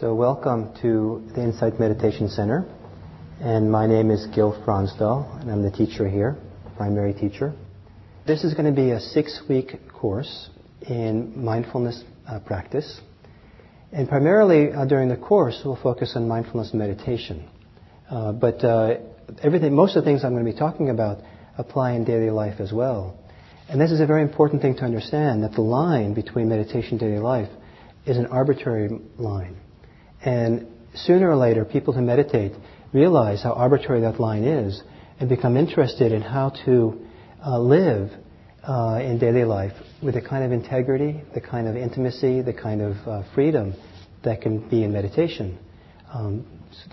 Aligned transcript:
So, 0.00 0.12
welcome 0.12 0.74
to 0.82 1.22
the 1.36 1.44
Insight 1.44 1.78
Meditation 1.78 2.28
Center. 2.28 2.66
And 3.40 3.70
my 3.70 3.86
name 3.86 4.10
is 4.10 4.26
Gil 4.34 4.52
Fronsdal, 4.66 5.40
and 5.40 5.48
I'm 5.48 5.62
the 5.62 5.70
teacher 5.70 6.08
here, 6.08 6.36
primary 6.76 7.14
teacher. 7.14 7.54
This 8.26 8.42
is 8.42 8.54
going 8.54 8.66
to 8.66 8.72
be 8.72 8.90
a 8.90 8.98
six 8.98 9.40
week 9.48 9.70
course 9.92 10.50
in 10.80 11.44
mindfulness 11.44 12.02
uh, 12.26 12.40
practice. 12.40 13.00
And 13.92 14.08
primarily 14.08 14.72
uh, 14.72 14.84
during 14.84 15.08
the 15.08 15.16
course, 15.16 15.62
we'll 15.64 15.78
focus 15.80 16.14
on 16.16 16.26
mindfulness 16.26 16.74
meditation. 16.74 17.48
Uh, 18.10 18.32
but 18.32 18.64
uh, 18.64 18.96
everything, 19.44 19.76
most 19.76 19.94
of 19.94 20.02
the 20.02 20.10
things 20.10 20.24
I'm 20.24 20.32
going 20.32 20.44
to 20.44 20.50
be 20.50 20.58
talking 20.58 20.90
about 20.90 21.18
apply 21.56 21.92
in 21.92 22.04
daily 22.04 22.30
life 22.30 22.58
as 22.58 22.72
well. 22.72 23.16
And 23.68 23.80
this 23.80 23.92
is 23.92 24.00
a 24.00 24.06
very 24.06 24.22
important 24.22 24.60
thing 24.60 24.74
to 24.74 24.82
understand 24.82 25.44
that 25.44 25.52
the 25.52 25.62
line 25.62 26.14
between 26.14 26.48
meditation 26.48 26.98
and 26.98 27.00
daily 27.00 27.20
life 27.20 27.48
is 28.06 28.16
an 28.16 28.26
arbitrary 28.26 28.88
line. 29.18 29.60
And 30.24 30.66
sooner 30.94 31.28
or 31.28 31.36
later, 31.36 31.64
people 31.64 31.92
who 31.92 32.00
meditate 32.00 32.52
realize 32.92 33.42
how 33.42 33.52
arbitrary 33.52 34.00
that 34.02 34.18
line 34.18 34.44
is 34.44 34.82
and 35.20 35.28
become 35.28 35.56
interested 35.56 36.12
in 36.12 36.22
how 36.22 36.50
to 36.64 37.00
uh, 37.44 37.58
live 37.58 38.10
uh, 38.66 39.00
in 39.02 39.18
daily 39.18 39.44
life 39.44 39.72
with 40.02 40.14
the 40.14 40.22
kind 40.22 40.44
of 40.44 40.52
integrity, 40.52 41.20
the 41.34 41.40
kind 41.40 41.68
of 41.68 41.76
intimacy, 41.76 42.40
the 42.40 42.54
kind 42.54 42.80
of 42.80 42.96
uh, 43.06 43.22
freedom 43.34 43.74
that 44.24 44.40
can 44.40 44.66
be 44.70 44.82
in 44.82 44.92
meditation. 44.92 45.58
Um, 46.12 46.46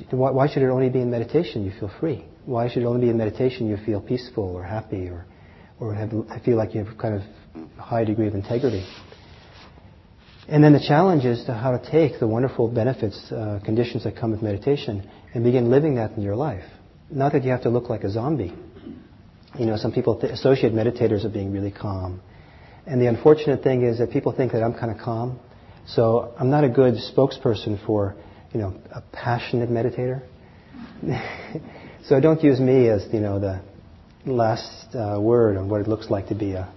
why, 0.09 0.31
why 0.31 0.47
should 0.47 0.63
it 0.63 0.69
only 0.69 0.89
be 0.89 0.99
in 0.99 1.09
meditation 1.09 1.63
you 1.63 1.71
feel 1.79 1.91
free? 1.99 2.25
Why 2.45 2.69
should 2.69 2.83
it 2.83 2.85
only 2.85 3.01
be 3.01 3.09
in 3.09 3.17
meditation 3.17 3.67
you 3.67 3.77
feel 3.85 4.01
peaceful 4.01 4.43
or 4.43 4.63
happy 4.63 5.07
or, 5.07 5.25
or 5.79 5.93
have, 5.93 6.11
feel 6.43 6.57
like 6.57 6.75
you 6.75 6.83
have 6.83 6.97
kind 6.97 7.15
of 7.15 7.21
high 7.77 8.03
degree 8.03 8.27
of 8.27 8.35
integrity? 8.35 8.85
And 10.51 10.61
then 10.61 10.73
the 10.73 10.83
challenge 10.85 11.23
is 11.23 11.45
to 11.45 11.53
how 11.53 11.77
to 11.77 11.91
take 11.91 12.19
the 12.19 12.27
wonderful 12.27 12.67
benefits, 12.67 13.31
uh, 13.31 13.61
conditions 13.63 14.03
that 14.03 14.17
come 14.17 14.31
with 14.31 14.41
meditation 14.41 15.09
and 15.33 15.45
begin 15.45 15.71
living 15.71 15.95
that 15.95 16.11
in 16.17 16.23
your 16.23 16.35
life. 16.35 16.65
Not 17.09 17.31
that 17.31 17.45
you 17.45 17.51
have 17.51 17.61
to 17.61 17.69
look 17.69 17.89
like 17.89 18.03
a 18.03 18.09
zombie. 18.09 18.53
You 19.57 19.65
know, 19.65 19.77
some 19.77 19.93
people 19.93 20.19
associate 20.19 20.73
meditators 20.73 21.23
with 21.23 21.31
being 21.31 21.53
really 21.53 21.71
calm. 21.71 22.21
And 22.85 23.01
the 23.01 23.07
unfortunate 23.07 23.63
thing 23.63 23.83
is 23.83 23.99
that 23.99 24.11
people 24.11 24.33
think 24.33 24.51
that 24.51 24.61
I'm 24.61 24.73
kind 24.73 24.91
of 24.91 24.97
calm. 24.97 25.39
So 25.87 26.33
I'm 26.37 26.49
not 26.49 26.65
a 26.65 26.69
good 26.69 26.95
spokesperson 26.95 27.85
for, 27.85 28.17
you 28.51 28.59
know, 28.59 28.77
a 28.93 29.01
passionate 29.13 29.69
meditator. 29.69 30.21
so 32.03 32.19
don't 32.19 32.43
use 32.43 32.59
me 32.59 32.89
as, 32.89 33.07
you 33.13 33.21
know, 33.21 33.39
the 33.39 33.61
last 34.25 34.93
uh, 34.95 35.17
word 35.17 35.55
on 35.55 35.69
what 35.69 35.79
it 35.79 35.87
looks 35.87 36.09
like 36.09 36.27
to 36.27 36.35
be 36.35 36.51
a, 36.51 36.69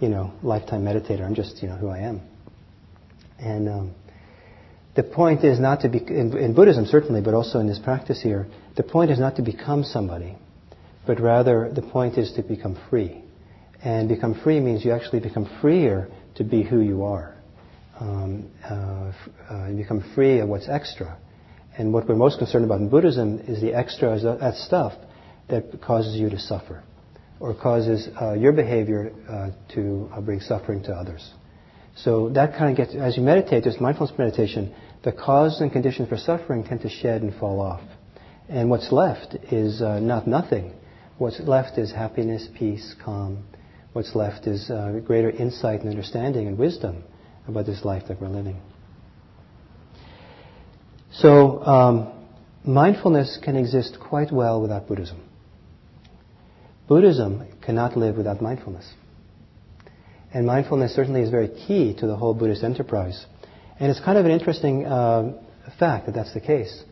you 0.00 0.08
know, 0.08 0.32
lifetime 0.42 0.84
meditator. 0.84 1.24
I'm 1.24 1.36
just, 1.36 1.62
you 1.62 1.68
know, 1.68 1.76
who 1.76 1.88
I 1.88 1.98
am. 1.98 2.33
And 3.44 3.68
um, 3.68 3.94
the 4.96 5.02
point 5.02 5.44
is 5.44 5.60
not 5.60 5.80
to 5.80 5.88
be, 5.88 5.98
in, 5.98 6.36
in, 6.36 6.54
Buddhism 6.54 6.86
certainly, 6.86 7.20
but 7.20 7.34
also 7.34 7.60
in 7.60 7.66
this 7.66 7.78
practice 7.78 8.22
here, 8.22 8.46
the 8.76 8.82
point 8.82 9.10
is 9.10 9.18
not 9.18 9.36
to 9.36 9.42
become 9.42 9.84
somebody, 9.84 10.36
but 11.06 11.20
rather 11.20 11.70
the 11.72 11.82
point 11.82 12.16
is 12.16 12.32
to 12.32 12.42
become 12.42 12.78
free. 12.88 13.22
And 13.82 14.08
become 14.08 14.40
free 14.42 14.60
means 14.60 14.82
you 14.82 14.92
actually 14.92 15.20
become 15.20 15.48
freer 15.60 16.08
to 16.36 16.44
be 16.44 16.62
who 16.62 16.80
you 16.80 17.04
are. 17.04 17.36
Um, 18.00 18.50
uh, 18.64 19.12
uh, 19.50 19.68
you 19.68 19.76
become 19.76 20.12
free 20.14 20.38
of 20.38 20.48
what's 20.48 20.68
extra. 20.68 21.18
And 21.76 21.92
what 21.92 22.08
we're 22.08 22.14
most 22.14 22.38
concerned 22.38 22.64
about 22.64 22.80
in 22.80 22.88
Buddhism 22.88 23.40
is 23.40 23.60
the 23.60 23.74
extra, 23.74 24.18
that 24.18 24.54
stuff 24.54 24.94
that 25.48 25.82
causes 25.82 26.16
you 26.16 26.30
to 26.30 26.38
suffer 26.38 26.82
or 27.40 27.54
causes 27.54 28.08
uh, 28.20 28.32
your 28.32 28.52
behavior 28.52 29.12
uh, 29.28 29.50
to 29.74 30.08
uh, 30.14 30.20
bring 30.20 30.40
suffering 30.40 30.82
to 30.84 30.92
others. 30.92 31.30
So 31.96 32.28
that 32.30 32.56
kind 32.58 32.70
of 32.70 32.76
gets, 32.76 32.94
as 32.94 33.16
you 33.16 33.22
meditate, 33.22 33.64
just 33.64 33.80
mindfulness 33.80 34.18
meditation, 34.18 34.74
the 35.04 35.12
causes 35.12 35.60
and 35.60 35.70
conditions 35.70 36.08
for 36.08 36.16
suffering 36.16 36.64
tend 36.64 36.80
to 36.82 36.88
shed 36.88 37.22
and 37.22 37.34
fall 37.34 37.60
off. 37.60 37.82
And 38.48 38.68
what's 38.68 38.90
left 38.90 39.34
is 39.52 39.80
uh, 39.80 40.00
not 40.00 40.26
nothing. 40.26 40.74
What's 41.18 41.40
left 41.40 41.78
is 41.78 41.92
happiness, 41.92 42.48
peace, 42.58 42.94
calm. 43.04 43.44
What's 43.92 44.14
left 44.16 44.46
is 44.46 44.70
uh, 44.70 45.00
greater 45.04 45.30
insight 45.30 45.80
and 45.80 45.88
understanding 45.88 46.48
and 46.48 46.58
wisdom 46.58 47.04
about 47.46 47.66
this 47.66 47.84
life 47.84 48.04
that 48.08 48.20
we're 48.20 48.28
living. 48.28 48.60
So, 51.12 51.62
um, 51.62 52.12
mindfulness 52.64 53.38
can 53.42 53.54
exist 53.54 53.98
quite 54.00 54.32
well 54.32 54.60
without 54.60 54.88
Buddhism. 54.88 55.22
Buddhism 56.88 57.46
cannot 57.62 57.96
live 57.96 58.16
without 58.16 58.42
mindfulness. 58.42 58.92
And 60.34 60.46
mindfulness 60.46 60.94
certainly 60.94 61.22
is 61.22 61.30
very 61.30 61.48
key 61.48 61.94
to 62.00 62.06
the 62.08 62.16
whole 62.16 62.34
Buddhist 62.34 62.64
enterprise. 62.64 63.24
And 63.78 63.88
it's 63.88 64.00
kind 64.00 64.18
of 64.18 64.24
an 64.24 64.32
interesting 64.32 64.84
uh, 64.84 65.32
fact 65.78 66.06
that 66.06 66.12
that's 66.12 66.34
the 66.34 66.40
case, 66.40 66.82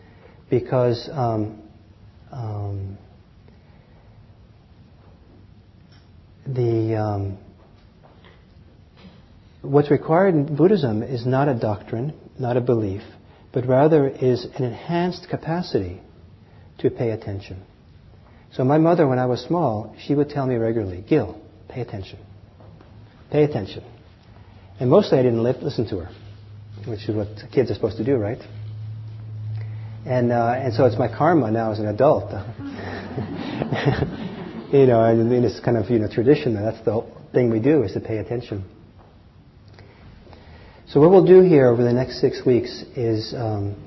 because 0.49 1.11
um, 1.13 1.61
um, 2.31 2.99
the 6.47 6.97
um, 6.97 7.39
what's 9.61 9.91
required 9.91 10.35
in 10.35 10.57
Buddhism 10.57 11.03
is 11.03 11.27
not 11.27 11.49
a 11.49 11.55
doctrine, 11.55 12.15
not 12.39 12.57
a 12.57 12.61
belief, 12.61 13.03
but 13.53 13.67
rather 13.67 14.09
is 14.09 14.45
an 14.55 14.65
enhanced 14.65 15.29
capacity 15.29 16.01
to 16.79 16.91
pay 16.91 17.11
attention. 17.11 17.63
So 18.53 18.65
my 18.65 18.79
mother, 18.79 19.09
when 19.09 19.19
I 19.19 19.27
was 19.27 19.41
small, 19.41 19.97
she 20.07 20.15
would 20.15 20.29
tell 20.29 20.47
me 20.47 20.57
regularly, 20.57 21.05
Gil, 21.09 21.41
pay 21.69 21.81
attention. 21.81 22.19
Pay 23.33 23.45
attention. 23.45 23.83
And 24.79 24.91
mostly 24.91 25.19
I 25.19 25.23
didn't 25.23 25.43
listen 25.43 25.89
to 25.89 26.01
her, 26.01 26.11
which 26.87 27.09
is 27.09 27.17
what 27.17 27.29
kids 27.51 27.71
are 27.71 27.75
supposed 27.75 27.97
to 27.97 28.05
do, 28.05 28.17
right? 28.17 28.41
And, 30.05 30.31
uh, 30.31 30.55
and 30.59 30.75
so 30.75 30.85
it's 30.85 30.99
my 30.99 31.09
karma 31.09 31.51
now 31.51 31.73
as 31.73 31.79
an 31.79 31.87
adult. 31.87 32.25
you 34.71 34.87
know, 34.87 35.01
I 35.01 35.15
mean, 35.15 35.45
it's 35.45 35.61
kind 35.61 35.79
of, 35.79 35.89
you 35.89 35.99
know, 35.99 36.09
tradition. 36.09 36.55
That's 36.55 36.85
the 36.85 37.07
thing 37.33 37.49
we 37.51 37.59
do 37.59 37.85
is 37.85 37.95
to 37.95 38.01
pay 38.01 38.19
attention. 38.19 38.65
So 40.89 41.01
what 41.01 41.11
we'll 41.11 41.25
do 41.25 41.41
here 41.41 41.69
over 41.69 41.83
the 41.83 41.93
next 41.95 42.21
six 42.21 42.45
weeks 42.45 42.85
is 42.95 43.33
um, 43.35 43.83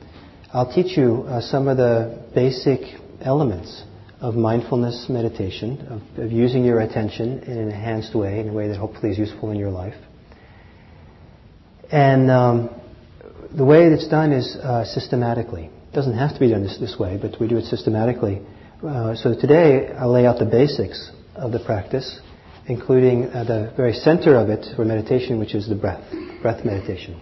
I'll 0.51 0.73
teach 0.73 0.97
you 0.97 1.23
uh, 1.28 1.41
some 1.41 1.67
of 1.67 1.78
the 1.78 2.19
basic 2.34 2.79
elements 3.22 3.84
of 4.21 4.35
mindfulness 4.35 5.07
meditation, 5.09 6.01
of, 6.17 6.23
of, 6.23 6.31
using 6.31 6.63
your 6.63 6.79
attention 6.79 7.39
in 7.43 7.57
an 7.57 7.69
enhanced 7.69 8.15
way, 8.15 8.39
in 8.39 8.49
a 8.49 8.53
way 8.53 8.67
that 8.67 8.77
hopefully 8.77 9.11
is 9.11 9.17
useful 9.17 9.51
in 9.51 9.57
your 9.57 9.69
life. 9.69 9.95
And 11.91 12.31
um, 12.31 12.81
the 13.55 13.65
way 13.65 13.83
it's 13.85 14.07
done 14.07 14.31
is 14.31 14.55
uh, 14.55 14.85
systematically. 14.85 15.65
It 15.65 15.93
doesn't 15.93 16.17
have 16.17 16.33
to 16.33 16.39
be 16.39 16.49
done 16.49 16.63
this, 16.63 16.77
this 16.79 16.97
way, 16.99 17.19
but 17.21 17.39
we 17.39 17.47
do 17.47 17.57
it 17.57 17.65
systematically. 17.65 18.41
Uh, 18.85 19.15
so 19.15 19.33
today 19.39 19.93
I'll 19.97 20.11
lay 20.11 20.25
out 20.25 20.39
the 20.39 20.45
basics 20.45 21.11
of 21.35 21.51
the 21.51 21.59
practice, 21.59 22.19
including 22.67 23.25
uh, 23.25 23.43
the 23.43 23.73
very 23.75 23.93
center 23.93 24.35
of 24.35 24.49
it 24.49 24.65
for 24.75 24.85
meditation, 24.85 25.39
which 25.39 25.53
is 25.53 25.67
the 25.67 25.75
breath, 25.75 26.03
breath 26.41 26.65
meditation. 26.65 27.21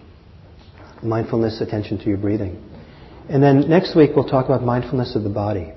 Mindfulness, 1.02 1.60
attention 1.60 1.98
to 1.98 2.04
your 2.04 2.18
breathing. 2.18 2.62
And 3.28 3.42
then 3.42 3.68
next 3.68 3.96
week 3.96 4.10
we'll 4.14 4.28
talk 4.28 4.46
about 4.46 4.62
mindfulness 4.62 5.16
of 5.16 5.22
the 5.22 5.30
body. 5.30 5.72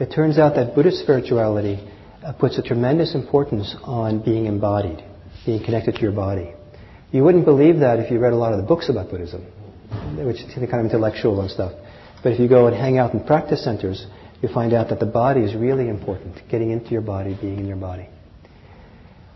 It 0.00 0.10
turns 0.10 0.38
out 0.38 0.56
that 0.56 0.74
Buddhist 0.74 0.98
spirituality 0.98 1.78
uh, 2.24 2.32
puts 2.32 2.58
a 2.58 2.62
tremendous 2.62 3.14
importance 3.14 3.76
on 3.84 4.24
being 4.24 4.46
embodied, 4.46 5.04
being 5.46 5.64
connected 5.64 5.94
to 5.94 6.00
your 6.00 6.10
body. 6.10 6.52
You 7.12 7.22
wouldn't 7.22 7.44
believe 7.44 7.78
that 7.78 8.00
if 8.00 8.10
you 8.10 8.18
read 8.18 8.32
a 8.32 8.36
lot 8.36 8.52
of 8.52 8.58
the 8.58 8.66
books 8.66 8.88
about 8.88 9.10
Buddhism, 9.10 9.42
which 10.16 10.40
is 10.40 10.52
kind 10.52 10.80
of 10.80 10.86
intellectual 10.86 11.40
and 11.40 11.48
stuff. 11.48 11.72
But 12.24 12.32
if 12.32 12.40
you 12.40 12.48
go 12.48 12.66
and 12.66 12.74
hang 12.74 12.98
out 12.98 13.14
in 13.14 13.22
practice 13.24 13.62
centers, 13.62 14.04
you 14.42 14.48
find 14.48 14.72
out 14.72 14.88
that 14.88 14.98
the 14.98 15.06
body 15.06 15.42
is 15.42 15.54
really 15.54 15.88
important, 15.88 16.42
getting 16.50 16.72
into 16.72 16.90
your 16.90 17.02
body, 17.02 17.38
being 17.40 17.60
in 17.60 17.66
your 17.66 17.76
body. 17.76 18.08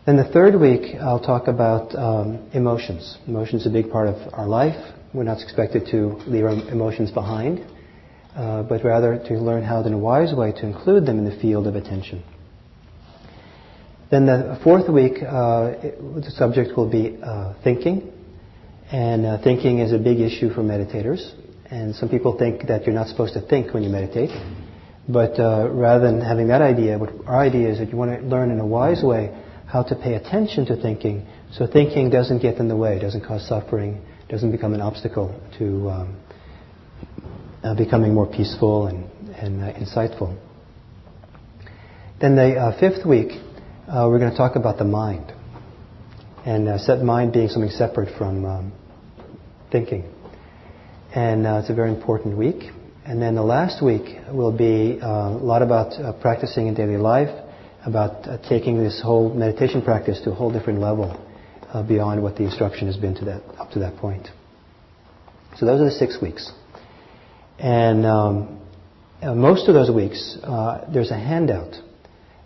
Then 0.07 0.17
the 0.17 0.25
third 0.25 0.59
week, 0.59 0.97
I'll 1.01 1.21
talk 1.21 1.47
about 1.47 1.95
um, 1.95 2.51
emotions. 2.53 3.17
Emotions 3.29 3.65
are 3.65 3.69
a 3.69 3.73
big 3.73 3.93
part 3.93 4.09
of 4.09 4.35
our 4.35 4.49
life. 4.49 4.93
We're 5.15 5.23
not 5.23 5.41
expected 5.41 5.87
to 5.93 6.21
leave 6.27 6.45
our 6.45 6.51
emotions 6.73 7.13
behind 7.13 7.65
uh, 8.39 8.63
but 8.63 8.85
rather 8.85 9.19
to 9.29 9.35
learn 9.35 9.65
how 9.65 9.83
in 9.83 9.93
a 9.93 9.99
wise 9.99 10.33
way 10.33 10.53
to 10.53 10.65
include 10.65 11.05
them 11.05 11.19
in 11.19 11.25
the 11.25 11.37
field 11.41 11.67
of 11.67 11.75
attention. 11.75 12.23
Then 14.11 14.27
the 14.27 14.59
fourth 14.63 14.89
week, 14.89 15.23
uh, 15.23 15.73
the 16.25 16.33
subject 16.37 16.77
will 16.77 16.89
be 16.89 17.19
uh, 17.23 17.55
thinking. 17.65 18.13
And 18.91 19.27
uh, 19.27 19.43
thinking 19.43 19.81
is 19.81 19.93
a 19.93 19.99
big 19.99 20.21
issue 20.21 20.49
for 20.55 20.63
meditators. 20.63 21.35
And 21.71 21.95
some 21.95 22.09
people 22.09 22.39
think 22.39 22.69
that 22.69 22.87
you're 22.87 22.95
not 22.95 23.09
supposed 23.09 23.35
to 23.35 23.43
think 23.43 23.75
when 23.75 23.83
you 23.83 23.91
meditate. 23.91 24.31
But 25.09 25.39
uh, 25.39 25.69
rather 25.71 26.07
than 26.07 26.21
having 26.21 26.49
that 26.49 26.63
idea, 26.63 26.97
what 26.97 27.11
our 27.27 27.41
idea 27.41 27.69
is 27.69 27.79
that 27.79 27.91
you 27.91 27.99
want 27.99 28.19
to 28.19 28.27
learn 28.27 28.51
in 28.51 28.61
a 28.61 28.67
wise 28.67 29.03
way 29.03 29.37
how 29.67 29.83
to 29.83 29.95
pay 29.95 30.15
attention 30.15 30.65
to 30.67 30.77
thinking 30.81 31.27
so 31.53 31.67
thinking 31.67 32.11
doesn't 32.11 32.41
get 32.41 32.59
in 32.59 32.69
the 32.69 32.77
way, 32.77 32.99
doesn't 32.99 33.25
cause 33.25 33.47
suffering, 33.47 34.03
doesn't 34.29 34.53
become 34.53 34.75
an 34.75 34.81
obstacle 34.81 35.39
to 35.59 35.91
um, 35.91 36.17
uh, 37.63 37.75
becoming 37.75 38.15
more 38.15 38.27
peaceful 38.27 38.87
and, 38.87 39.05
and 39.35 39.63
uh, 39.63 39.73
insightful. 39.73 40.39
Then 42.21 42.37
the 42.37 42.55
uh, 42.55 42.79
fifth 42.79 43.07
week, 43.07 43.33
uh, 43.89 44.07
we're 44.09 44.19
going 44.19 44.31
to 44.31 44.37
talk 44.37 44.57
about 44.57 44.79
the 44.79 44.85
mind. 44.85 45.33
And 46.45 46.69
uh, 46.69 46.79
set 46.79 47.03
mind 47.03 47.33
being 47.33 47.49
something 47.49 47.71
separate 47.71 48.17
from 48.17 48.45
um, 48.45 48.73
thinking. 49.71 50.05
And 51.15 51.47
it's 51.47 51.71
a 51.71 51.75
very 51.75 51.91
important 51.91 52.37
week. 52.37 52.71
And 53.05 53.21
then 53.21 53.35
the 53.35 53.43
last 53.43 53.83
week 53.83 54.19
will 54.31 54.57
be 54.57 54.99
a 55.01 55.31
lot 55.31 55.63
about 55.63 56.21
practicing 56.21 56.67
in 56.67 56.75
daily 56.75 56.97
life, 56.97 57.31
about 57.85 58.43
taking 58.49 58.79
this 58.79 59.01
whole 59.03 59.33
meditation 59.33 59.83
practice 59.83 60.21
to 60.25 60.31
a 60.31 60.35
whole 60.35 60.53
different 60.53 60.81
level 60.81 61.19
beyond 61.89 62.23
what 62.23 62.37
the 62.37 62.45
instruction 62.45 62.87
has 62.87 62.97
been 62.97 63.15
to 63.17 63.25
that 63.25 63.43
up 63.59 63.71
to 63.73 63.79
that 63.79 63.97
point. 63.97 64.29
So 65.57 65.67
those 65.67 65.81
are 65.81 65.87
the 65.87 65.91
six 65.91 66.21
weeks. 66.21 66.53
And 67.59 68.07
um, 68.07 68.61
uh, 69.21 69.35
most 69.35 69.69
of 69.69 69.75
those 69.75 69.91
weeks, 69.91 70.39
uh, 70.45 70.89
there's 70.93 71.11
a 71.11 71.19
handout 71.19 71.75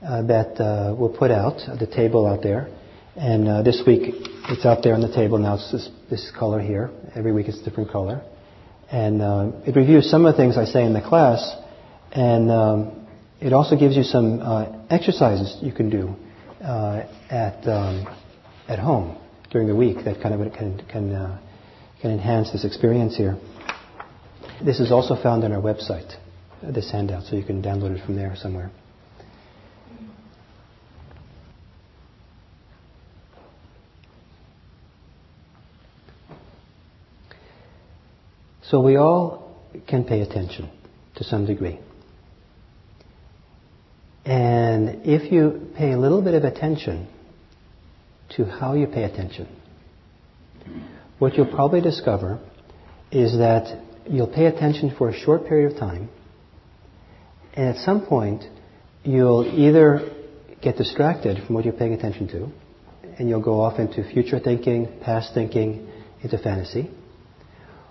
uh, 0.03 0.23
that 0.23 0.59
uh, 0.59 0.95
we'll 0.97 1.15
put 1.15 1.31
out 1.31 1.61
at 1.69 1.79
the 1.79 1.87
table 1.87 2.27
out 2.27 2.43
there. 2.43 2.69
And 3.15 3.47
uh, 3.47 3.63
this 3.63 3.83
week, 3.87 4.15
it's 4.49 4.65
out 4.65 4.83
there 4.83 4.95
on 4.95 5.03
the 5.03 5.15
table 5.15 5.39
now. 5.39 5.57
It's 5.57 5.71
this, 5.71 5.91
this 6.09 6.33
color 6.39 6.61
here. 6.61 6.91
Every 7.15 7.31
week, 7.31 7.49
it's 7.49 7.61
a 7.61 7.65
different 7.65 7.91
color. 7.91 8.23
And 8.91 9.21
uh, 9.21 9.51
it 9.67 9.77
reviews 9.77 10.11
some 10.11 10.25
of 10.25 10.35
the 10.35 10.39
things 10.39 10.57
I 10.57 10.65
say 10.65 10.85
in 10.85 10.95
the 10.95 11.03
class, 11.03 11.57
and 12.11 12.51
um, 12.51 13.07
it 13.41 13.53
also 13.53 13.77
gives 13.77 13.97
you 13.97 14.03
some 14.03 14.41
exercises 14.91 15.59
you 15.63 15.73
can 15.73 15.89
do 15.89 16.15
at 16.63 17.67
um, 17.67 18.07
at 18.69 18.79
home 18.79 19.19
during 19.51 19.67
the 19.67 19.75
week 19.75 20.05
that 20.05 20.23
kind 20.23 20.35
of 20.35 20.53
can 20.53 20.83
can 20.91 21.39
can 22.03 22.11
enhance 22.11 22.53
this 22.53 22.67
experience 22.67 23.17
here. 23.17 23.39
This 24.65 24.79
is 24.79 24.93
also 24.93 25.21
found 25.21 25.43
on 25.43 25.51
our 25.51 25.61
website, 25.61 26.15
uh, 26.63 26.71
this 26.71 26.91
handout, 26.93 27.25
so 27.25 27.35
you 27.35 27.43
can 27.43 27.63
download 27.63 27.99
it 27.99 28.07
from 28.07 28.15
there 28.15 28.37
somewhere. 28.37 28.71
So 38.63 38.81
we 38.81 38.97
all 38.97 39.57
can 39.89 40.05
pay 40.05 40.21
attention 40.21 40.71
to 41.17 41.25
some 41.25 41.45
degree. 41.45 41.81
And 44.25 45.05
if 45.05 45.33
you 45.33 45.73
pay 45.77 45.91
a 45.91 45.99
little 45.99 46.23
bit 46.23 46.35
of 46.35 46.45
attention 46.45 47.09
to 48.37 48.45
how 48.45 48.75
you 48.75 48.87
pay 48.87 49.03
attention, 49.03 49.49
what 51.19 51.35
you'll 51.35 51.53
probably 51.53 51.81
discover 51.81 52.39
is 53.11 53.37
that 53.39 53.92
you'll 54.09 54.33
pay 54.33 54.47
attention 54.47 54.95
for 54.97 55.09
a 55.09 55.19
short 55.19 55.47
period 55.47 55.73
of 55.73 55.79
time, 55.79 56.09
and 57.55 57.69
at 57.69 57.85
some 57.85 58.07
point, 58.07 58.45
you'll 59.05 59.47
either 59.47 60.11
get 60.63 60.77
distracted 60.77 61.45
from 61.45 61.55
what 61.55 61.65
you're 61.65 61.75
paying 61.75 61.93
attention 61.93 62.29
to, 62.29 62.49
and 63.19 63.29
you'll 63.29 63.43
go 63.43 63.61
off 63.61 63.79
into 63.79 64.09
future 64.13 64.39
thinking, 64.39 64.89
past 65.03 65.35
thinking, 65.35 65.89
into 66.23 66.39
fantasy, 66.39 66.91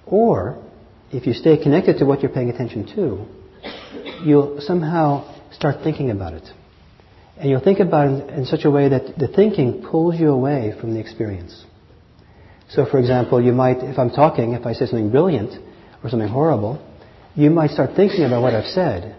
or 0.06 0.64
if 1.12 1.28
you 1.28 1.34
stay 1.34 1.62
connected 1.62 1.98
to 2.00 2.06
what 2.06 2.22
you're 2.22 2.32
paying 2.32 2.50
attention 2.50 2.88
to, 2.96 3.26
you'll 4.26 4.62
somehow 4.62 5.28
start 5.52 5.84
thinking 5.84 6.10
about 6.10 6.34
it. 6.34 6.48
And 7.38 7.50
you'll 7.50 7.64
think 7.64 7.80
about 7.80 8.08
it 8.08 8.30
in 8.30 8.46
such 8.46 8.66
a 8.66 8.72
way 8.72 8.90
that 8.90 9.18
the 9.18 9.28
thinking 9.28 9.84
pulls 9.90 10.20
you 10.20 10.30
away 10.30 10.74
from 10.80 10.94
the 10.94 11.00
experience. 11.00 11.66
So, 12.70 12.86
for 12.86 13.00
example, 13.00 13.42
you 13.42 13.52
might, 13.52 13.78
if 13.80 14.00
I'm 14.00 14.12
talking, 14.12 14.54
if 14.54 14.66
I 14.66 14.74
say 14.74 14.86
something 14.86 15.12
brilliant 15.12 15.71
or 16.04 16.10
something 16.10 16.28
horrible, 16.30 16.86
you 17.36 17.50
might 17.50 17.72
start 17.72 17.92
thinking 17.96 18.24
about 18.24 18.42
what 18.42 18.54
I've 18.54 18.66
said 18.66 19.16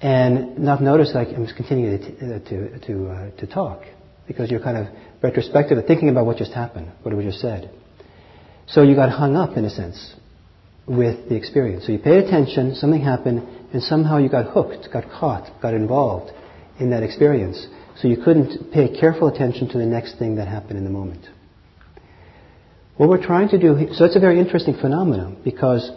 and 0.00 0.58
not 0.58 0.82
notice 0.82 1.12
that 1.12 1.28
I'm 1.28 1.46
continuing 1.56 1.98
to, 1.98 2.06
uh, 2.06 2.38
to, 2.48 2.78
to, 2.86 3.08
uh, 3.08 3.30
to 3.38 3.46
talk 3.46 3.82
because 4.26 4.50
you're 4.50 4.60
kind 4.60 4.76
of 4.76 4.86
retrospectively 5.22 5.84
thinking 5.86 6.08
about 6.08 6.26
what 6.26 6.36
just 6.36 6.52
happened, 6.52 6.92
what 7.02 7.16
we 7.16 7.24
just 7.24 7.40
said. 7.40 7.70
So 8.66 8.82
you 8.82 8.94
got 8.94 9.10
hung 9.10 9.34
up 9.34 9.56
in 9.56 9.64
a 9.64 9.70
sense 9.70 10.14
with 10.86 11.28
the 11.28 11.34
experience. 11.34 11.86
So 11.86 11.92
you 11.92 11.98
paid 11.98 12.24
attention, 12.24 12.74
something 12.74 13.00
happened, 13.00 13.46
and 13.72 13.82
somehow 13.82 14.18
you 14.18 14.28
got 14.28 14.52
hooked, 14.52 14.88
got 14.92 15.04
caught, 15.10 15.50
got 15.60 15.74
involved 15.74 16.32
in 16.78 16.90
that 16.90 17.02
experience. 17.02 17.66
So 17.96 18.08
you 18.08 18.18
couldn't 18.22 18.72
pay 18.72 18.98
careful 18.98 19.28
attention 19.28 19.68
to 19.70 19.78
the 19.78 19.86
next 19.86 20.18
thing 20.18 20.36
that 20.36 20.46
happened 20.48 20.78
in 20.78 20.84
the 20.84 20.90
moment. 20.90 21.26
What 22.98 23.08
we're 23.08 23.24
trying 23.24 23.48
to 23.50 23.58
do, 23.58 23.94
so 23.94 24.06
it's 24.06 24.16
a 24.16 24.20
very 24.20 24.40
interesting 24.40 24.74
phenomenon 24.74 25.40
because 25.44 25.88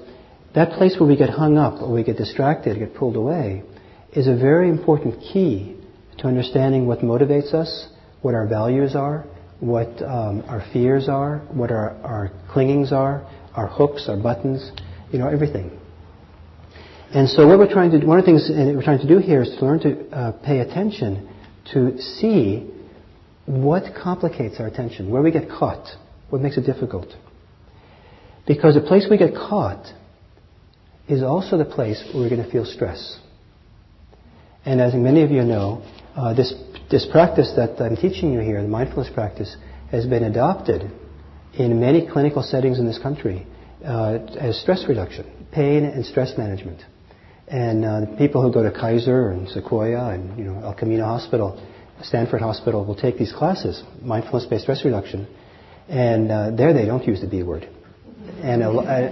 that 0.54 0.78
place 0.78 0.98
where 1.00 1.10
we 1.10 1.18
get 1.18 1.32
hung 1.32 1.58
up 1.58 1.82
or 1.82 1.92
we 1.92 2.04
get 2.04 2.16
distracted, 2.16 2.78
get 2.78 2.94
pulled 2.94 3.16
away, 3.16 3.64
is 4.14 4.28
a 4.28 4.36
very 4.36 4.70
important 4.70 5.20
key 5.20 5.78
to 6.20 6.28
understanding 6.28 6.86
what 6.86 7.00
motivates 7.00 7.56
us, 7.56 7.88
what 8.22 8.36
our 8.36 8.46
values 8.48 8.96
are, 8.96 9.26
what 9.62 9.90
um, 10.04 10.44
our 10.48 10.64
fears 10.72 11.10
are, 11.10 11.40
what 11.52 11.72
our, 11.72 11.96
our 12.04 12.32
clingings 12.54 12.92
are, 12.92 13.28
our 13.56 13.66
hooks, 13.66 14.06
our 14.08 14.18
buttons, 14.18 14.72
you 15.12 15.18
know, 15.18 15.28
everything. 15.28 15.72
And 17.16 17.28
so 17.28 17.48
what 17.48 17.58
we're 17.58 17.74
trying 17.74 17.90
to 17.92 18.00
do, 18.00 18.06
one 18.06 18.20
of 18.20 18.26
the 18.26 18.32
things 18.32 18.48
we're 18.48 18.84
trying 18.84 19.00
to 19.00 19.08
do 19.08 19.18
here 19.18 19.42
is 19.42 19.50
to 19.58 19.66
learn 19.66 19.80
to 19.80 20.10
uh, 20.12 20.32
pay 20.46 20.60
attention 20.60 21.28
to 21.74 22.00
see 22.00 22.70
what 23.48 23.96
complicates 23.96 24.60
our 24.60 24.68
attention, 24.68 25.10
where 25.10 25.24
we 25.24 25.32
get 25.32 25.50
caught, 25.50 25.88
what 26.32 26.42
makes 26.42 26.58
it 26.58 26.62
difficult. 26.62 27.08
Because 28.48 28.76
the 28.76 28.82
place 28.82 29.06
we 29.10 29.18
get 29.18 29.36
caught 29.36 29.86
is 31.08 31.22
also 31.22 31.58
the 31.58 31.66
place 31.66 32.04
where 32.14 32.24
we're 32.24 32.30
going 32.30 32.44
to 32.44 32.52
feel 32.52 32.66
stress. 32.66 33.20
And 34.66 34.80
as 34.80 34.94
many 34.94 35.24
of 35.24 35.32
you 35.32 35.44
know, 35.44 35.84
uh, 36.16 36.34
this, 36.34 36.54
this 36.90 37.06
practice 37.12 37.54
that 37.56 37.82
I'm 37.82 37.96
teaching 37.96 38.32
you 38.34 38.40
here, 38.40 38.62
the 38.62 38.68
mindfulness 38.68 39.12
practice, 39.14 39.56
has 39.92 40.06
been 40.06 40.24
adopted 40.24 40.90
in 41.54 41.80
many 41.80 42.08
clinical 42.08 42.44
settings 42.44 42.80
in 42.80 42.86
this 42.86 43.00
country 43.00 43.46
uh, 43.84 44.20
as 44.40 44.60
stress 44.62 44.86
reduction, 44.88 45.48
pain 45.52 45.84
and 45.84 46.06
stress 46.06 46.38
management. 46.38 46.82
And 47.48 47.84
uh, 47.84 48.18
people 48.18 48.42
who 48.42 48.54
go 48.54 48.64
to 48.64 48.72
Kaiser 48.72 49.32
and 49.32 49.50
Sequoia 49.50 50.12
and 50.12 50.38
you 50.38 50.46
know 50.46 50.62
El 50.64 50.74
Camino 50.74 51.04
Hospital, 51.06 51.62
Stanford 52.02 52.42
Hospital 52.42 52.86
will 52.86 52.96
take 52.96 53.18
these 53.18 53.34
classes, 53.34 53.84
mindfulness-based 54.02 54.64
stress 54.64 54.86
reduction, 54.86 55.28
and 55.90 56.32
uh, 56.32 56.52
there 56.52 56.74
they 56.74 56.86
don't 56.86 57.06
use 57.06 57.22
the 57.22 57.28
B 57.28 57.44
word. 57.44 57.68
And 58.44 58.64
a, 58.64 58.70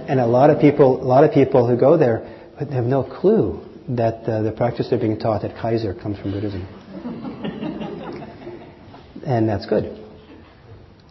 and 0.08 0.20
a 0.20 0.26
lot 0.26 0.50
of 0.50 0.60
people, 0.60 1.02
a 1.02 1.04
lot 1.04 1.24
of 1.24 1.32
people 1.32 1.68
who 1.68 1.78
go 1.78 1.96
there 1.96 2.26
have 2.58 2.84
no 2.84 3.04
clue 3.04 3.60
that 3.96 4.24
uh, 4.24 4.42
the 4.42 4.52
practice 4.52 4.88
they're 4.90 4.98
being 4.98 5.18
taught 5.18 5.44
at 5.44 5.60
Kaiser 5.60 5.94
comes 5.94 6.18
from 6.18 6.32
Buddhism. 6.32 6.62
and 9.26 9.48
that's 9.48 9.66
good. 9.66 9.98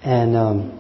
And 0.01 0.35
um, 0.35 0.79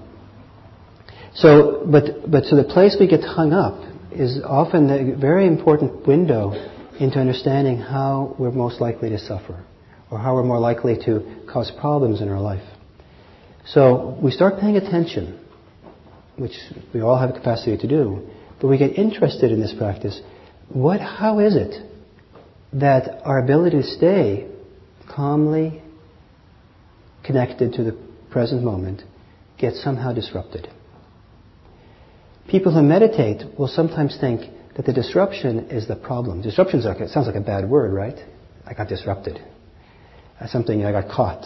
so, 1.33 1.85
but, 1.91 2.29
but 2.29 2.45
so 2.45 2.55
the 2.55 2.63
place 2.63 2.97
we 2.99 3.07
get 3.07 3.21
hung 3.21 3.53
up 3.53 3.83
is 4.11 4.39
often 4.43 4.89
a 4.89 5.15
very 5.15 5.47
important 5.47 6.07
window 6.07 6.51
into 6.99 7.19
understanding 7.19 7.77
how 7.77 8.35
we're 8.37 8.51
most 8.51 8.81
likely 8.81 9.09
to 9.09 9.19
suffer 9.19 9.63
or 10.11 10.19
how 10.19 10.35
we're 10.35 10.43
more 10.43 10.59
likely 10.59 10.97
to 11.05 11.43
cause 11.51 11.71
problems 11.79 12.21
in 12.21 12.29
our 12.29 12.41
life. 12.41 12.63
So 13.65 14.17
we 14.21 14.31
start 14.31 14.59
paying 14.59 14.77
attention, 14.77 15.39
which 16.37 16.53
we 16.93 17.01
all 17.01 17.17
have 17.17 17.33
the 17.33 17.37
capacity 17.37 17.77
to 17.77 17.87
do, 17.87 18.27
but 18.59 18.67
we 18.67 18.77
get 18.77 18.97
interested 18.97 19.51
in 19.51 19.59
this 19.59 19.73
practice. 19.77 20.19
What, 20.69 20.99
how 20.99 21.39
is 21.39 21.55
it 21.55 21.85
that 22.73 23.21
our 23.25 23.39
ability 23.39 23.81
to 23.81 23.83
stay 23.83 24.47
calmly 25.07 25.81
connected 27.23 27.73
to 27.73 27.83
the 27.83 27.97
present 28.31 28.63
moment 28.63 29.03
gets 29.57 29.83
somehow 29.83 30.13
disrupted? 30.13 30.67
People 32.49 32.73
who 32.73 32.81
meditate 32.81 33.43
will 33.57 33.67
sometimes 33.67 34.17
think 34.19 34.41
that 34.75 34.85
the 34.85 34.93
disruption 34.93 35.69
is 35.69 35.87
the 35.87 35.95
problem. 35.95 36.41
Disruption 36.41 36.81
sounds 36.81 37.27
like 37.27 37.35
a 37.35 37.41
bad 37.41 37.69
word, 37.69 37.93
right? 37.93 38.17
I 38.65 38.73
got 38.73 38.87
disrupted. 38.87 39.39
That's 40.39 40.51
something 40.51 40.83
I 40.83 40.91
got 40.91 41.09
caught. 41.09 41.45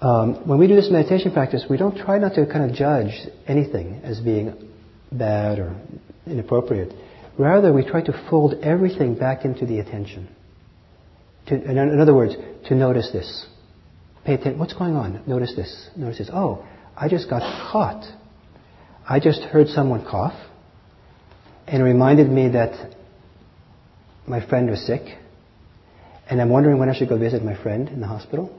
Um, 0.00 0.46
when 0.46 0.58
we 0.58 0.68
do 0.68 0.76
this 0.76 0.90
meditation 0.90 1.32
practice, 1.32 1.64
we 1.68 1.76
don't 1.76 1.96
try 1.96 2.18
not 2.18 2.34
to 2.34 2.46
kind 2.46 2.70
of 2.70 2.76
judge 2.76 3.12
anything 3.46 4.00
as 4.04 4.20
being 4.20 4.70
bad 5.10 5.58
or 5.58 5.74
inappropriate. 6.26 6.92
Rather, 7.38 7.72
we 7.72 7.84
try 7.84 8.02
to 8.02 8.26
fold 8.30 8.54
everything 8.62 9.16
back 9.16 9.44
into 9.44 9.66
the 9.66 9.78
attention. 9.80 10.28
To, 11.46 11.54
in 11.54 12.00
other 12.00 12.14
words, 12.14 12.36
to 12.66 12.74
notice 12.74 13.10
this. 13.12 13.46
Pay 14.24 14.34
attention. 14.34 14.58
What's 14.58 14.74
going 14.74 14.94
on? 14.94 15.22
Notice 15.26 15.54
this. 15.56 15.90
Notice 15.96 16.18
this. 16.18 16.30
Oh, 16.32 16.66
I 16.96 17.08
just 17.08 17.28
got 17.30 17.40
caught 17.72 18.04
I 19.10 19.20
just 19.20 19.40
heard 19.40 19.68
someone 19.68 20.04
cough, 20.04 20.38
and 21.66 21.80
it 21.80 21.84
reminded 21.84 22.28
me 22.28 22.50
that 22.50 22.94
my 24.26 24.46
friend 24.46 24.68
was 24.68 24.86
sick, 24.86 25.00
and 26.28 26.42
I'm 26.42 26.50
wondering 26.50 26.78
when 26.78 26.90
I 26.90 26.94
should 26.94 27.08
go 27.08 27.16
visit 27.16 27.42
my 27.42 27.60
friend 27.62 27.88
in 27.88 28.00
the 28.00 28.06
hospital. 28.06 28.50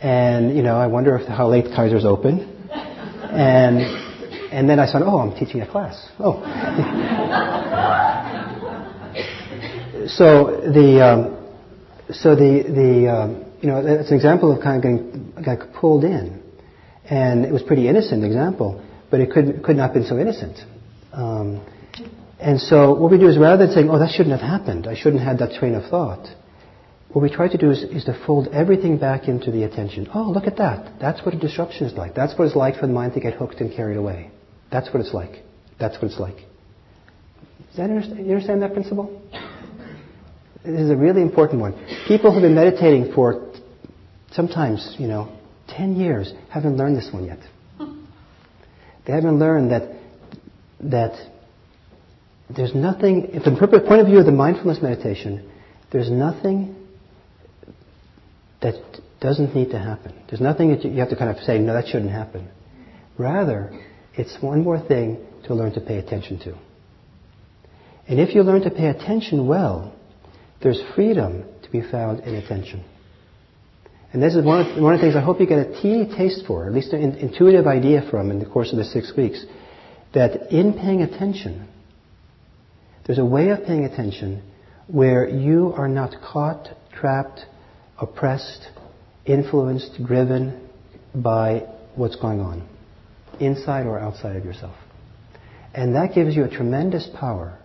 And 0.00 0.56
you 0.56 0.62
know, 0.62 0.76
I 0.76 0.86
wonder 0.86 1.16
if 1.16 1.26
how 1.26 1.48
late 1.48 1.66
Kaiser's 1.74 2.04
open. 2.04 2.52
And 3.32 3.80
and 4.52 4.68
then 4.68 4.78
I 4.78 4.86
said, 4.86 5.02
oh, 5.02 5.18
I'm 5.18 5.34
teaching 5.36 5.60
a 5.60 5.70
class. 5.70 6.08
Oh. 6.18 6.40
so 10.08 10.60
the 10.72 11.04
um, 11.04 11.36
so 12.10 12.34
the 12.34 12.62
the 12.62 13.10
um, 13.10 13.44
you 13.60 13.68
know 13.68 13.82
that's 13.82 14.10
an 14.10 14.16
example 14.16 14.52
of 14.54 14.62
kind 14.62 14.76
of 14.76 14.82
getting 14.82 15.32
got 15.44 15.72
pulled 15.72 16.04
in, 16.04 16.42
and 17.08 17.44
it 17.44 17.52
was 17.52 17.62
pretty 17.62 17.88
innocent 17.88 18.24
example. 18.24 18.82
But 19.10 19.20
it 19.20 19.30
could, 19.30 19.62
could 19.62 19.76
not 19.76 19.84
have 19.84 19.94
been 19.94 20.06
so 20.06 20.18
innocent. 20.18 20.58
Um, 21.12 21.64
and 22.38 22.60
so 22.60 22.92
what 22.94 23.10
we 23.10 23.18
do 23.18 23.28
is 23.28 23.38
rather 23.38 23.66
than 23.66 23.74
saying, 23.74 23.90
oh, 23.90 23.98
that 23.98 24.10
shouldn't 24.10 24.38
have 24.38 24.46
happened, 24.46 24.86
I 24.86 24.94
shouldn't 24.94 25.22
have 25.22 25.38
had 25.38 25.48
that 25.48 25.58
train 25.58 25.74
of 25.74 25.88
thought, 25.88 26.28
what 27.16 27.22
we 27.22 27.30
try 27.34 27.48
to 27.48 27.56
do 27.56 27.70
is, 27.70 27.82
is 27.82 28.04
to 28.04 28.24
fold 28.26 28.48
everything 28.48 28.98
back 28.98 29.26
into 29.26 29.50
the 29.50 29.62
attention. 29.62 30.06
Oh, 30.14 30.30
look 30.30 30.46
at 30.46 30.58
that. 30.58 31.00
That's 31.00 31.24
what 31.24 31.34
a 31.34 31.38
disruption 31.38 31.86
is 31.86 31.94
like. 31.94 32.14
That's 32.14 32.38
what 32.38 32.44
it's 32.44 32.54
like 32.54 32.74
for 32.74 32.86
the 32.86 32.92
mind 32.92 33.14
to 33.14 33.20
get 33.20 33.32
hooked 33.32 33.58
and 33.62 33.74
carried 33.74 33.96
away. 33.96 34.30
That's 34.70 34.92
what 34.92 35.00
it's 35.00 35.14
like. 35.14 35.42
That's 35.80 35.94
what 35.94 36.10
it's 36.10 36.20
like. 36.20 36.36
Does 36.36 37.76
that 37.78 37.84
understand, 37.84 38.26
you 38.26 38.32
understand 38.34 38.60
that 38.60 38.74
principle? 38.74 39.22
This 40.62 40.78
is 40.78 40.90
a 40.90 40.96
really 40.96 41.22
important 41.22 41.62
one. 41.62 41.72
People 42.06 42.34
who've 42.34 42.42
been 42.42 42.54
meditating 42.54 43.14
for 43.14 43.50
sometimes, 44.32 44.96
you 44.98 45.08
know, 45.08 45.34
10 45.68 45.96
years 45.96 46.34
haven't 46.50 46.76
learned 46.76 46.98
this 46.98 47.08
one 47.10 47.24
yet. 47.24 47.38
They 49.06 49.14
haven't 49.14 49.38
learned 49.38 49.70
that, 49.70 49.88
that 50.80 51.14
there's 52.54 52.74
nothing, 52.74 53.40
from 53.42 53.54
the 53.54 53.80
point 53.88 54.02
of 54.02 54.06
view 54.06 54.18
of 54.18 54.26
the 54.26 54.32
mindfulness 54.32 54.82
meditation, 54.82 55.50
there's 55.90 56.10
nothing 56.10 56.75
that 58.62 58.74
doesn't 59.20 59.54
need 59.54 59.70
to 59.70 59.78
happen. 59.78 60.14
There's 60.28 60.40
nothing 60.40 60.70
that 60.70 60.84
you 60.84 60.98
have 61.00 61.10
to 61.10 61.16
kind 61.16 61.30
of 61.30 61.42
say, 61.44 61.58
no, 61.58 61.74
that 61.74 61.86
shouldn't 61.86 62.10
happen. 62.10 62.48
Rather, 63.18 63.72
it's 64.14 64.36
one 64.40 64.62
more 64.62 64.78
thing 64.78 65.18
to 65.46 65.54
learn 65.54 65.72
to 65.74 65.80
pay 65.80 65.98
attention 65.98 66.38
to. 66.40 66.56
And 68.08 68.20
if 68.20 68.34
you 68.34 68.42
learn 68.42 68.62
to 68.62 68.70
pay 68.70 68.86
attention 68.86 69.46
well, 69.46 69.94
there's 70.62 70.80
freedom 70.94 71.44
to 71.62 71.70
be 71.70 71.82
found 71.82 72.20
in 72.20 72.34
attention. 72.34 72.84
And 74.12 74.22
this 74.22 74.34
is 74.34 74.44
one 74.44 74.60
of, 74.60 74.82
one 74.82 74.94
of 74.94 75.00
the 75.00 75.04
things 75.04 75.16
I 75.16 75.20
hope 75.20 75.40
you 75.40 75.46
get 75.46 75.58
a 75.58 75.82
teeny 75.82 76.16
taste 76.16 76.44
for, 76.46 76.66
at 76.66 76.72
least 76.72 76.92
an 76.92 77.16
intuitive 77.16 77.66
idea 77.66 78.08
from 78.10 78.30
in 78.30 78.38
the 78.38 78.46
course 78.46 78.72
of 78.72 78.78
the 78.78 78.84
six 78.84 79.12
weeks, 79.16 79.44
that 80.14 80.52
in 80.52 80.72
paying 80.72 81.02
attention, 81.02 81.68
there's 83.06 83.18
a 83.18 83.24
way 83.24 83.50
of 83.50 83.64
paying 83.64 83.84
attention 83.84 84.42
where 84.86 85.28
you 85.28 85.74
are 85.76 85.88
not 85.88 86.14
caught, 86.22 86.68
trapped, 86.92 87.40
oppressed, 88.00 88.68
influenced, 89.24 90.02
driven 90.04 90.68
by 91.14 91.66
what's 91.94 92.16
going 92.16 92.40
on, 92.40 92.68
inside 93.40 93.86
or 93.86 93.98
outside 93.98 94.36
of 94.36 94.44
yourself. 94.44 94.74
And 95.74 95.94
that 95.94 96.14
gives 96.14 96.34
you 96.34 96.44
a 96.44 96.48
tremendous 96.48 97.08
power 97.18 97.58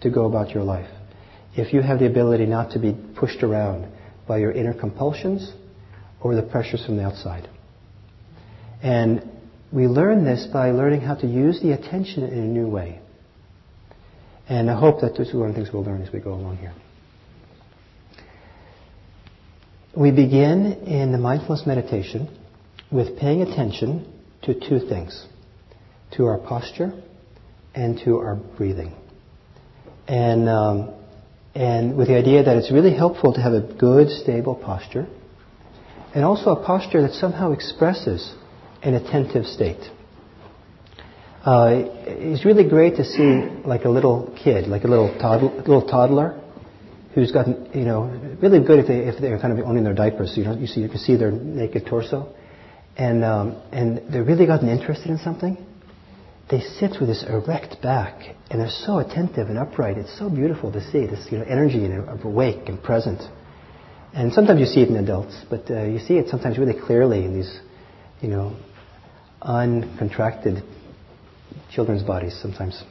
to 0.00 0.10
go 0.10 0.26
about 0.26 0.50
your 0.50 0.62
life. 0.64 0.88
If 1.56 1.72
you 1.72 1.82
have 1.82 1.98
the 1.98 2.06
ability 2.06 2.46
not 2.46 2.72
to 2.72 2.78
be 2.78 2.96
pushed 3.16 3.42
around 3.42 3.90
by 4.26 4.38
your 4.38 4.52
inner 4.52 4.74
compulsions 4.74 5.52
or 6.20 6.34
the 6.34 6.42
pressures 6.42 6.84
from 6.84 6.96
the 6.96 7.04
outside. 7.04 7.48
And 8.82 9.30
we 9.72 9.86
learn 9.86 10.24
this 10.24 10.46
by 10.52 10.70
learning 10.70 11.00
how 11.02 11.14
to 11.16 11.26
use 11.26 11.60
the 11.60 11.72
attention 11.72 12.22
in 12.24 12.38
a 12.38 12.46
new 12.46 12.68
way. 12.68 13.00
And 14.48 14.70
I 14.70 14.78
hope 14.78 15.00
that 15.00 15.16
this 15.16 15.28
is 15.28 15.34
one 15.34 15.48
of 15.48 15.54
the 15.54 15.60
things 15.62 15.72
we'll 15.72 15.84
learn 15.84 16.02
as 16.02 16.12
we 16.12 16.20
go 16.20 16.34
along 16.34 16.58
here. 16.58 16.74
We 19.96 20.10
begin 20.10 20.72
in 20.86 21.12
the 21.12 21.18
mindfulness 21.18 21.68
meditation 21.68 22.28
with 22.90 23.16
paying 23.16 23.42
attention 23.42 24.12
to 24.42 24.54
two 24.54 24.80
things 24.88 25.26
to 26.16 26.24
our 26.26 26.38
posture 26.38 26.92
and 27.76 28.00
to 28.04 28.18
our 28.18 28.34
breathing. 28.34 28.92
And, 30.08 30.48
um, 30.48 30.94
and 31.54 31.96
with 31.96 32.08
the 32.08 32.16
idea 32.16 32.42
that 32.42 32.56
it's 32.56 32.72
really 32.72 32.92
helpful 32.92 33.34
to 33.34 33.40
have 33.40 33.52
a 33.52 33.60
good, 33.60 34.08
stable 34.08 34.56
posture 34.56 35.06
and 36.12 36.24
also 36.24 36.50
a 36.50 36.64
posture 36.64 37.02
that 37.02 37.12
somehow 37.12 37.52
expresses 37.52 38.34
an 38.82 38.94
attentive 38.94 39.46
state. 39.46 39.80
Uh, 41.44 41.70
it's 41.70 42.44
really 42.44 42.68
great 42.68 42.96
to 42.96 43.04
see 43.04 43.62
like 43.64 43.84
a 43.84 43.90
little 43.90 44.36
kid, 44.42 44.66
like 44.66 44.82
a 44.82 44.88
little, 44.88 45.16
toddler, 45.20 45.54
little 45.58 45.86
toddler 45.86 46.40
who's 47.14 47.30
gotten, 47.30 47.70
you 47.72 47.84
know, 47.84 48.04
really 48.42 48.64
good 48.64 48.80
if, 48.80 48.86
they, 48.88 48.98
if 48.98 49.20
they're 49.20 49.38
kind 49.38 49.56
of 49.56 49.64
owning 49.64 49.84
their 49.84 49.94
diapers. 49.94 50.34
So 50.34 50.40
you, 50.40 50.60
you, 50.60 50.66
see, 50.66 50.80
you 50.80 50.88
can 50.88 50.98
see 50.98 51.16
their 51.16 51.30
naked 51.30 51.86
torso. 51.86 52.34
And, 52.96 53.24
um, 53.24 53.62
and 53.72 54.12
they've 54.12 54.26
really 54.26 54.46
gotten 54.46 54.68
interested 54.68 55.10
in 55.10 55.18
something. 55.18 55.56
They 56.50 56.60
sit 56.60 56.96
with 57.00 57.08
this 57.08 57.24
erect 57.26 57.80
back, 57.80 58.36
and 58.50 58.60
they're 58.60 58.68
so 58.68 58.98
attentive 58.98 59.48
and 59.48 59.58
upright. 59.58 59.96
It's 59.96 60.16
so 60.18 60.28
beautiful 60.28 60.70
to 60.72 60.80
see 60.90 61.06
this 61.06 61.26
you 61.30 61.38
know, 61.38 61.44
energy 61.44 61.84
and 61.84 62.22
awake 62.22 62.68
and 62.68 62.82
present. 62.82 63.22
And 64.12 64.32
sometimes 64.32 64.60
you 64.60 64.66
see 64.66 64.82
it 64.82 64.88
in 64.88 64.96
adults, 64.96 65.36
but 65.48 65.70
uh, 65.70 65.84
you 65.84 65.98
see 65.98 66.14
it 66.14 66.28
sometimes 66.28 66.58
really 66.58 66.78
clearly 66.78 67.24
in 67.24 67.34
these, 67.34 67.60
you 68.20 68.28
know, 68.28 68.56
uncontracted 69.42 70.62
children's 71.70 72.02
bodies 72.02 72.38
sometimes. 72.40 72.82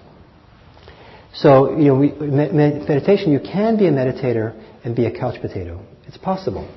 So, 1.35 1.77
you 1.77 1.85
know, 1.85 1.95
we, 1.95 2.11
meditation, 2.11 3.31
you 3.31 3.39
can 3.39 3.77
be 3.77 3.87
a 3.87 3.91
meditator 3.91 4.53
and 4.83 4.95
be 4.95 5.07
a 5.07 5.11
couch 5.11 5.41
potato. 5.41 5.83
It's 6.07 6.17
possible. 6.17 6.69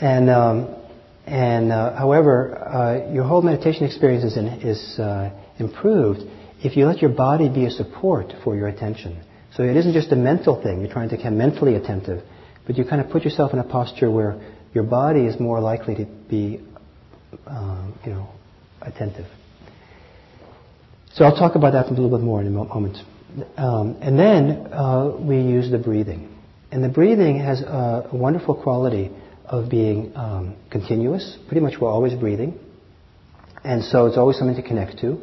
And, 0.00 0.28
um, 0.28 0.74
and 1.24 1.72
uh, 1.72 1.96
however, 1.96 2.58
uh, 2.58 3.12
your 3.12 3.24
whole 3.24 3.40
meditation 3.40 3.84
experience 3.84 4.24
is, 4.24 4.36
in, 4.36 4.46
is 4.46 4.98
uh, 4.98 5.30
improved 5.58 6.20
if 6.62 6.76
you 6.76 6.86
let 6.86 7.00
your 7.00 7.10
body 7.10 7.48
be 7.48 7.64
a 7.64 7.70
support 7.70 8.32
for 8.44 8.54
your 8.54 8.68
attention. 8.68 9.22
So 9.56 9.62
it 9.62 9.76
isn't 9.76 9.94
just 9.94 10.12
a 10.12 10.16
mental 10.16 10.62
thing. 10.62 10.82
You're 10.82 10.92
trying 10.92 11.08
to 11.08 11.16
become 11.16 11.38
mentally 11.38 11.76
attentive, 11.76 12.22
but 12.66 12.76
you 12.76 12.84
kind 12.84 13.00
of 13.00 13.10
put 13.10 13.24
yourself 13.24 13.54
in 13.54 13.58
a 13.58 13.64
posture 13.64 14.10
where 14.10 14.38
your 14.74 14.84
body 14.84 15.24
is 15.24 15.40
more 15.40 15.60
likely 15.60 15.94
to 15.94 16.04
be, 16.28 16.60
um, 17.46 17.98
you 18.04 18.12
know, 18.12 18.28
attentive. 18.82 19.26
So 21.16 21.24
I'll 21.24 21.34
talk 21.34 21.54
about 21.54 21.72
that 21.72 21.86
a 21.86 21.94
little 21.94 22.10
bit 22.10 22.22
more 22.22 22.42
in 22.42 22.46
a 22.46 22.50
moment. 22.50 22.98
Um, 23.56 23.96
and 24.02 24.18
then 24.18 24.70
uh, 24.70 25.16
we 25.18 25.36
use 25.36 25.70
the 25.70 25.78
breathing. 25.78 26.28
And 26.70 26.84
the 26.84 26.90
breathing 26.90 27.38
has 27.38 27.62
a, 27.62 28.10
wonderful 28.12 28.54
quality 28.62 29.10
of 29.46 29.70
being 29.70 30.12
um, 30.14 30.56
continuous. 30.70 31.38
Pretty 31.48 31.62
much 31.62 31.80
we're 31.80 31.88
always 31.88 32.12
breathing. 32.12 32.58
And 33.64 33.82
so 33.82 34.04
it's 34.04 34.18
always 34.18 34.36
something 34.36 34.62
to 34.62 34.68
connect 34.68 34.98
to. 34.98 35.18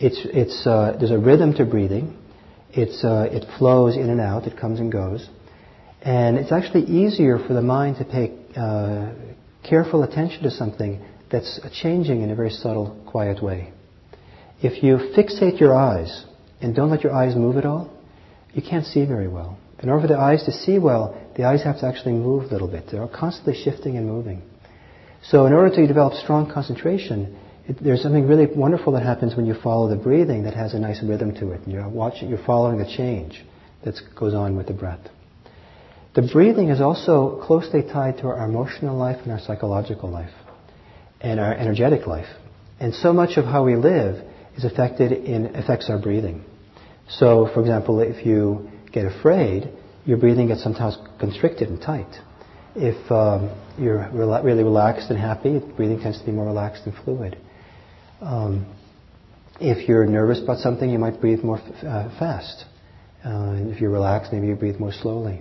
It's, 0.00 0.20
it's, 0.24 0.66
uh, 0.66 0.96
there's 0.98 1.12
a 1.12 1.18
rhythm 1.18 1.54
to 1.54 1.64
breathing. 1.64 2.18
It's, 2.70 3.04
uh, 3.04 3.28
it 3.30 3.44
flows 3.56 3.94
in 3.94 4.10
and 4.10 4.20
out. 4.20 4.48
It 4.48 4.58
comes 4.58 4.80
and 4.80 4.90
goes. 4.90 5.28
And 6.02 6.38
it's 6.38 6.50
actually 6.50 6.86
easier 6.86 7.38
for 7.38 7.54
the 7.54 7.62
mind 7.62 7.98
to 7.98 8.04
pay 8.04 8.36
uh, 8.56 9.12
careful 9.62 10.02
attention 10.02 10.42
to 10.42 10.50
something 10.50 11.00
that's 11.30 11.60
changing 11.80 12.22
in 12.22 12.30
a 12.32 12.34
very 12.34 12.50
subtle, 12.50 13.00
quiet 13.06 13.40
way. 13.40 13.72
If 14.62 14.82
you 14.82 14.96
fixate 15.16 15.58
your 15.58 15.74
eyes 15.74 16.24
and 16.60 16.74
don't 16.74 16.90
let 16.90 17.02
your 17.02 17.14
eyes 17.14 17.34
move 17.34 17.56
at 17.56 17.64
all, 17.64 17.90
you 18.52 18.62
can't 18.62 18.84
see 18.84 19.06
very 19.06 19.28
well. 19.28 19.58
In 19.82 19.88
order 19.88 20.02
for 20.02 20.08
the 20.08 20.18
eyes 20.18 20.44
to 20.44 20.52
see 20.52 20.78
well, 20.78 21.18
the 21.36 21.44
eyes 21.44 21.62
have 21.64 21.78
to 21.80 21.86
actually 21.86 22.12
move 22.12 22.44
a 22.44 22.48
little 22.48 22.68
bit. 22.68 22.84
They're 22.90 23.08
constantly 23.08 23.54
shifting 23.54 23.96
and 23.96 24.06
moving. 24.06 24.42
So 25.22 25.46
in 25.46 25.52
order 25.52 25.74
to 25.74 25.86
develop 25.86 26.14
strong 26.14 26.50
concentration, 26.52 27.38
it, 27.66 27.82
there's 27.82 28.02
something 28.02 28.26
really 28.26 28.46
wonderful 28.54 28.92
that 28.94 29.02
happens 29.02 29.34
when 29.34 29.46
you 29.46 29.54
follow 29.62 29.88
the 29.88 29.96
breathing 29.96 30.42
that 30.44 30.54
has 30.54 30.74
a 30.74 30.78
nice 30.78 31.02
rhythm 31.02 31.34
to 31.36 31.52
it. 31.52 31.62
And 31.62 31.72
you're 31.72 31.88
watching, 31.88 32.28
you're 32.28 32.44
following 32.44 32.78
the 32.78 32.84
change 32.96 33.42
that 33.84 33.94
goes 34.18 34.34
on 34.34 34.56
with 34.56 34.66
the 34.66 34.74
breath. 34.74 35.00
The 36.14 36.28
breathing 36.30 36.68
is 36.68 36.80
also 36.80 37.42
closely 37.46 37.82
tied 37.82 38.18
to 38.18 38.26
our 38.26 38.44
emotional 38.44 38.96
life 38.96 39.18
and 39.22 39.32
our 39.32 39.40
psychological 39.40 40.10
life 40.10 40.32
and 41.20 41.38
our 41.38 41.54
energetic 41.54 42.06
life. 42.06 42.26
And 42.80 42.94
so 42.94 43.12
much 43.12 43.36
of 43.36 43.44
how 43.44 43.64
we 43.64 43.76
live 43.76 44.26
is 44.60 44.70
affected 44.70 45.12
in 45.12 45.54
affects 45.56 45.88
our 45.88 45.98
breathing. 45.98 46.44
So, 47.08 47.48
for 47.52 47.60
example, 47.60 48.00
if 48.00 48.24
you 48.24 48.68
get 48.92 49.06
afraid, 49.06 49.70
your 50.04 50.18
breathing 50.18 50.48
gets 50.48 50.62
sometimes 50.62 50.96
constricted 51.18 51.68
and 51.68 51.80
tight. 51.80 52.12
If 52.76 53.10
um, 53.10 53.50
you're 53.78 54.08
re- 54.12 54.42
really 54.42 54.62
relaxed 54.62 55.10
and 55.10 55.18
happy, 55.18 55.60
breathing 55.76 56.00
tends 56.00 56.20
to 56.20 56.26
be 56.26 56.32
more 56.32 56.46
relaxed 56.46 56.82
and 56.86 56.94
fluid. 57.04 57.36
Um, 58.20 58.66
if 59.60 59.88
you're 59.88 60.06
nervous 60.06 60.40
about 60.42 60.58
something, 60.58 60.88
you 60.88 60.98
might 60.98 61.20
breathe 61.20 61.42
more 61.42 61.58
f- 61.58 61.84
uh, 61.84 62.18
fast. 62.18 62.64
Uh, 63.24 63.54
if 63.72 63.80
you're 63.80 63.90
relaxed, 63.90 64.32
maybe 64.32 64.46
you 64.46 64.54
breathe 64.54 64.78
more 64.78 64.92
slowly. 64.92 65.40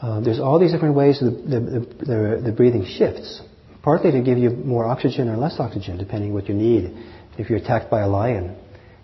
Uh, 0.00 0.20
there's 0.20 0.40
all 0.40 0.58
these 0.58 0.72
different 0.72 0.94
ways 0.94 1.20
the, 1.20 1.30
the, 1.30 2.04
the, 2.04 2.42
the, 2.46 2.52
breathing 2.52 2.84
shifts, 2.84 3.40
partly 3.82 4.10
to 4.10 4.22
give 4.22 4.38
you 4.38 4.50
more 4.50 4.84
oxygen 4.86 5.28
or 5.28 5.36
less 5.36 5.56
oxygen, 5.58 5.96
depending 5.98 6.34
what 6.34 6.48
you 6.48 6.54
need. 6.54 6.96
If 7.38 7.50
you're 7.50 7.58
attacked 7.58 7.90
by 7.90 8.00
a 8.02 8.08
lion, 8.08 8.56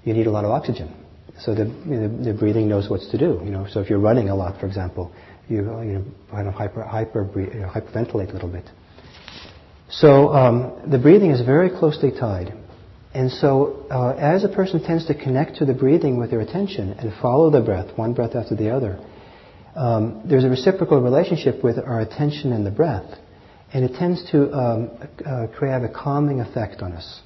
you 0.04 0.14
need 0.14 0.26
a 0.26 0.30
lot 0.30 0.44
of 0.44 0.50
oxygen. 0.50 0.94
So 1.40 1.54
the, 1.54 1.64
know, 1.64 2.25
the 2.25 2.34
breathing 2.34 2.68
knows 2.68 2.88
what 2.90 3.00
to 3.10 3.18
do. 3.18 3.40
You 3.44 3.50
know, 3.50 3.66
so 3.70 3.80
if 3.80 3.88
you're 3.88 3.99
running 3.99 4.28
a 4.28 4.34
lot, 4.34 4.60
for 4.60 4.66
example, 4.66 5.12
you, 5.49 5.56
you 5.56 5.62
know, 5.62 6.04
kind 6.30 6.46
of 6.49 6.54
hyper, 6.54 6.82
hyper, 6.82 7.28
you 7.34 7.60
know, 7.60 7.68
hyperventilate 7.68 8.30
a 8.30 8.32
little 8.32 8.49
bit. 8.49 8.64
So 9.88 10.32
um, 10.32 10.90
the 10.90 10.99
breathing 10.99 11.30
is 11.30 11.40
very 11.44 11.70
closely 11.70 12.12
tied. 12.12 12.54
And 13.12 13.30
so 13.30 13.87
uh, 13.90 14.14
as 14.16 14.44
a 14.44 14.49
person 14.49 14.82
tends 14.84 15.06
to 15.06 15.14
connect 15.14 15.56
to 15.56 15.64
the 15.64 15.75
breathing 15.75 16.18
with 16.18 16.30
their 16.30 16.40
attention 16.40 16.92
and 16.92 17.12
follow 17.20 17.50
the 17.50 17.60
breath, 17.60 17.96
one 17.96 18.14
breath 18.14 18.37
after 18.37 18.54
the 18.54 18.70
other, 18.70 19.00
um, 19.75 20.22
there's 20.28 20.44
a 20.44 20.49
reciprocal 20.49 21.00
relationship 21.00 21.64
with 21.64 21.78
our 21.78 22.00
attention 22.00 22.52
and 22.52 22.64
the 22.64 22.70
breath. 22.70 23.18
And 23.72 23.84
it 23.84 23.96
tends 23.96 24.30
to 24.30 24.52
um, 24.52 24.90
uh, 25.26 25.46
create 25.56 25.82
a 25.82 25.88
calming 25.88 26.40
effect 26.40 26.82
on 26.82 26.92
us. 26.92 27.20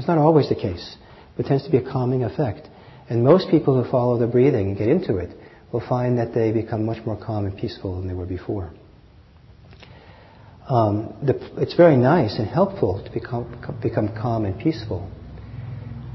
It's 0.00 0.08
not 0.08 0.16
always 0.16 0.48
the 0.48 0.54
case. 0.54 0.96
There 1.36 1.46
tends 1.46 1.62
to 1.64 1.70
be 1.70 1.76
a 1.76 1.82
calming 1.82 2.24
effect. 2.24 2.66
And 3.10 3.22
most 3.22 3.50
people 3.50 3.74
who 3.74 3.90
follow 3.90 4.18
the 4.18 4.26
breathing 4.26 4.68
and 4.68 4.78
get 4.78 4.88
into 4.88 5.18
it 5.18 5.28
will 5.72 5.86
find 5.86 6.16
that 6.16 6.32
they 6.32 6.52
become 6.52 6.86
much 6.86 7.04
more 7.04 7.22
calm 7.22 7.44
and 7.44 7.54
peaceful 7.54 7.98
than 7.98 8.08
they 8.08 8.14
were 8.14 8.24
before. 8.24 8.72
Um, 10.66 11.12
the, 11.22 11.34
it's 11.60 11.74
very 11.74 11.98
nice 11.98 12.38
and 12.38 12.48
helpful 12.48 13.04
to 13.04 13.10
become, 13.12 13.78
become 13.82 14.08
calm 14.16 14.46
and 14.46 14.58
peaceful. 14.58 15.06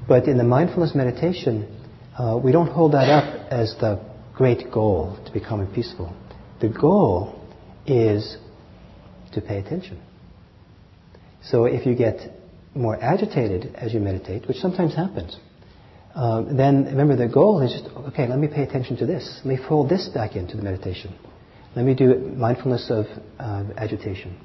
But 0.07 0.27
in 0.27 0.39
the 0.39 0.43
mindfulness 0.43 0.95
meditation, 0.95 1.67
uh, 2.17 2.39
we 2.43 2.51
don't 2.51 2.71
hold 2.71 2.93
that 2.93 3.07
up 3.07 3.51
as 3.51 3.75
the 3.79 4.03
great 4.33 4.71
goal 4.71 5.19
to 5.27 5.31
become 5.31 5.71
peaceful. 5.75 6.11
The 6.59 6.69
goal 6.69 7.39
is 7.85 8.37
to 9.33 9.41
pay 9.41 9.59
attention. 9.59 10.01
So 11.43 11.65
if 11.65 11.85
you 11.85 11.93
get 11.93 12.31
more 12.75 13.01
agitated 13.01 13.73
as 13.75 13.93
you 13.93 13.99
meditate, 13.99 14.47
which 14.47 14.57
sometimes 14.57 14.93
happens, 14.93 15.37
uh, 16.13 16.43
then 16.53 16.85
remember 16.85 17.15
the 17.15 17.27
goal 17.27 17.61
is 17.61 17.71
just, 17.73 17.85
okay, 18.09 18.27
let 18.27 18.39
me 18.39 18.47
pay 18.47 18.63
attention 18.63 18.97
to 18.97 19.05
this. 19.05 19.41
Let 19.43 19.59
me 19.59 19.67
fold 19.67 19.89
this 19.89 20.09
back 20.13 20.35
into 20.35 20.55
the 20.55 20.63
meditation. 20.63 21.13
Let 21.75 21.85
me 21.85 21.93
do 21.93 22.15
mindfulness 22.37 22.89
of 22.89 23.05
uh, 23.37 23.65
agitation. 23.75 24.37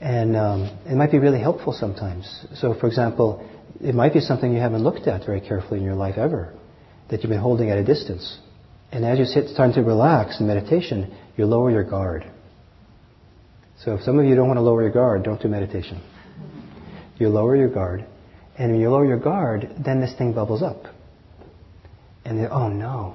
And 0.00 0.36
um, 0.36 0.62
it 0.84 0.96
might 0.96 1.12
be 1.12 1.18
really 1.18 1.38
helpful 1.38 1.72
sometimes. 1.72 2.46
So, 2.54 2.74
for 2.74 2.88
example, 2.88 3.48
it 3.80 3.94
might 3.94 4.12
be 4.12 4.20
something 4.20 4.52
you 4.52 4.60
haven't 4.60 4.82
looked 4.82 5.06
at 5.06 5.24
very 5.24 5.40
carefully 5.40 5.78
in 5.78 5.84
your 5.84 5.94
life 5.94 6.18
ever, 6.18 6.52
that 7.08 7.22
you've 7.22 7.30
been 7.30 7.38
holding 7.38 7.70
at 7.70 7.78
a 7.78 7.84
distance. 7.84 8.38
And 8.90 9.04
as 9.04 9.18
you 9.20 9.24
sit, 9.24 9.48
starting 9.48 9.74
to 9.76 9.82
relax 9.82 10.40
in 10.40 10.48
meditation, 10.48 11.16
you 11.36 11.46
lower 11.46 11.70
your 11.70 11.84
guard. 11.84 12.28
So 13.84 13.94
if 13.94 14.02
some 14.02 14.18
of 14.18 14.24
you 14.24 14.34
don't 14.34 14.48
want 14.48 14.58
to 14.58 14.62
lower 14.62 14.82
your 14.82 14.90
guard, 14.90 15.22
don't 15.22 15.40
do 15.40 15.48
meditation. 15.48 16.02
You 17.22 17.28
lower 17.28 17.54
your 17.54 17.68
guard, 17.68 18.04
and 18.58 18.72
when 18.72 18.80
you 18.80 18.90
lower 18.90 19.06
your 19.06 19.20
guard, 19.20 19.70
then 19.78 20.00
this 20.00 20.12
thing 20.18 20.32
bubbles 20.32 20.60
up. 20.60 20.86
And 22.24 22.36
then, 22.36 22.48
oh 22.50 22.66
no, 22.66 23.14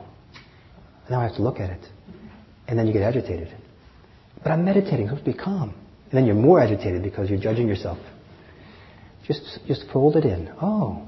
now 1.09 1.19
I 1.19 1.23
have 1.23 1.35
to 1.35 1.41
look 1.41 1.59
at 1.59 1.71
it. 1.71 1.85
And 2.69 2.79
then 2.79 2.87
you 2.87 2.93
get 2.93 3.01
agitated. 3.01 3.53
But 4.41 4.53
I'm 4.53 4.63
meditating, 4.63 5.09
I'm 5.09 5.17
supposed 5.17 5.25
to 5.25 5.31
be 5.33 5.37
calm. 5.37 5.75
And 6.05 6.13
then 6.13 6.25
you're 6.25 6.35
more 6.35 6.61
agitated 6.61 7.03
because 7.03 7.29
you're 7.29 7.37
judging 7.37 7.67
yourself. 7.67 7.97
Just, 9.27 9.59
just 9.67 9.83
fold 9.91 10.15
it 10.15 10.23
in. 10.23 10.53
Oh, 10.61 11.05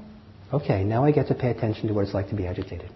okay, 0.52 0.84
now 0.84 1.02
I 1.06 1.10
get 1.10 1.28
to 1.28 1.34
pay 1.34 1.48
attention 1.48 1.88
to 1.88 1.94
what 1.94 2.04
it's 2.04 2.12
like 2.12 2.28
to 2.28 2.36
be 2.36 2.46
agitated. 2.46 2.90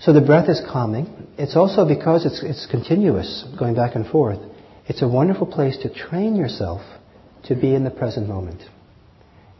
So 0.00 0.12
the 0.12 0.20
breath 0.20 0.50
is 0.50 0.60
calming. 0.70 1.28
It's 1.38 1.56
also 1.56 1.88
because 1.88 2.26
it's, 2.26 2.42
it's 2.42 2.66
continuous, 2.70 3.46
going 3.58 3.74
back 3.74 3.94
and 3.94 4.06
forth. 4.06 4.51
It's 4.86 5.02
a 5.02 5.08
wonderful 5.08 5.46
place 5.46 5.78
to 5.78 5.94
train 5.94 6.34
yourself 6.34 6.80
to 7.44 7.54
be 7.54 7.74
in 7.74 7.84
the 7.84 7.90
present 7.90 8.28
moment. 8.28 8.62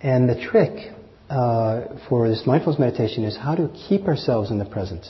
And 0.00 0.28
the 0.28 0.34
trick 0.34 0.92
uh, 1.30 1.82
for 2.08 2.28
this 2.28 2.42
mindfulness 2.44 2.80
meditation 2.80 3.24
is 3.24 3.36
how 3.36 3.54
to 3.54 3.70
keep 3.88 4.06
ourselves 4.08 4.50
in 4.50 4.58
the 4.58 4.64
present. 4.64 5.06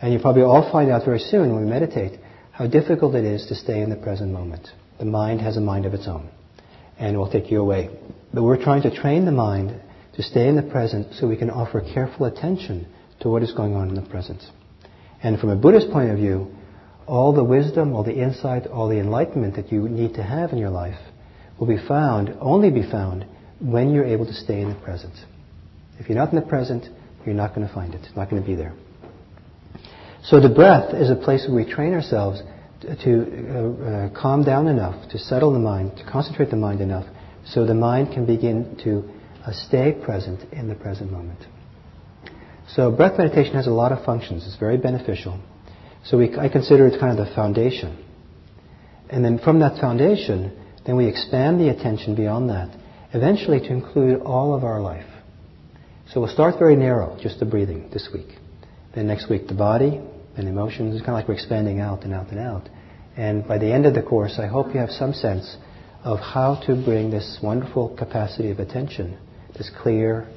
And 0.00 0.12
you 0.12 0.18
probably 0.18 0.42
all 0.42 0.70
find 0.72 0.90
out 0.90 1.04
very 1.04 1.18
soon 1.18 1.54
when 1.54 1.64
we 1.64 1.70
meditate 1.70 2.18
how 2.50 2.66
difficult 2.66 3.14
it 3.14 3.24
is 3.24 3.46
to 3.48 3.54
stay 3.54 3.82
in 3.82 3.90
the 3.90 3.96
present 3.96 4.32
moment. 4.32 4.68
The 4.98 5.04
mind 5.04 5.42
has 5.42 5.58
a 5.58 5.60
mind 5.60 5.84
of 5.84 5.92
its 5.92 6.08
own 6.08 6.30
and 6.98 7.18
will 7.18 7.30
take 7.30 7.50
you 7.50 7.60
away. 7.60 7.90
But 8.32 8.42
we're 8.42 8.62
trying 8.62 8.82
to 8.82 8.94
train 8.94 9.26
the 9.26 9.32
mind 9.32 9.78
to 10.14 10.22
stay 10.22 10.48
in 10.48 10.56
the 10.56 10.62
present 10.62 11.14
so 11.14 11.28
we 11.28 11.36
can 11.36 11.50
offer 11.50 11.82
careful 11.82 12.24
attention 12.24 12.86
to 13.20 13.28
what 13.28 13.42
is 13.42 13.52
going 13.52 13.74
on 13.74 13.90
in 13.90 13.94
the 13.94 14.08
present. 14.08 14.42
And 15.22 15.38
from 15.38 15.50
a 15.50 15.56
Buddhist 15.56 15.90
point 15.90 16.10
of 16.10 16.16
view, 16.16 16.55
all 17.06 17.32
the 17.32 17.44
wisdom, 17.44 17.94
all 17.94 18.02
the 18.02 18.14
insight, 18.16 18.66
all 18.66 18.88
the 18.88 18.98
enlightenment 18.98 19.56
that 19.56 19.70
you 19.70 19.88
need 19.88 20.14
to 20.14 20.22
have 20.22 20.52
in 20.52 20.58
your 20.58 20.70
life 20.70 20.98
will 21.58 21.66
be 21.66 21.78
found, 21.88 22.36
only 22.40 22.70
be 22.70 22.82
found, 22.82 23.26
when 23.60 23.92
you're 23.92 24.04
able 24.04 24.26
to 24.26 24.34
stay 24.34 24.60
in 24.60 24.68
the 24.68 24.74
present. 24.74 25.14
If 25.98 26.08
you're 26.08 26.18
not 26.18 26.30
in 26.32 26.36
the 26.36 26.46
present, 26.46 26.84
you're 27.24 27.34
not 27.34 27.54
going 27.54 27.66
to 27.66 27.72
find 27.72 27.94
it. 27.94 28.00
It's 28.04 28.16
not 28.16 28.28
going 28.28 28.42
to 28.42 28.46
be 28.46 28.54
there. 28.54 28.74
So 30.22 30.40
the 30.40 30.48
breath 30.48 30.94
is 30.94 31.10
a 31.10 31.16
place 31.16 31.46
where 31.48 31.64
we 31.64 31.70
train 31.70 31.94
ourselves 31.94 32.42
to, 32.82 32.96
to 32.96 33.12
uh, 33.22 33.84
uh, 34.08 34.20
calm 34.20 34.44
down 34.44 34.66
enough, 34.66 35.08
to 35.10 35.18
settle 35.18 35.52
the 35.52 35.58
mind, 35.58 35.96
to 35.98 36.04
concentrate 36.04 36.50
the 36.50 36.56
mind 36.56 36.80
enough, 36.80 37.06
so 37.46 37.64
the 37.64 37.74
mind 37.74 38.12
can 38.12 38.26
begin 38.26 38.76
to 38.84 39.08
uh, 39.44 39.52
stay 39.52 39.96
present 40.04 40.52
in 40.52 40.68
the 40.68 40.74
present 40.74 41.10
moment. 41.10 41.38
So 42.68 42.90
breath 42.90 43.16
meditation 43.16 43.54
has 43.54 43.66
a 43.66 43.70
lot 43.70 43.92
of 43.92 44.04
functions. 44.04 44.44
It's 44.46 44.56
very 44.56 44.76
beneficial. 44.76 45.38
So 46.08 46.18
we, 46.18 46.36
I 46.36 46.48
consider 46.48 46.86
it 46.86 46.98
kind 47.00 47.18
of 47.18 47.26
the 47.26 47.34
foundation. 47.34 48.04
And 49.10 49.24
then 49.24 49.38
from 49.38 49.60
that 49.60 49.80
foundation, 49.80 50.52
then 50.84 50.96
we 50.96 51.06
expand 51.06 51.60
the 51.60 51.68
attention 51.68 52.14
beyond 52.14 52.50
that, 52.50 52.76
eventually 53.12 53.60
to 53.60 53.68
include 53.68 54.20
all 54.22 54.54
of 54.54 54.64
our 54.64 54.80
life. 54.80 55.06
So 56.12 56.20
we'll 56.20 56.32
start 56.32 56.58
very 56.58 56.76
narrow, 56.76 57.18
just 57.20 57.40
the 57.40 57.46
breathing 57.46 57.90
this 57.92 58.08
week. 58.12 58.28
Then 58.94 59.06
next 59.06 59.28
week 59.28 59.48
the 59.48 59.54
body, 59.54 60.00
and 60.36 60.48
emotions. 60.48 60.94
It's 60.94 61.04
kind 61.04 61.10
of 61.10 61.14
like 61.22 61.28
we're 61.28 61.34
expanding 61.34 61.80
out 61.80 62.04
and 62.04 62.12
out 62.12 62.30
and 62.30 62.38
out. 62.38 62.68
And 63.16 63.46
by 63.46 63.58
the 63.58 63.72
end 63.72 63.86
of 63.86 63.94
the 63.94 64.02
course, 64.02 64.38
I 64.38 64.46
hope 64.46 64.74
you 64.74 64.80
have 64.80 64.90
some 64.90 65.14
sense 65.14 65.56
of 66.04 66.18
how 66.20 66.62
to 66.66 66.84
bring 66.84 67.10
this 67.10 67.38
wonderful 67.42 67.96
capacity 67.96 68.50
of 68.50 68.60
attention, 68.60 69.18
this 69.56 69.70
clear, 69.82 70.28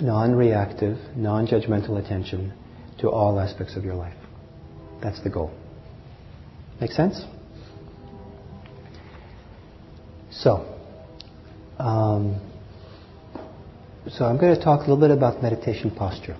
non-reactive, 0.00 0.98
non-judgmental 1.16 2.04
attention 2.04 2.52
to 3.00 3.08
all 3.08 3.40
aspects 3.40 3.76
of 3.76 3.84
your 3.84 3.94
life. 3.94 4.21
That's 5.02 5.20
the 5.22 5.30
goal. 5.30 5.50
Make 6.80 6.92
sense? 6.92 7.20
So, 10.30 10.64
um, 11.78 12.40
so 14.08 14.24
I'm 14.24 14.38
going 14.38 14.54
to 14.54 14.62
talk 14.62 14.78
a 14.78 14.82
little 14.82 15.00
bit 15.00 15.10
about 15.10 15.42
meditation 15.42 15.90
posture. 15.90 16.36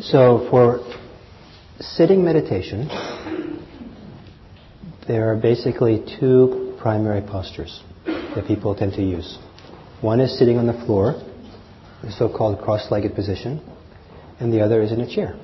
So 0.00 0.48
for 0.50 0.80
sitting 1.78 2.24
meditation, 2.24 2.88
there 5.06 5.30
are 5.30 5.36
basically 5.36 6.04
two 6.18 6.76
primary 6.80 7.20
postures 7.20 7.82
that 8.06 8.44
people 8.46 8.74
tend 8.74 8.94
to 8.94 9.02
use. 9.02 9.38
One 10.00 10.20
is 10.20 10.36
sitting 10.38 10.56
on 10.56 10.66
the 10.66 10.84
floor, 10.86 11.14
the 12.02 12.10
so-called 12.12 12.60
cross-legged 12.60 13.14
position, 13.14 13.60
and 14.40 14.52
the 14.52 14.60
other 14.60 14.82
is 14.82 14.92
in 14.92 15.00
a 15.00 15.14
chair. 15.14 15.36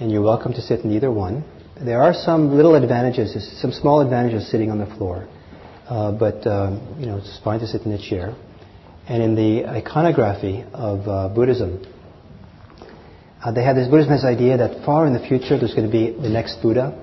And 0.00 0.10
you're 0.10 0.22
welcome 0.22 0.52
to 0.54 0.60
sit 0.60 0.80
in 0.80 0.92
either 0.92 1.10
one. 1.10 1.44
There 1.80 2.02
are 2.02 2.14
some 2.14 2.56
little 2.56 2.74
advantages, 2.74 3.60
some 3.60 3.72
small 3.72 4.00
advantages 4.00 4.50
sitting 4.50 4.70
on 4.70 4.78
the 4.78 4.86
floor, 4.96 5.28
uh, 5.88 6.12
but 6.12 6.46
um, 6.46 6.96
you 6.98 7.06
know 7.06 7.18
it's 7.18 7.38
fine 7.42 7.60
to 7.60 7.66
sit 7.66 7.82
in 7.82 7.92
a 7.92 7.98
chair. 7.98 8.34
And 9.06 9.22
in 9.22 9.34
the 9.34 9.66
iconography 9.66 10.64
of 10.72 11.06
uh, 11.06 11.28
Buddhism, 11.34 11.84
uh, 13.44 13.52
they 13.52 13.62
have 13.62 13.76
this 13.76 13.88
Buddhism 13.88 14.12
has 14.12 14.22
this 14.22 14.28
idea 14.28 14.56
that 14.56 14.84
far 14.84 15.06
in 15.06 15.12
the 15.12 15.20
future 15.20 15.58
there's 15.58 15.74
going 15.74 15.86
to 15.86 15.92
be 15.92 16.10
the 16.10 16.30
next 16.30 16.62
Buddha, 16.62 16.98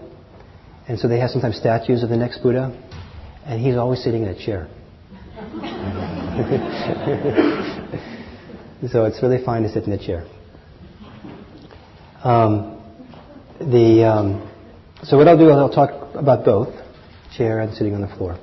and 0.87 0.99
so 0.99 1.07
they 1.07 1.19
have 1.19 1.29
sometimes 1.29 1.57
statues 1.57 2.03
of 2.03 2.09
the 2.09 2.17
next 2.17 2.39
Buddha, 2.39 2.75
and 3.45 3.61
he's 3.61 3.75
always 3.75 4.03
sitting 4.03 4.23
in 4.23 4.29
a 4.29 4.45
chair. 4.45 4.67
so 8.91 9.05
it's 9.05 9.21
really 9.21 9.43
fine 9.43 9.63
to 9.63 9.69
sit 9.69 9.83
in 9.83 9.93
a 9.93 9.97
chair. 9.97 10.25
Um, 12.23 12.77
the 13.59 14.05
um, 14.05 14.51
so 15.03 15.17
what 15.17 15.27
I'll 15.27 15.37
do 15.37 15.49
is 15.49 15.55
I'll 15.55 15.71
talk 15.71 16.13
about 16.13 16.45
both 16.45 16.69
chair 17.35 17.59
and 17.61 17.73
sitting 17.73 17.95
on 17.95 18.01
the 18.01 18.15
floor. 18.15 18.39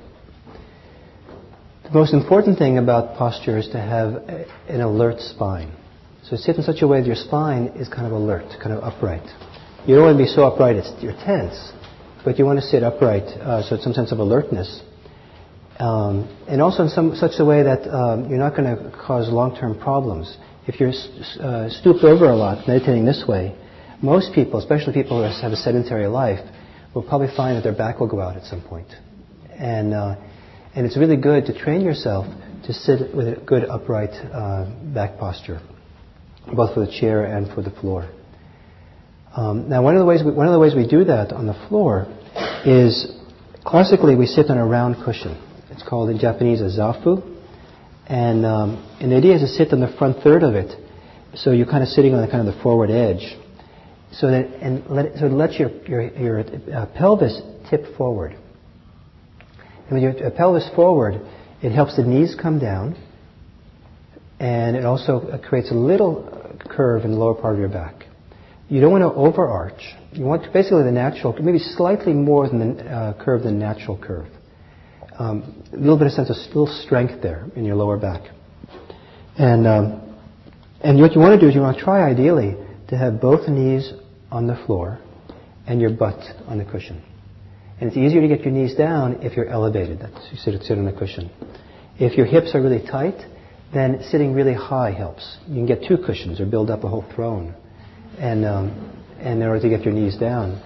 The 1.83 1.91
most 1.91 2.13
important 2.13 2.57
thing 2.57 2.77
about 2.77 3.17
posture 3.17 3.57
is 3.57 3.69
to 3.69 3.79
have 3.79 4.13
a, 4.13 4.45
an 4.67 4.81
alert 4.81 5.21
spine. 5.21 5.71
So 6.23 6.35
sit 6.35 6.57
in 6.57 6.63
such 6.63 6.81
a 6.81 6.87
way 6.87 6.99
that 6.99 7.07
your 7.07 7.15
spine 7.15 7.67
is 7.75 7.87
kind 7.87 8.05
of 8.05 8.11
alert, 8.11 8.45
kind 8.61 8.73
of 8.73 8.83
upright. 8.83 9.23
You 9.87 9.95
don't 9.95 10.03
want 10.03 10.17
to 10.17 10.23
be 10.23 10.29
so 10.29 10.43
upright 10.43 10.75
it's, 10.75 10.91
you're 11.01 11.13
tense, 11.13 11.71
but 12.25 12.37
you 12.37 12.45
want 12.45 12.59
to 12.59 12.65
sit 12.65 12.83
upright 12.83 13.23
uh, 13.23 13.63
so 13.63 13.75
it's 13.75 13.83
some 13.85 13.93
sense 13.93 14.11
of 14.11 14.19
alertness. 14.19 14.81
Um, 15.79 16.27
and 16.49 16.61
also 16.61 16.83
in 16.83 16.89
some, 16.89 17.15
such 17.15 17.39
a 17.39 17.45
way 17.45 17.63
that 17.63 17.87
um, 17.89 18.29
you're 18.29 18.37
not 18.37 18.57
going 18.57 18.75
to 18.75 18.91
cause 18.91 19.29
long-term 19.29 19.79
problems. 19.79 20.37
If 20.67 20.81
you're 20.81 20.91
uh, 21.41 21.69
stooped 21.69 22.03
over 22.03 22.25
a 22.25 22.35
lot, 22.35 22.67
meditating 22.67 23.05
this 23.05 23.23
way, 23.25 23.55
most 24.01 24.33
people, 24.33 24.59
especially 24.59 24.93
people 24.93 25.17
who 25.17 25.41
have 25.41 25.51
a 25.51 25.55
sedentary 25.55 26.07
life, 26.07 26.39
will 26.93 27.03
probably 27.03 27.29
find 27.35 27.57
that 27.57 27.63
their 27.63 27.75
back 27.75 27.99
will 27.99 28.07
go 28.07 28.21
out 28.21 28.35
at 28.35 28.43
some 28.43 28.61
point. 28.61 28.87
And, 29.51 29.93
uh, 29.93 30.15
and 30.75 30.85
it's 30.85 30.97
really 30.97 31.17
good 31.17 31.45
to 31.45 31.57
train 31.57 31.81
yourself 31.81 32.25
to 32.65 32.73
sit 32.73 33.15
with 33.15 33.27
a 33.27 33.41
good 33.45 33.65
upright 33.65 34.11
uh, 34.11 34.65
back 34.93 35.17
posture 35.17 35.61
both 36.55 36.73
for 36.73 36.85
the 36.85 36.91
chair 36.91 37.25
and 37.25 37.53
for 37.53 37.61
the 37.61 37.71
floor. 37.71 38.09
Um, 39.35 39.69
now, 39.69 39.83
one 39.83 39.95
of 39.95 39.99
the 39.99 40.05
ways 40.05 40.21
we, 40.25 40.31
one 40.31 40.47
of 40.47 40.53
the 40.53 40.59
ways 40.59 40.73
we 40.75 40.87
do 40.87 41.03
that 41.05 41.31
on 41.31 41.45
the 41.45 41.67
floor 41.67 42.07
is 42.65 43.13
classically 43.63 44.15
we 44.15 44.25
sit 44.25 44.49
on 44.49 44.57
a 44.57 44.65
round 44.65 45.03
cushion. 45.05 45.37
It's 45.69 45.87
called 45.87 46.09
in 46.09 46.17
Japanese 46.17 46.61
a 46.61 46.65
zafu, 46.65 47.21
and 48.07 48.45
um, 48.45 48.97
and 48.99 49.11
the 49.11 49.17
idea 49.17 49.35
is 49.35 49.41
to 49.41 49.47
sit 49.47 49.71
on 49.71 49.79
the 49.79 49.95
front 49.99 50.23
third 50.23 50.43
of 50.43 50.55
it, 50.55 50.75
so 51.35 51.51
you're 51.51 51.67
kind 51.67 51.83
of 51.83 51.89
sitting 51.89 52.13
on 52.13 52.21
the 52.21 52.27
kind 52.27 52.47
of 52.47 52.55
the 52.55 52.61
forward 52.63 52.89
edge, 52.89 53.37
so 54.11 54.31
that 54.31 54.45
and 54.61 54.85
let 54.89 55.17
so 55.17 55.25
it 55.27 55.31
lets 55.31 55.59
your 55.59 55.69
your 55.85 56.01
your 56.17 56.39
uh, 56.73 56.85
pelvis 56.95 57.41
tip 57.69 57.95
forward. 57.95 58.31
And 59.89 59.91
when 59.91 60.01
your 60.01 60.31
pelvis 60.31 60.69
forward, 60.75 61.21
it 61.61 61.71
helps 61.71 61.95
the 61.95 62.03
knees 62.03 62.35
come 62.39 62.59
down, 62.59 62.95
and 64.39 64.75
it 64.75 64.85
also 64.85 65.39
creates 65.47 65.71
a 65.71 65.75
little 65.75 66.57
curve 66.69 67.03
in 67.05 67.11
the 67.11 67.17
lower 67.17 67.35
part 67.35 67.53
of 67.53 67.59
your 67.59 67.69
back. 67.69 68.05
You 68.67 68.81
don't 68.81 68.91
want 68.91 69.01
to 69.01 69.13
overarch. 69.13 69.81
You 70.11 70.25
want 70.25 70.53
basically 70.53 70.83
the 70.83 70.91
natural, 70.91 71.33
maybe 71.41 71.57
slightly 71.57 72.13
more 72.13 72.47
than 72.47 72.77
the 72.77 72.83
uh, 72.83 73.23
curve 73.23 73.43
than 73.43 73.57
natural 73.57 73.97
curve. 73.97 74.27
Um, 75.17 75.63
a 75.73 75.75
little 75.75 75.97
bit 75.97 76.07
of 76.07 76.13
sense 76.13 76.29
of 76.29 76.35
still 76.35 76.67
strength 76.67 77.21
there 77.21 77.45
in 77.55 77.65
your 77.65 77.75
lower 77.75 77.97
back. 77.97 78.29
And 79.37 79.67
um, 79.67 80.17
and 80.81 81.01
what 81.01 81.13
you 81.13 81.19
want 81.19 81.39
to 81.39 81.45
do 81.45 81.49
is 81.49 81.55
you 81.55 81.61
want 81.61 81.77
to 81.77 81.83
try 81.83 82.09
ideally 82.09 82.55
to 82.89 82.97
have 82.97 83.21
both 83.21 83.47
knees 83.47 83.93
on 84.31 84.47
the 84.47 84.55
floor 84.65 84.99
and 85.67 85.79
your 85.79 85.91
butt 85.91 86.19
on 86.47 86.57
the 86.57 86.65
cushion. 86.65 87.03
And 87.79 87.89
it's 87.89 87.97
easier 87.97 88.21
to 88.21 88.27
get 88.27 88.41
your 88.41 88.51
knees 88.51 88.75
down 88.75 89.21
if 89.21 89.37
you're 89.37 89.47
elevated. 89.47 89.99
That's, 89.99 90.27
you 90.31 90.37
sit, 90.37 90.61
sit 90.63 90.77
on 90.77 90.85
the 90.85 90.91
cushion. 90.91 91.29
If 91.97 92.17
your 92.17 92.25
hips 92.25 92.53
are 92.53 92.61
really 92.61 92.85
tight, 92.85 93.15
then 93.73 94.03
sitting 94.09 94.33
really 94.33 94.53
high 94.53 94.91
helps. 94.91 95.37
You 95.47 95.55
can 95.55 95.65
get 95.65 95.87
two 95.87 95.97
cushions 95.97 96.41
or 96.41 96.45
build 96.45 96.69
up 96.69 96.83
a 96.83 96.89
whole 96.89 97.05
throne, 97.15 97.53
and, 98.17 98.43
um, 98.43 98.95
and 99.19 99.41
in 99.41 99.47
order 99.47 99.61
to 99.61 99.69
get 99.69 99.83
your 99.83 99.93
knees 99.93 100.17
down. 100.17 100.61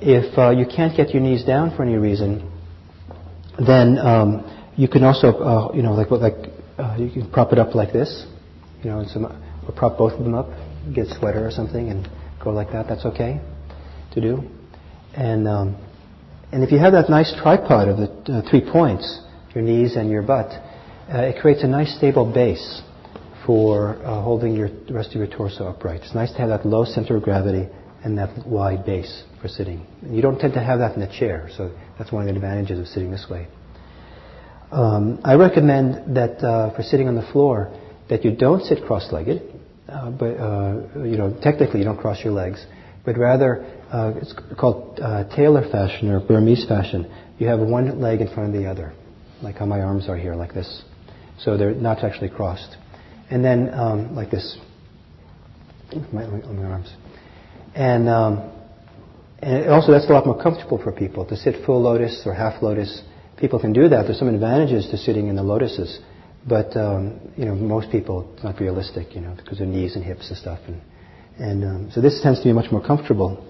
If 0.00 0.36
uh, 0.38 0.50
you 0.50 0.66
can't 0.66 0.96
get 0.96 1.10
your 1.10 1.22
knees 1.22 1.44
down 1.44 1.76
for 1.76 1.82
any 1.82 1.96
reason, 1.96 2.50
then 3.64 3.98
um, 3.98 4.72
you 4.76 4.88
can 4.88 5.04
also, 5.04 5.28
uh, 5.28 5.72
you 5.74 5.82
know, 5.82 5.92
like 5.92 6.10
like 6.10 6.50
uh, 6.78 6.96
you 6.98 7.10
can 7.10 7.30
prop 7.30 7.52
it 7.52 7.58
up 7.58 7.74
like 7.74 7.92
this, 7.92 8.26
you 8.82 8.90
know, 8.90 9.00
and 9.00 9.08
some, 9.10 9.24
or 9.26 9.72
prop 9.74 9.96
both 9.96 10.12
of 10.12 10.24
them 10.24 10.34
up, 10.34 10.48
get 10.92 11.06
a 11.06 11.18
sweater 11.18 11.46
or 11.46 11.50
something, 11.50 11.88
and 11.88 12.08
go 12.42 12.50
like 12.50 12.72
that. 12.72 12.86
That's 12.88 13.04
okay 13.06 13.40
to 14.12 14.20
do. 14.20 14.42
And 15.14 15.46
um, 15.46 15.76
and 16.52 16.62
if 16.62 16.70
you 16.70 16.78
have 16.78 16.92
that 16.92 17.10
nice 17.10 17.34
tripod 17.42 17.88
of 17.88 17.96
the 17.96 18.32
uh, 18.32 18.50
three 18.50 18.62
points, 18.70 19.20
your 19.54 19.64
knees 19.64 19.96
and 19.96 20.10
your 20.10 20.22
butt, 20.22 20.50
uh, 21.12 21.22
it 21.22 21.40
creates 21.40 21.62
a 21.62 21.66
nice 21.66 21.96
stable 21.96 22.32
base 22.32 22.82
for 23.44 23.96
uh, 24.04 24.22
holding 24.22 24.54
your, 24.54 24.68
the 24.86 24.94
rest 24.94 25.10
of 25.10 25.16
your 25.16 25.26
torso 25.26 25.66
upright. 25.66 26.00
It's 26.02 26.14
nice 26.14 26.32
to 26.32 26.38
have 26.38 26.48
that 26.48 26.64
low 26.64 26.84
center 26.84 27.16
of 27.16 27.22
gravity 27.22 27.68
and 28.04 28.18
that 28.18 28.46
wide 28.46 28.84
base 28.86 29.24
for 29.40 29.48
sitting. 29.48 29.86
You 30.08 30.22
don't 30.22 30.38
tend 30.38 30.54
to 30.54 30.60
have 30.60 30.78
that 30.78 30.96
in 30.96 31.02
a 31.02 31.18
chair, 31.18 31.48
so 31.56 31.76
that's 31.98 32.12
one 32.12 32.22
of 32.22 32.28
the 32.28 32.34
advantages 32.34 32.78
of 32.78 32.86
sitting 32.86 33.10
this 33.10 33.26
way. 33.30 33.48
Um, 34.70 35.20
I 35.24 35.34
recommend 35.34 36.16
that 36.16 36.38
uh, 36.42 36.74
for 36.74 36.82
sitting 36.82 37.08
on 37.08 37.14
the 37.14 37.26
floor, 37.32 37.72
that 38.08 38.24
you 38.24 38.34
don't 38.34 38.62
sit 38.62 38.84
cross-legged, 38.84 39.42
uh, 39.88 40.10
but 40.10 40.36
uh, 40.36 41.04
you 41.04 41.16
know 41.16 41.36
technically 41.42 41.80
you 41.80 41.84
don't 41.84 41.98
cross 41.98 42.22
your 42.24 42.32
legs, 42.32 42.64
but 43.04 43.16
rather 43.16 43.64
uh, 43.92 44.12
it's 44.16 44.34
called 44.58 44.98
uh, 45.00 45.24
tailor 45.36 45.68
fashion 45.70 46.10
or 46.10 46.20
Burmese 46.20 46.66
fashion. 46.66 47.10
You 47.38 47.48
have 47.48 47.60
one 47.60 48.00
leg 48.00 48.20
in 48.20 48.32
front 48.32 48.54
of 48.54 48.60
the 48.60 48.68
other, 48.68 48.92
like 49.42 49.56
how 49.56 49.66
my 49.66 49.80
arms 49.80 50.08
are 50.08 50.16
here, 50.16 50.34
like 50.34 50.54
this. 50.54 50.82
So 51.38 51.56
they're 51.56 51.74
not 51.74 52.04
actually 52.04 52.30
crossed. 52.30 52.76
And 53.30 53.44
then 53.44 53.72
um, 53.74 54.14
like 54.14 54.30
this, 54.30 54.56
my, 56.12 56.26
my 56.26 56.64
arms. 56.64 56.92
And, 57.74 58.08
um, 58.08 58.52
and 59.40 59.68
also 59.68 59.92
that's 59.92 60.08
a 60.08 60.12
lot 60.12 60.26
more 60.26 60.40
comfortable 60.40 60.78
for 60.82 60.92
people 60.92 61.26
to 61.26 61.36
sit 61.36 61.64
full 61.66 61.82
lotus 61.82 62.22
or 62.24 62.34
half 62.34 62.62
lotus. 62.62 63.02
People 63.36 63.58
can 63.60 63.72
do 63.72 63.88
that. 63.88 64.04
There's 64.04 64.18
some 64.18 64.32
advantages 64.32 64.88
to 64.90 64.96
sitting 64.96 65.26
in 65.26 65.36
the 65.36 65.42
lotuses, 65.42 65.98
but 66.46 66.76
um, 66.76 67.20
you 67.36 67.44
know 67.44 67.54
most 67.54 67.90
people 67.90 68.30
it's 68.34 68.44
not 68.44 68.60
realistic, 68.60 69.14
you 69.14 69.20
know, 69.20 69.34
because 69.36 69.60
of 69.60 69.68
knees 69.68 69.96
and 69.96 70.04
hips 70.04 70.28
and 70.28 70.38
stuff. 70.38 70.60
And, 70.66 70.80
and 71.38 71.64
um, 71.64 71.90
so 71.92 72.00
this 72.00 72.20
tends 72.22 72.40
to 72.40 72.44
be 72.44 72.52
much 72.52 72.70
more 72.70 72.84
comfortable. 72.84 73.44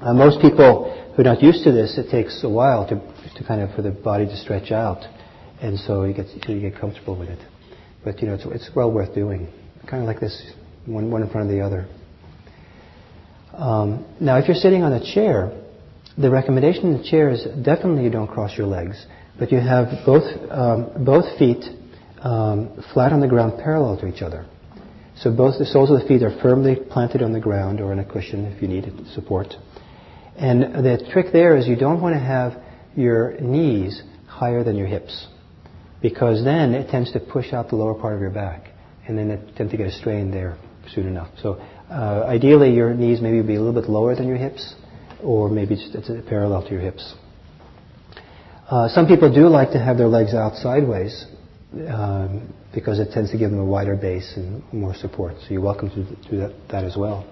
Uh, 0.00 0.14
most 0.14 0.40
people 0.40 0.94
who 1.14 1.22
are 1.22 1.24
not 1.24 1.42
used 1.42 1.64
to 1.64 1.72
this, 1.72 1.98
it 1.98 2.10
takes 2.10 2.44
a 2.44 2.48
while 2.48 2.88
to, 2.88 2.94
to 3.36 3.44
kind 3.44 3.60
of 3.60 3.74
for 3.74 3.82
the 3.82 3.90
body 3.90 4.26
to 4.26 4.36
stretch 4.36 4.70
out, 4.70 5.02
and 5.60 5.78
so 5.78 6.04
you 6.04 6.14
get 6.14 6.26
you 6.48 6.60
get 6.60 6.80
comfortable 6.80 7.18
with 7.18 7.28
it. 7.28 7.40
But 8.04 8.22
you 8.22 8.28
know, 8.28 8.34
it's, 8.34 8.44
it's 8.46 8.70
well 8.76 8.92
worth 8.92 9.14
doing. 9.14 9.48
Kind 9.88 10.02
of 10.02 10.06
like 10.06 10.20
this, 10.20 10.52
one 10.86 11.10
one 11.10 11.22
in 11.22 11.30
front 11.30 11.50
of 11.50 11.56
the 11.56 11.62
other. 11.62 11.88
Um, 13.54 14.06
now, 14.20 14.38
if 14.38 14.46
you're 14.46 14.56
sitting 14.56 14.82
on 14.84 14.92
a 14.92 15.14
chair, 15.14 15.50
the 16.16 16.30
recommendation 16.30 16.92
in 16.92 16.98
the 16.98 17.08
chair 17.08 17.30
is 17.30 17.44
definitely 17.64 18.04
you 18.04 18.10
don't 18.10 18.28
cross 18.28 18.56
your 18.56 18.68
legs, 18.68 19.04
but 19.36 19.50
you 19.50 19.58
have 19.58 19.88
both 20.06 20.22
um, 20.50 21.04
both 21.04 21.38
feet 21.38 21.64
um, 22.22 22.82
flat 22.92 23.12
on 23.12 23.20
the 23.20 23.28
ground, 23.28 23.54
parallel 23.62 23.98
to 23.98 24.06
each 24.06 24.22
other. 24.22 24.46
So 25.16 25.32
both 25.32 25.58
the 25.58 25.66
soles 25.66 25.90
of 25.90 26.00
the 26.00 26.06
feet 26.06 26.22
are 26.22 26.36
firmly 26.40 26.76
planted 26.76 27.22
on 27.22 27.32
the 27.32 27.40
ground 27.40 27.80
or 27.80 27.92
in 27.92 27.98
a 27.98 28.04
cushion 28.04 28.44
if 28.46 28.62
you 28.62 28.68
need 28.68 28.92
support. 29.14 29.54
And 30.36 30.84
the 30.84 31.08
trick 31.12 31.26
there 31.32 31.56
is 31.56 31.66
you 31.66 31.74
don't 31.74 32.00
want 32.00 32.14
to 32.14 32.20
have 32.20 32.52
your 32.94 33.38
knees 33.40 34.00
higher 34.28 34.62
than 34.62 34.76
your 34.76 34.86
hips 34.86 35.26
because 36.00 36.44
then 36.44 36.74
it 36.74 36.88
tends 36.90 37.12
to 37.12 37.20
push 37.20 37.52
out 37.52 37.70
the 37.70 37.76
lower 37.76 37.94
part 37.94 38.14
of 38.14 38.20
your 38.20 38.30
back 38.30 38.70
and 39.08 39.18
then 39.18 39.30
it 39.30 39.56
tends 39.56 39.72
to 39.72 39.76
get 39.76 39.88
a 39.88 39.92
strain 39.92 40.30
there 40.30 40.56
soon 40.94 41.08
enough. 41.08 41.30
So 41.42 41.54
uh, 41.90 42.24
ideally 42.28 42.72
your 42.72 42.94
knees 42.94 43.20
maybe 43.20 43.42
be 43.42 43.56
a 43.56 43.60
little 43.60 43.80
bit 43.80 43.90
lower 43.90 44.14
than 44.14 44.28
your 44.28 44.36
hips 44.36 44.74
or 45.20 45.48
maybe 45.48 45.74
just 45.74 45.94
it's 45.96 46.28
parallel 46.28 46.62
to 46.62 46.70
your 46.70 46.80
hips. 46.80 47.14
Uh, 48.70 48.88
some 48.88 49.08
people 49.08 49.34
do 49.34 49.48
like 49.48 49.72
to 49.72 49.80
have 49.80 49.96
their 49.96 50.06
legs 50.06 50.34
out 50.34 50.54
sideways 50.54 51.26
um, 51.88 52.52
because 52.74 52.98
it 52.98 53.10
tends 53.12 53.30
to 53.30 53.38
give 53.38 53.50
them 53.50 53.60
a 53.60 53.64
wider 53.64 53.96
base 53.96 54.32
and 54.36 54.62
more 54.72 54.94
support. 54.94 55.34
So 55.40 55.46
you're 55.50 55.60
welcome 55.60 55.90
to 55.90 56.30
do 56.30 56.38
that, 56.38 56.54
that 56.70 56.84
as 56.84 56.96
well. 56.96 57.26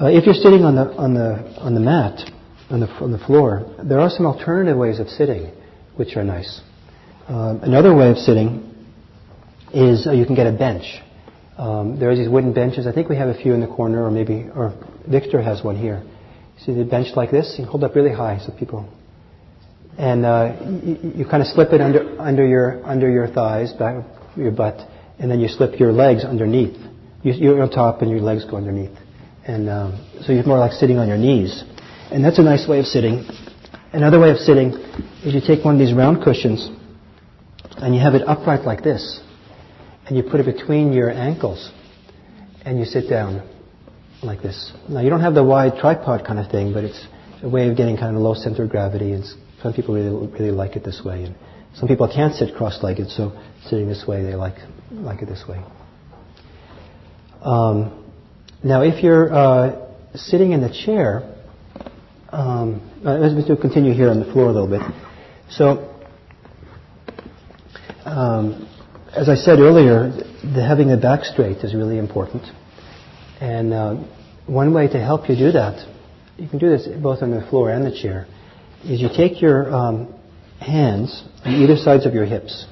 Uh, 0.00 0.06
if 0.06 0.26
you're 0.26 0.34
sitting 0.34 0.64
on 0.64 0.74
the 0.74 0.92
on 0.96 1.14
the 1.14 1.54
on 1.60 1.74
the 1.74 1.80
mat 1.80 2.18
on 2.68 2.80
the 2.80 2.88
on 3.00 3.12
the 3.12 3.18
floor, 3.18 3.74
there 3.82 4.00
are 4.00 4.10
some 4.10 4.26
alternative 4.26 4.76
ways 4.76 4.98
of 4.98 5.08
sitting, 5.08 5.52
which 5.96 6.16
are 6.16 6.24
nice. 6.24 6.60
Um, 7.28 7.60
another 7.62 7.94
way 7.94 8.10
of 8.10 8.18
sitting 8.18 8.74
is 9.72 10.06
uh, 10.06 10.12
you 10.12 10.26
can 10.26 10.34
get 10.34 10.46
a 10.46 10.52
bench. 10.52 10.84
Um, 11.56 11.98
there 12.00 12.10
are 12.10 12.16
these 12.16 12.28
wooden 12.28 12.52
benches. 12.52 12.86
I 12.86 12.92
think 12.92 13.08
we 13.08 13.16
have 13.16 13.28
a 13.28 13.40
few 13.40 13.54
in 13.54 13.60
the 13.60 13.68
corner, 13.68 14.04
or 14.04 14.10
maybe 14.10 14.48
or 14.54 14.74
Victor 15.08 15.40
has 15.40 15.62
one 15.62 15.76
here. 15.76 16.02
See 16.58 16.74
the 16.74 16.84
bench 16.84 17.16
like 17.16 17.30
this? 17.30 17.54
You 17.58 17.64
hold 17.64 17.84
up 17.84 17.94
really 17.94 18.12
high 18.12 18.38
so 18.44 18.52
people. 18.52 18.88
And 19.96 20.26
uh, 20.26 20.56
you, 20.82 21.12
you 21.16 21.24
kind 21.24 21.42
of 21.42 21.48
slip 21.48 21.72
it 21.72 21.80
under 21.80 22.20
under 22.20 22.46
your 22.46 22.84
under 22.84 23.10
your 23.10 23.28
thighs, 23.28 23.72
back 23.72 24.04
your 24.36 24.50
butt, 24.50 24.88
and 25.18 25.30
then 25.30 25.40
you 25.40 25.48
slip 25.48 25.78
your 25.78 25.92
legs 25.92 26.24
underneath. 26.24 26.76
You, 27.22 27.32
you're 27.32 27.62
on 27.62 27.70
top, 27.70 28.02
and 28.02 28.10
your 28.10 28.20
legs 28.20 28.44
go 28.44 28.56
underneath. 28.56 28.96
And 29.46 29.68
um, 29.68 30.22
so 30.22 30.32
you're 30.32 30.44
more 30.44 30.58
like 30.58 30.72
sitting 30.72 30.98
on 30.98 31.06
your 31.08 31.18
knees. 31.18 31.62
And 32.10 32.24
that's 32.24 32.38
a 32.38 32.42
nice 32.42 32.66
way 32.68 32.80
of 32.80 32.86
sitting. 32.86 33.26
Another 33.92 34.18
way 34.18 34.30
of 34.30 34.38
sitting 34.38 34.72
is 35.22 35.34
you 35.34 35.40
take 35.40 35.64
one 35.64 35.74
of 35.74 35.80
these 35.80 35.94
round 35.94 36.22
cushions 36.24 36.68
and 37.76 37.94
you 37.94 38.00
have 38.00 38.14
it 38.14 38.22
upright 38.26 38.62
like 38.62 38.82
this. 38.82 39.20
And 40.06 40.16
you 40.16 40.22
put 40.22 40.40
it 40.40 40.46
between 40.46 40.92
your 40.92 41.10
ankles 41.10 41.70
and 42.64 42.78
you 42.78 42.84
sit 42.84 43.08
down 43.08 43.48
like 44.22 44.42
this. 44.42 44.72
Now 44.88 45.00
you 45.00 45.10
don't 45.10 45.20
have 45.20 45.34
the 45.34 45.44
wide 45.44 45.74
tripod 45.78 46.26
kind 46.26 46.38
of 46.38 46.50
thing, 46.50 46.72
but 46.72 46.84
it's 46.84 47.06
a 47.42 47.48
way 47.48 47.68
of 47.68 47.76
getting 47.76 47.96
kind 47.96 48.16
of 48.16 48.22
low 48.22 48.34
center 48.34 48.64
of 48.64 48.70
gravity. 48.70 49.12
And 49.12 49.24
some 49.64 49.72
people 49.72 49.94
really, 49.94 50.26
really 50.26 50.50
like 50.50 50.76
it 50.76 50.84
this 50.84 51.00
way. 51.02 51.24
And 51.24 51.34
some 51.74 51.88
people 51.88 52.06
can't 52.06 52.34
sit 52.34 52.54
cross-legged, 52.54 53.08
so 53.08 53.32
sitting 53.64 53.88
this 53.88 54.04
way, 54.06 54.22
they 54.22 54.34
like, 54.34 54.56
like 54.92 55.22
it 55.22 55.26
this 55.26 55.42
way. 55.48 55.64
Um, 57.40 58.04
now, 58.62 58.82
if 58.82 59.02
you're 59.02 59.32
uh, 59.32 59.90
sitting 60.14 60.52
in 60.52 60.60
the 60.60 60.68
chair, 60.68 61.22
um, 62.30 62.82
uh, 63.06 63.14
let's 63.14 63.46
continue 63.62 63.94
here 63.94 64.10
on 64.10 64.20
the 64.20 64.30
floor 64.34 64.50
a 64.50 64.52
little 64.52 64.68
bit. 64.68 64.82
So, 65.48 65.90
um, 68.04 68.68
as 69.16 69.30
I 69.30 69.34
said 69.34 69.60
earlier, 69.60 70.10
the, 70.42 70.62
having 70.62 70.88
the 70.88 70.98
back 70.98 71.24
straight 71.24 71.64
is 71.64 71.74
really 71.74 71.96
important. 71.96 72.42
And 73.40 73.72
uh, 73.72 73.94
one 74.46 74.74
way 74.74 74.88
to 74.88 75.00
help 75.00 75.30
you 75.30 75.36
do 75.36 75.52
that, 75.52 75.88
you 76.36 76.50
can 76.50 76.58
do 76.58 76.68
this 76.68 76.86
both 77.02 77.22
on 77.22 77.30
the 77.30 77.46
floor 77.48 77.70
and 77.70 77.86
the 77.86 77.98
chair, 77.98 78.26
is 78.84 79.00
you 79.00 79.08
take 79.14 79.40
your 79.40 79.74
um, 79.74 80.14
hands 80.60 81.24
on 81.44 81.54
either 81.54 81.76
sides 81.76 82.06
of 82.06 82.14
your 82.14 82.24
hips 82.26 82.66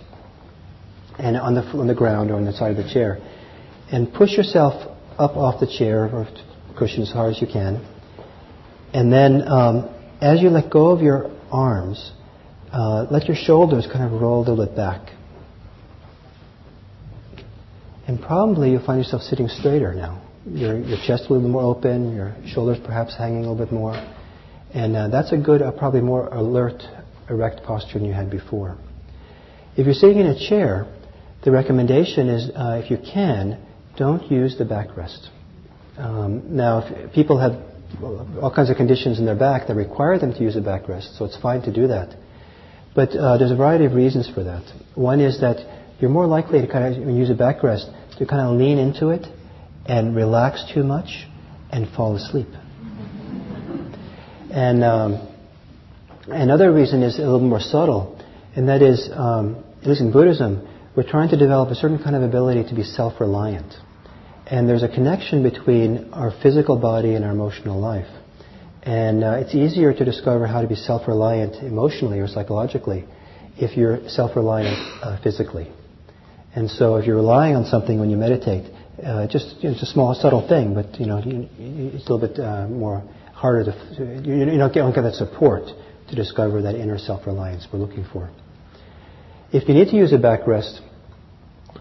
and 1.18 1.36
on 1.36 1.54
the, 1.54 1.62
on 1.62 1.86
the 1.86 1.94
ground 1.94 2.30
or 2.30 2.34
on 2.36 2.44
the 2.44 2.52
side 2.52 2.76
of 2.76 2.76
the 2.76 2.92
chair 2.92 3.18
and 3.90 4.12
push 4.12 4.30
yourself 4.32 4.74
up 5.18 5.36
off 5.36 5.60
the 5.60 5.66
chair 5.66 6.04
or 6.06 6.26
cushion 6.78 7.02
as 7.02 7.10
hard 7.10 7.34
as 7.34 7.40
you 7.40 7.46
can. 7.46 7.86
And 8.92 9.12
then 9.12 9.46
um, 9.48 9.94
as 10.20 10.42
you 10.42 10.50
let 10.50 10.70
go 10.70 10.90
of 10.90 11.00
your 11.00 11.30
arms, 11.50 12.12
uh, 12.72 13.06
let 13.10 13.26
your 13.26 13.36
shoulders 13.36 13.86
kind 13.90 14.04
of 14.04 14.20
roll 14.20 14.38
a 14.38 14.44
little 14.48 14.66
bit 14.66 14.76
back. 14.76 15.12
And 18.06 18.20
probably 18.20 18.72
you'll 18.72 18.84
find 18.84 18.98
yourself 18.98 19.22
sitting 19.22 19.48
straighter 19.48 19.94
now. 19.94 20.22
Your, 20.44 20.78
your 20.78 20.98
chest 21.06 21.24
a 21.28 21.32
little 21.32 21.40
bit 21.40 21.50
more 21.50 21.62
open, 21.62 22.14
your 22.14 22.34
shoulders 22.52 22.78
perhaps 22.84 23.16
hanging 23.16 23.44
a 23.44 23.50
little 23.50 23.64
bit 23.64 23.72
more. 23.72 23.94
And 24.74 24.96
uh, 24.96 25.08
that's 25.08 25.32
a 25.32 25.36
good, 25.36 25.60
uh, 25.60 25.72
probably 25.72 26.00
more 26.00 26.28
alert, 26.28 26.82
erect 27.28 27.62
posture 27.64 27.98
than 27.98 28.06
you 28.06 28.14
had 28.14 28.30
before. 28.30 28.76
If 29.76 29.86
you're 29.86 29.94
sitting 29.94 30.18
in 30.18 30.26
a 30.26 30.48
chair, 30.48 30.86
the 31.44 31.50
recommendation 31.50 32.28
is, 32.28 32.50
uh, 32.50 32.80
if 32.82 32.90
you 32.90 32.98
can, 32.98 33.58
don't 33.96 34.30
use 34.30 34.56
the 34.56 34.64
backrest. 34.64 35.28
Um, 35.98 36.56
now, 36.56 36.86
if 36.86 37.12
people 37.12 37.38
have 37.38 37.60
all 38.40 38.52
kinds 38.54 38.70
of 38.70 38.76
conditions 38.76 39.18
in 39.18 39.26
their 39.26 39.36
back 39.36 39.68
that 39.68 39.74
require 39.74 40.18
them 40.18 40.32
to 40.32 40.40
use 40.40 40.56
a 40.56 40.60
backrest, 40.60 41.18
so 41.18 41.24
it's 41.26 41.36
fine 41.40 41.62
to 41.62 41.72
do 41.72 41.88
that. 41.88 42.16
But 42.94 43.10
uh, 43.10 43.38
there's 43.38 43.50
a 43.50 43.56
variety 43.56 43.84
of 43.84 43.92
reasons 43.92 44.30
for 44.32 44.42
that. 44.44 44.64
One 44.94 45.20
is 45.20 45.40
that 45.40 45.56
you're 46.00 46.10
more 46.10 46.26
likely 46.26 46.60
to 46.60 46.66
kind 46.66 46.94
of 46.94 47.14
use 47.14 47.30
a 47.30 47.34
backrest 47.34 47.90
to 48.18 48.26
kind 48.26 48.48
of 48.48 48.56
lean 48.58 48.78
into 48.78 49.08
it 49.08 49.26
and 49.86 50.16
relax 50.16 50.64
too 50.72 50.82
much 50.82 51.26
and 51.70 51.88
fall 51.94 52.16
asleep. 52.16 52.48
And 54.52 54.84
um, 54.84 55.28
another 56.28 56.70
reason 56.70 57.02
is 57.02 57.18
a 57.18 57.22
little 57.22 57.40
more 57.40 57.58
subtle, 57.58 58.22
and 58.54 58.68
that 58.68 58.82
is, 58.82 59.08
um, 59.10 59.64
at 59.80 59.88
least 59.88 60.02
in 60.02 60.12
Buddhism, 60.12 60.68
we're 60.94 61.08
trying 61.08 61.30
to 61.30 61.38
develop 61.38 61.70
a 61.70 61.74
certain 61.74 62.02
kind 62.02 62.14
of 62.14 62.22
ability 62.22 62.68
to 62.68 62.74
be 62.74 62.82
self-reliant. 62.82 63.72
And 64.46 64.68
there's 64.68 64.82
a 64.82 64.88
connection 64.88 65.42
between 65.42 66.10
our 66.12 66.30
physical 66.42 66.76
body 66.78 67.14
and 67.14 67.24
our 67.24 67.30
emotional 67.30 67.80
life. 67.80 68.08
And 68.82 69.24
uh, 69.24 69.38
it's 69.40 69.54
easier 69.54 69.94
to 69.94 70.04
discover 70.04 70.46
how 70.46 70.60
to 70.60 70.68
be 70.68 70.74
self-reliant 70.74 71.62
emotionally 71.62 72.18
or 72.18 72.28
psychologically 72.28 73.06
if 73.56 73.74
you're 73.74 74.06
self-reliant 74.06 74.76
uh, 75.02 75.22
physically. 75.22 75.72
And 76.54 76.70
so 76.70 76.96
if 76.96 77.06
you're 77.06 77.16
relying 77.16 77.56
on 77.56 77.64
something 77.64 77.98
when 77.98 78.10
you 78.10 78.18
meditate, 78.18 78.70
uh, 79.02 79.26
just 79.28 79.56
you 79.62 79.70
know, 79.70 79.74
it's 79.74 79.82
a 79.82 79.86
small, 79.86 80.14
subtle 80.14 80.46
thing, 80.46 80.74
but 80.74 81.00
you 81.00 81.06
know 81.06 81.22
it's 81.24 82.06
a 82.06 82.12
little 82.12 82.28
bit 82.28 82.38
uh, 82.38 82.68
more 82.68 83.02
harder 83.42 83.64
to 83.64 84.22
you, 84.24 84.34
you 84.52 84.56
don't, 84.56 84.72
get, 84.72 85.02
that 85.02 85.14
support 85.14 85.64
to 86.08 86.14
discover 86.14 86.62
that 86.62 86.76
inner 86.76 86.96
self-reliance 86.96 87.66
we're 87.72 87.80
looking 87.80 88.06
for. 88.12 88.30
If 89.52 89.68
you 89.68 89.74
need 89.74 89.88
to 89.90 89.96
use 89.96 90.12
a 90.12 90.16
backrest, 90.16 90.78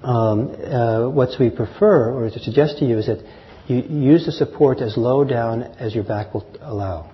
um, 0.02 0.50
uh, 0.50 1.08
what 1.10 1.30
we 1.40 1.52
prefer 1.52 2.12
or 2.12 2.32
to 2.32 2.40
suggest 2.40 2.80
to 2.80 2.86
you 2.86 2.98
is 2.98 3.06
that 3.06 3.20
you 3.68 3.78
use 3.78 4.26
the 4.26 4.32
support 4.32 4.80
as 4.80 4.98
low 4.98 5.24
down 5.24 5.62
as 5.62 5.94
your 5.94 6.04
back 6.04 6.34
will 6.34 6.48
allow. 6.62 7.12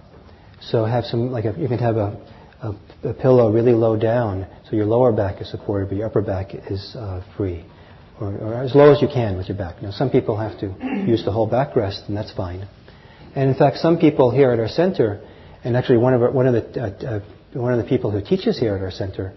So 0.62 0.86
have 0.86 1.04
some 1.04 1.30
like 1.30 1.44
a, 1.44 1.54
you 1.60 1.68
can 1.68 1.80
have 1.80 1.98
a, 1.98 2.18
a, 2.64 3.10
a, 3.10 3.14
pillow 3.14 3.52
really 3.52 3.74
low 3.74 3.98
down, 3.98 4.48
so 4.70 4.78
your 4.78 4.86
lower 4.86 5.12
back 5.12 5.42
is 5.42 5.52
supported, 5.52 5.90
but 5.90 5.98
your 5.98 6.08
upper 6.08 6.22
back 6.22 6.56
is 6.72 6.96
uh, 6.98 7.22
free, 7.36 7.66
or, 8.22 8.30
or, 8.38 8.54
as 8.64 8.74
low 8.74 8.94
as 8.94 9.02
you 9.02 9.10
can 9.14 9.36
with 9.36 9.50
your 9.50 9.58
back. 9.58 9.82
Now 9.82 9.92
some 9.92 10.10
people 10.10 10.38
have 10.38 10.58
to 10.62 10.68
use 11.06 11.26
the 11.26 11.34
whole 11.34 11.50
backrest, 11.50 12.08
and 12.08 12.16
that's 12.16 12.34
fine. 12.34 12.66
And 13.38 13.52
in 13.52 13.56
fact, 13.56 13.78
some 13.78 14.00
people 14.00 14.32
here 14.32 14.50
at 14.50 14.60
our 14.60 14.68
center, 14.68 15.22
and 15.64 15.78
actually 15.78 16.00
one 16.00 16.16
of 16.16 16.24
our, 16.24 16.32
one 16.32 16.48
of 16.48 16.54
the 16.54 16.82
uh, 16.82 17.08
uh, 17.08 17.20
one 17.54 17.72
of 17.72 17.78
the 17.78 17.88
people 17.88 18.10
who 18.10 18.20
teaches 18.20 18.58
here 18.58 18.76
at 18.76 18.82
our 18.82 18.90
center, 18.90 19.32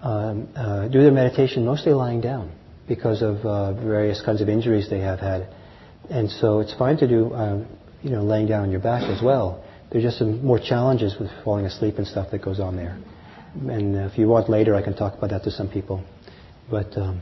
um, 0.00 0.48
uh, 0.56 0.88
do 0.88 1.02
their 1.02 1.12
meditation 1.12 1.66
mostly 1.66 1.92
lying 1.92 2.22
down 2.22 2.50
because 2.88 3.20
of 3.20 3.36
uh, 3.44 3.74
various 3.74 4.22
kinds 4.22 4.40
of 4.40 4.48
injuries 4.48 4.88
they 4.88 5.00
have 5.00 5.20
had. 5.20 5.48
And 6.08 6.30
so 6.30 6.60
it's 6.60 6.72
fine 6.72 6.96
to 6.96 7.06
do, 7.06 7.34
um, 7.34 7.66
you 8.02 8.08
know, 8.08 8.22
laying 8.22 8.48
down 8.48 8.62
on 8.62 8.70
your 8.70 8.80
back 8.80 9.02
as 9.02 9.22
well. 9.22 9.62
There's 9.90 10.02
just 10.02 10.18
some 10.18 10.42
more 10.42 10.58
challenges 10.58 11.16
with 11.20 11.28
falling 11.44 11.66
asleep 11.66 11.98
and 11.98 12.06
stuff 12.06 12.30
that 12.30 12.40
goes 12.40 12.58
on 12.58 12.74
there. 12.76 12.96
And 13.68 13.96
if 13.96 14.16
you 14.16 14.28
want 14.28 14.48
later, 14.48 14.74
I 14.74 14.82
can 14.82 14.96
talk 14.96 15.18
about 15.18 15.28
that 15.28 15.44
to 15.44 15.50
some 15.50 15.68
people. 15.68 16.02
But 16.70 16.96
um, 16.96 17.20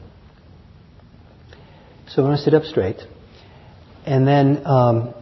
so 2.07 2.23
we 2.23 2.29
want 2.29 2.39
to 2.39 2.45
sit 2.45 2.55
up 2.55 2.63
straight, 2.63 3.01
and 4.07 4.29
then 4.29 4.65
um, 4.65 5.15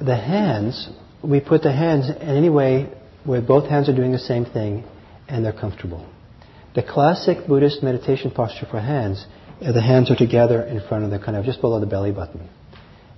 the 0.00 0.16
hands. 0.16 0.88
We 1.22 1.40
put 1.40 1.62
the 1.62 1.72
hands 1.72 2.08
in 2.08 2.16
any 2.28 2.50
way 2.50 2.92
where 3.24 3.42
both 3.42 3.68
hands 3.68 3.88
are 3.88 3.96
doing 3.96 4.12
the 4.12 4.18
same 4.18 4.44
thing, 4.44 4.84
and 5.28 5.44
they're 5.44 5.52
comfortable. 5.52 6.06
The 6.74 6.82
classic 6.82 7.46
Buddhist 7.48 7.82
meditation 7.82 8.30
posture 8.30 8.66
for 8.70 8.80
hands 8.80 9.26
uh, 9.60 9.72
the 9.72 9.80
hands 9.80 10.10
are 10.10 10.16
together 10.16 10.62
in 10.62 10.86
front 10.86 11.04
of 11.04 11.10
the 11.10 11.18
kind 11.18 11.36
of 11.36 11.44
just 11.44 11.60
below 11.60 11.80
the 11.80 11.86
belly 11.86 12.12
button, 12.12 12.46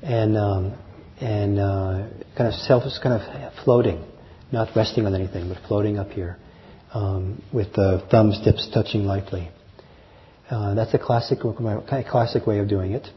and 0.02 0.36
um, 0.36 0.78
and 1.20 1.58
uh, 1.58 2.06
kind 2.36 2.46
of 2.46 2.54
self 2.54 2.84
is 2.84 2.98
kind 3.02 3.20
of 3.20 3.52
floating, 3.64 4.04
not 4.52 4.68
resting 4.76 5.04
on 5.04 5.16
anything, 5.16 5.48
but 5.48 5.58
floating 5.66 5.98
up 5.98 6.10
here, 6.10 6.36
um, 6.94 7.42
with 7.52 7.72
the 7.72 8.06
thumbs 8.10 8.40
tips 8.44 8.68
touching 8.72 9.04
lightly. 9.04 9.50
Uh, 10.48 10.74
that's 10.74 10.94
a 10.94 10.98
classic 10.98 11.40
classic 11.40 12.46
way 12.46 12.58
of 12.60 12.68
doing 12.68 12.92
it. 12.92 13.08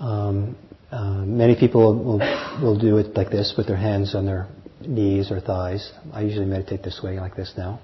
Um, 0.00 0.56
uh, 0.90 1.24
many 1.24 1.56
people 1.58 1.94
will 1.94 2.18
will 2.62 2.78
do 2.78 2.98
it 2.98 3.14
like 3.16 3.30
this 3.30 3.54
with 3.56 3.66
their 3.66 3.76
hands 3.76 4.14
on 4.14 4.26
their 4.26 4.48
knees 4.80 5.30
or 5.30 5.40
thighs. 5.40 5.92
I 6.12 6.22
usually 6.22 6.46
meditate 6.46 6.82
this 6.82 7.00
way, 7.02 7.18
like 7.18 7.36
this 7.36 7.52
now, 7.56 7.80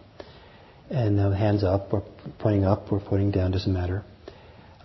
and 0.90 1.18
uh, 1.18 1.30
hands 1.30 1.64
up 1.64 1.92
or 1.92 2.02
pointing 2.38 2.64
up 2.64 2.92
or 2.92 3.00
pointing 3.00 3.30
down 3.30 3.50
doesn't 3.50 3.72
matter. 3.72 4.04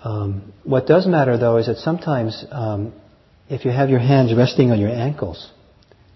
Um, 0.03 0.53
what 0.63 0.87
does 0.87 1.07
matter, 1.07 1.37
though, 1.37 1.57
is 1.57 1.67
that 1.67 1.77
sometimes 1.77 2.45
um, 2.51 2.93
if 3.49 3.65
you 3.65 3.71
have 3.71 3.89
your 3.89 3.99
hands 3.99 4.33
resting 4.35 4.71
on 4.71 4.79
your 4.79 4.89
ankles 4.89 5.51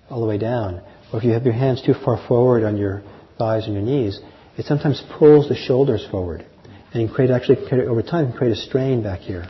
all 0.09 0.21
the 0.21 0.27
way 0.27 0.37
down, 0.37 0.81
or 1.11 1.19
if 1.19 1.23
you 1.23 1.31
have 1.31 1.43
your 1.43 1.53
hands 1.53 1.81
too 1.81 1.93
far 1.93 2.25
forward 2.27 2.63
on 2.63 2.77
your 2.77 3.01
thighs 3.37 3.65
and 3.65 3.73
your 3.73 3.83
knees, 3.83 4.19
it 4.57 4.65
sometimes 4.65 5.01
pulls 5.17 5.49
the 5.49 5.55
shoulders 5.55 6.05
forward 6.09 6.45
and 6.93 7.09
create 7.11 7.31
actually 7.31 7.57
over 7.87 8.01
time 8.01 8.33
create 8.33 8.51
a 8.51 8.55
strain 8.55 9.01
back 9.01 9.19
here. 9.19 9.47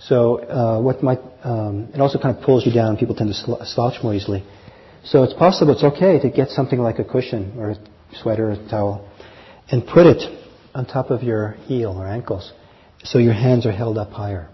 So 0.00 0.40
uh, 0.40 0.80
what 0.80 1.02
might 1.02 1.20
um, 1.42 1.88
it 1.94 2.00
also 2.00 2.18
kind 2.18 2.36
of 2.36 2.42
pulls 2.42 2.66
you 2.66 2.72
down. 2.72 2.96
People 2.96 3.14
tend 3.14 3.32
to 3.32 3.66
slouch 3.66 4.02
more 4.02 4.14
easily. 4.14 4.44
So 5.04 5.22
it's 5.22 5.34
possible 5.34 5.72
it's 5.72 5.84
okay 5.84 6.18
to 6.18 6.30
get 6.30 6.48
something 6.50 6.78
like 6.78 6.98
a 6.98 7.04
cushion 7.04 7.54
or 7.58 7.70
a 7.70 7.76
sweater 8.20 8.48
or 8.48 8.52
a 8.52 8.68
towel 8.68 9.08
and 9.70 9.86
put 9.86 10.06
it 10.06 10.22
on 10.74 10.86
top 10.86 11.10
of 11.10 11.22
your 11.22 11.52
heel 11.66 11.90
or 11.90 12.06
ankles 12.06 12.52
so 13.04 13.18
your 13.18 13.32
hands 13.32 13.66
are 13.66 13.72
held 13.72 13.98
up 13.98 14.10
higher. 14.10 14.48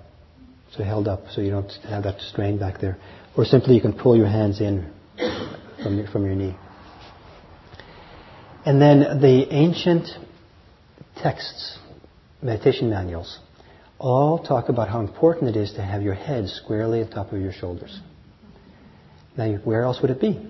So 0.76 0.84
held 0.84 1.08
up 1.08 1.20
so 1.30 1.40
you 1.40 1.50
don't 1.50 1.70
have 1.88 2.04
that 2.04 2.20
strain 2.20 2.58
back 2.58 2.80
there. 2.80 2.98
Or 3.36 3.44
simply 3.44 3.74
you 3.74 3.80
can 3.80 3.92
pull 3.92 4.16
your 4.16 4.28
hands 4.28 4.60
in 4.60 4.90
from 5.82 5.98
your, 5.98 6.06
from 6.08 6.24
your 6.24 6.34
knee. 6.34 6.56
And 8.64 8.80
then 8.80 9.20
the 9.20 9.46
ancient 9.50 10.08
texts, 11.16 11.78
meditation 12.40 12.88
manuals, 12.88 13.38
all 14.02 14.40
talk 14.40 14.68
about 14.68 14.88
how 14.88 15.00
important 15.00 15.48
it 15.48 15.56
is 15.56 15.72
to 15.74 15.82
have 15.82 16.02
your 16.02 16.14
head 16.14 16.48
squarely 16.48 17.00
on 17.02 17.08
top 17.08 17.32
of 17.32 17.40
your 17.40 17.52
shoulders. 17.52 18.00
Now, 19.38 19.54
where 19.64 19.82
else 19.82 20.02
would 20.02 20.10
it 20.10 20.20
be? 20.20 20.44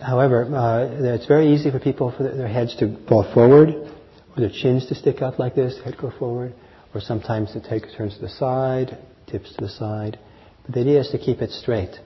However, 0.00 0.44
uh, 0.44 1.14
it's 1.14 1.26
very 1.26 1.52
easy 1.54 1.70
for 1.70 1.80
people 1.80 2.12
for 2.16 2.22
their 2.22 2.46
heads 2.46 2.76
to 2.76 2.96
fall 3.08 3.32
forward 3.32 3.70
or 3.70 4.36
their 4.36 4.50
chins 4.50 4.86
to 4.86 4.94
stick 4.94 5.22
out 5.22 5.40
like 5.40 5.54
this, 5.54 5.80
head 5.82 5.96
go 6.00 6.12
forward, 6.18 6.54
or 6.94 7.00
sometimes 7.00 7.56
it 7.56 7.64
takes 7.64 7.92
turns 7.96 8.14
to 8.14 8.20
the 8.20 8.28
side, 8.28 8.96
tips 9.26 9.52
to 9.54 9.64
the 9.64 9.70
side. 9.70 10.18
But 10.64 10.74
the 10.74 10.82
idea 10.82 11.00
is 11.00 11.10
to 11.10 11.18
keep 11.18 11.40
it 11.40 11.50
straight. 11.50 11.96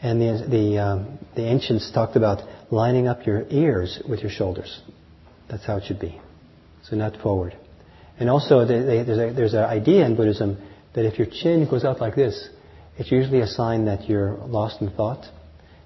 And 0.00 0.20
the, 0.20 0.46
the, 0.48 0.78
um, 0.78 1.18
the 1.36 1.42
ancients 1.42 1.90
talked 1.92 2.16
about 2.16 2.42
lining 2.70 3.08
up 3.08 3.26
your 3.26 3.44
ears 3.50 4.00
with 4.08 4.20
your 4.20 4.30
shoulders. 4.30 4.80
That's 5.50 5.64
how 5.66 5.76
it 5.76 5.84
should 5.84 6.00
be. 6.00 6.20
So 6.84 6.96
not 6.96 7.20
forward. 7.20 7.56
And 8.18 8.30
also 8.30 8.64
there's, 8.64 9.54
an 9.54 9.64
idea 9.64 10.04
in 10.06 10.16
Buddhism 10.16 10.58
that 10.94 11.06
if 11.06 11.18
your 11.18 11.26
chin 11.26 11.68
goes 11.68 11.84
out 11.84 12.00
like 12.00 12.14
this, 12.14 12.48
it's 12.98 13.10
usually 13.10 13.40
a 13.40 13.46
sign 13.46 13.86
that 13.86 14.08
you're 14.08 14.36
lost 14.46 14.80
in 14.80 14.90
thought. 14.90 15.24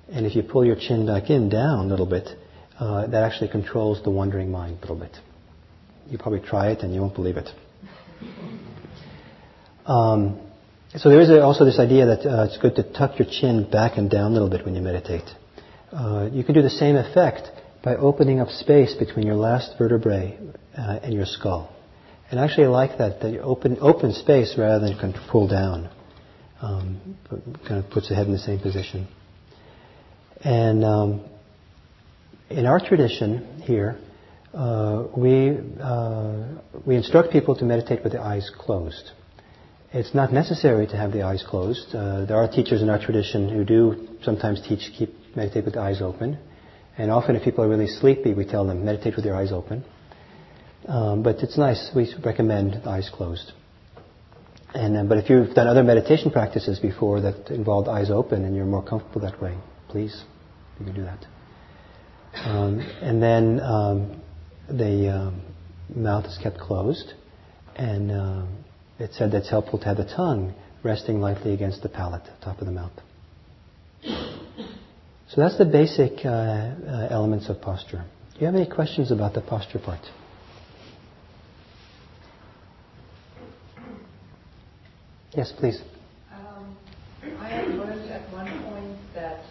And 0.08 0.26
if 0.26 0.36
you 0.36 0.42
pull 0.42 0.64
your 0.64 0.76
chin 0.76 1.06
back 1.06 1.30
in, 1.30 1.48
down 1.48 1.86
a 1.86 1.88
little 1.88 2.06
bit, 2.06 2.28
uh, 2.78 3.06
that 3.06 3.22
actually 3.22 3.48
controls 3.48 4.02
the 4.02 4.10
wandering 4.10 4.50
mind 4.50 4.78
a 4.78 4.80
little 4.80 4.98
bit. 4.98 5.16
You 6.08 6.18
probably 6.18 6.40
try 6.40 6.70
it 6.70 6.80
and 6.80 6.94
you 6.94 7.00
won't 7.00 7.14
believe 7.14 7.36
it. 7.36 7.48
Um, 9.86 10.40
so 10.96 11.08
there 11.08 11.20
is 11.20 11.30
also 11.30 11.64
this 11.64 11.78
idea 11.78 12.06
that 12.06 12.26
uh, 12.26 12.44
it's 12.44 12.58
good 12.58 12.74
to 12.76 12.82
tuck 12.92 13.18
your 13.18 13.28
chin 13.30 13.68
back 13.70 13.98
and 13.98 14.10
down 14.10 14.30
a 14.30 14.34
little 14.34 14.50
bit 14.50 14.64
when 14.64 14.74
you 14.74 14.82
meditate. 14.82 15.28
Uh, 15.92 16.28
you 16.32 16.42
can 16.42 16.54
do 16.54 16.62
the 16.62 16.70
same 16.70 16.96
effect 16.96 17.48
by 17.82 17.94
opening 17.96 18.40
up 18.40 18.48
space 18.48 18.94
between 18.94 19.26
your 19.26 19.36
last 19.36 19.74
vertebrae 19.78 20.38
uh, 20.76 20.98
and 21.02 21.14
your 21.14 21.26
skull. 21.26 21.75
And 22.30 22.40
actually, 22.40 22.64
I 22.64 22.68
like 22.68 22.98
that 22.98 23.22
you 23.30 23.40
open 23.40 23.78
open 23.80 24.12
space 24.12 24.54
rather 24.58 24.86
than 24.86 24.98
kind 24.98 25.14
of 25.14 25.22
pull 25.30 25.46
down. 25.48 25.90
Um, 26.60 27.18
kind 27.68 27.84
of 27.84 27.90
puts 27.90 28.08
the 28.08 28.14
head 28.14 28.26
in 28.26 28.32
the 28.32 28.38
same 28.38 28.58
position. 28.58 29.06
And 30.42 30.84
um, 30.84 31.24
in 32.48 32.64
our 32.66 32.80
tradition 32.80 33.62
here, 33.62 33.98
uh, 34.54 35.04
we, 35.14 35.58
uh, 35.80 36.44
we 36.86 36.96
instruct 36.96 37.30
people 37.30 37.56
to 37.56 37.64
meditate 37.64 38.02
with 38.02 38.12
the 38.12 38.20
eyes 38.20 38.50
closed. 38.56 39.10
It's 39.92 40.14
not 40.14 40.32
necessary 40.32 40.86
to 40.86 40.96
have 40.96 41.12
the 41.12 41.22
eyes 41.22 41.44
closed. 41.46 41.94
Uh, 41.94 42.24
there 42.24 42.36
are 42.36 42.48
teachers 42.48 42.82
in 42.82 42.88
our 42.88 42.98
tradition 42.98 43.48
who 43.48 43.64
do 43.64 44.08
sometimes 44.22 44.66
teach 44.66 44.90
keep 44.96 45.14
meditate 45.36 45.64
with 45.64 45.74
the 45.74 45.80
eyes 45.80 46.00
open. 46.00 46.38
And 46.96 47.10
often 47.10 47.36
if 47.36 47.44
people 47.44 47.64
are 47.64 47.68
really 47.68 47.86
sleepy, 47.86 48.32
we 48.32 48.46
tell 48.46 48.66
them 48.66 48.84
meditate 48.84 49.16
with 49.16 49.24
your 49.24 49.36
eyes 49.36 49.52
open. 49.52 49.84
Um, 50.86 51.22
but 51.22 51.36
it's 51.36 51.58
nice. 51.58 51.90
We 51.94 52.12
recommend 52.24 52.86
eyes 52.86 53.10
closed. 53.12 53.52
And 54.74 54.96
uh, 54.96 55.04
but 55.04 55.18
if 55.18 55.30
you've 55.30 55.54
done 55.54 55.66
other 55.66 55.82
meditation 55.82 56.30
practices 56.30 56.78
before 56.78 57.20
that 57.22 57.50
involved 57.50 57.88
eyes 57.88 58.10
open 58.10 58.44
and 58.44 58.54
you're 58.54 58.66
more 58.66 58.84
comfortable 58.84 59.22
that 59.22 59.40
way, 59.40 59.56
please 59.88 60.24
you 60.78 60.86
can 60.86 60.94
do 60.94 61.02
that. 61.02 61.24
Um, 62.44 62.80
and 63.00 63.22
then 63.22 63.60
um, 63.60 64.22
the 64.68 65.08
um, 65.08 65.42
mouth 65.94 66.26
is 66.26 66.38
kept 66.42 66.58
closed, 66.58 67.14
and 67.76 68.10
uh, 68.10 68.44
it 68.98 69.12
said 69.14 69.32
that's 69.32 69.48
helpful 69.48 69.78
to 69.78 69.84
have 69.86 69.96
the 69.96 70.04
tongue 70.04 70.54
resting 70.82 71.20
lightly 71.20 71.54
against 71.54 71.82
the 71.82 71.88
palate, 71.88 72.28
top 72.44 72.60
of 72.60 72.66
the 72.66 72.72
mouth. 72.72 72.92
So 75.28 75.40
that's 75.40 75.58
the 75.58 75.64
basic 75.64 76.24
uh, 76.24 76.28
uh, 76.28 77.08
elements 77.10 77.48
of 77.48 77.60
posture. 77.60 78.04
Do 78.34 78.40
you 78.40 78.46
have 78.46 78.54
any 78.54 78.68
questions 78.68 79.10
about 79.10 79.34
the 79.34 79.40
posture 79.40 79.78
part? 79.78 80.00
Yes, 85.36 85.52
please. 85.58 85.82
Um, 86.32 86.74
I 87.38 87.48
have 87.48 87.68
learned 87.74 88.10
at 88.10 88.22
one 88.32 88.48
point 88.64 88.96
that 89.14 89.44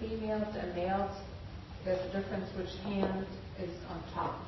females 0.00 0.56
and 0.56 0.74
males, 0.74 1.10
there's 1.84 2.00
a 2.00 2.18
difference 2.18 2.48
which 2.56 2.70
hand 2.82 3.26
is 3.60 3.68
on 3.90 4.02
top. 4.14 4.40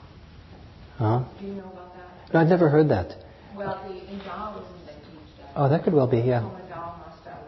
Huh? 0.97 1.25
Do 1.38 1.47
you 1.47 1.53
know 1.53 1.69
about 1.71 1.95
that? 1.97 2.33
No, 2.33 2.40
I've 2.40 2.49
never 2.49 2.71
heard 2.71 2.88
that. 2.88 3.14
Well, 3.55 3.79
the 3.87 3.93
in 4.11 4.21
Taoism 4.21 4.64
they 4.87 4.93
teach 4.93 5.37
that. 5.38 5.53
Oh, 5.55 5.69
that 5.69 5.85
could 5.85 5.93
well 5.93 6.07
be, 6.07 6.19
yeah. 6.19 6.40
Must 6.40 6.64
have. 7.27 7.40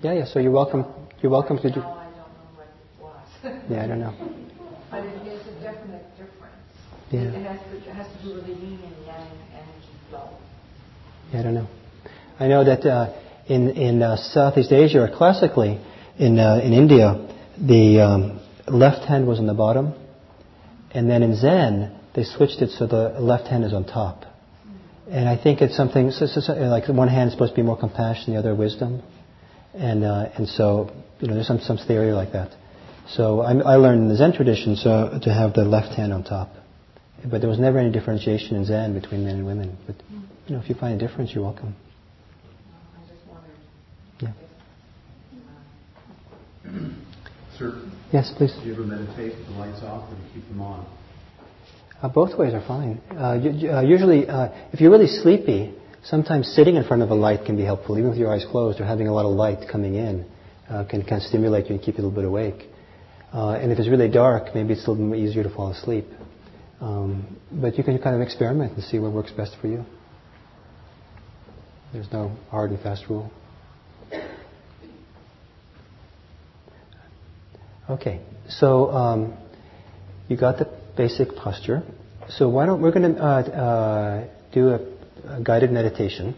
Yeah, 0.00 0.14
yeah. 0.14 0.24
So 0.24 0.40
you're 0.40 0.50
welcome. 0.50 0.84
You're 1.20 1.30
welcome 1.30 1.58
to 1.58 1.70
do. 1.70 1.78
Now 1.78 1.94
I 1.94 2.04
don't 2.06 2.16
know 2.16 2.50
what 2.56 2.66
it 2.66 3.54
was. 3.54 3.62
Yeah, 3.70 3.84
I 3.84 3.86
don't 3.86 4.00
know. 4.00 4.14
But 4.90 5.04
it 5.04 5.26
is 5.28 5.46
a 5.46 5.60
definite 5.60 6.04
difference. 6.18 6.66
Yeah. 7.12 7.20
It 7.20 7.46
has 7.46 7.60
to, 7.60 7.76
it 7.76 7.94
has 7.94 8.06
to 8.08 8.22
do 8.24 8.34
with 8.34 8.46
the 8.46 8.52
yin 8.54 8.80
and 8.82 9.06
yang 9.06 9.28
energy 9.54 9.94
flow. 10.10 10.30
Yeah, 11.32 11.40
I 11.40 11.42
don't 11.44 11.54
know. 11.54 11.68
I 12.38 12.48
know 12.48 12.64
that 12.64 12.84
uh, 12.86 13.12
in 13.46 13.70
in 13.70 14.02
uh, 14.02 14.16
Southeast 14.16 14.72
Asia, 14.72 15.02
or 15.02 15.08
classically 15.08 15.80
in 16.18 16.38
uh, 16.38 16.60
in 16.62 16.72
India, 16.72 17.28
the 17.58 18.00
um, 18.00 18.40
left 18.66 19.04
hand 19.06 19.26
was 19.26 19.38
on 19.38 19.46
the 19.46 19.54
bottom, 19.54 19.94
and 20.92 21.08
then 21.10 21.22
in 21.22 21.36
Zen 21.36 21.98
they 22.14 22.24
switched 22.24 22.60
it 22.60 22.70
so 22.70 22.86
the 22.86 23.20
left 23.20 23.48
hand 23.48 23.64
is 23.64 23.72
on 23.72 23.84
top. 23.84 24.24
And 25.10 25.28
I 25.28 25.42
think 25.42 25.60
it's 25.60 25.76
something 25.76 26.10
so, 26.10 26.26
so, 26.26 26.40
so, 26.40 26.52
like 26.54 26.88
one 26.88 27.08
hand 27.08 27.28
is 27.28 27.34
supposed 27.34 27.52
to 27.52 27.56
be 27.56 27.62
more 27.62 27.78
compassion, 27.78 28.34
the 28.34 28.38
other 28.38 28.54
wisdom, 28.54 29.02
and 29.74 30.04
uh, 30.04 30.30
and 30.36 30.48
so 30.48 30.90
you 31.20 31.28
know 31.28 31.34
there's 31.34 31.46
some 31.46 31.60
some 31.60 31.78
theory 31.78 32.12
like 32.12 32.32
that. 32.32 32.52
So 33.08 33.40
I, 33.40 33.52
I 33.52 33.76
learned 33.76 34.02
in 34.02 34.08
the 34.08 34.16
Zen 34.16 34.32
tradition 34.32 34.76
so 34.76 35.18
to 35.22 35.32
have 35.32 35.54
the 35.54 35.64
left 35.64 35.94
hand 35.94 36.12
on 36.12 36.22
top, 36.22 36.50
but 37.24 37.40
there 37.40 37.50
was 37.50 37.58
never 37.58 37.78
any 37.78 37.90
differentiation 37.90 38.56
in 38.56 38.64
Zen 38.64 38.94
between 38.98 39.24
men 39.24 39.36
and 39.36 39.46
women. 39.46 39.76
But 39.86 39.96
you 40.46 40.54
know 40.54 40.62
if 40.62 40.68
you 40.68 40.76
find 40.76 41.00
a 41.00 41.06
difference, 41.06 41.32
you're 41.34 41.44
welcome. 41.44 41.74
I 42.94 43.00
just 43.08 43.26
wondered. 43.28 43.50
Yeah. 44.20 44.32
Sir, 47.58 47.82
Yes, 48.12 48.32
please. 48.36 48.52
do 48.62 48.66
you 48.68 48.74
ever 48.74 48.82
meditate 48.82 49.36
with 49.36 49.46
the 49.46 49.52
lights 49.54 49.82
off 49.82 50.10
or 50.10 50.14
do 50.16 50.22
you 50.22 50.28
keep 50.40 50.48
them 50.48 50.60
on? 50.60 50.86
Uh, 52.00 52.08
both 52.08 52.36
ways 52.38 52.54
are 52.54 52.64
fine. 52.66 53.00
Uh, 53.16 53.34
u- 53.34 53.70
uh, 53.70 53.80
usually, 53.80 54.28
uh, 54.28 54.48
if 54.72 54.80
you're 54.80 54.90
really 54.90 55.06
sleepy, 55.06 55.74
sometimes 56.04 56.48
sitting 56.54 56.76
in 56.76 56.84
front 56.84 57.02
of 57.02 57.10
a 57.10 57.14
light 57.14 57.44
can 57.44 57.56
be 57.56 57.62
helpful, 57.64 57.96
even 57.98 58.10
with 58.10 58.18
your 58.18 58.32
eyes 58.32 58.44
closed 58.50 58.80
or 58.80 58.84
having 58.84 59.08
a 59.08 59.12
lot 59.14 59.24
of 59.24 59.32
light 59.32 59.68
coming 59.70 59.94
in 59.94 60.24
uh, 60.68 60.84
can 60.84 61.02
kind 61.02 61.16
of 61.16 61.22
stimulate 61.22 61.66
you 61.68 61.74
and 61.76 61.82
keep 61.84 61.96
you 61.98 62.04
a 62.04 62.06
little 62.06 62.10
bit 62.22 62.24
awake. 62.24 62.68
Uh, 63.32 63.50
and 63.52 63.70
if 63.72 63.78
it's 63.78 63.88
really 63.88 64.08
dark, 64.10 64.54
maybe 64.54 64.72
it's 64.74 64.86
a 64.86 64.90
little 64.90 65.10
bit 65.10 65.18
easier 65.20 65.42
to 65.42 65.50
fall 65.50 65.70
asleep. 65.70 66.06
Um, 66.80 67.36
but 67.52 67.78
you 67.78 67.84
can 67.84 67.98
kind 68.00 68.16
of 68.16 68.22
experiment 68.22 68.72
and 68.74 68.82
see 68.84 68.98
what 68.98 69.12
works 69.12 69.30
best 69.30 69.56
for 69.60 69.68
you. 69.68 69.84
There's 71.92 72.10
no 72.12 72.36
hard 72.50 72.70
and 72.70 72.80
fast 72.80 73.04
rule. 73.08 73.30
Okay, 77.92 78.20
so 78.48 78.90
um, 78.90 79.36
you 80.26 80.34
got 80.38 80.56
the 80.56 80.66
basic 80.96 81.36
posture. 81.36 81.82
So 82.30 82.48
why 82.48 82.64
don't 82.64 82.80
we're 82.80 82.90
going 82.90 83.14
to 83.14 83.22
uh, 83.22 83.26
uh, 83.26 84.28
do 84.50 84.68
a, 84.70 85.36
a 85.36 85.42
guided 85.42 85.70
meditation. 85.70 86.34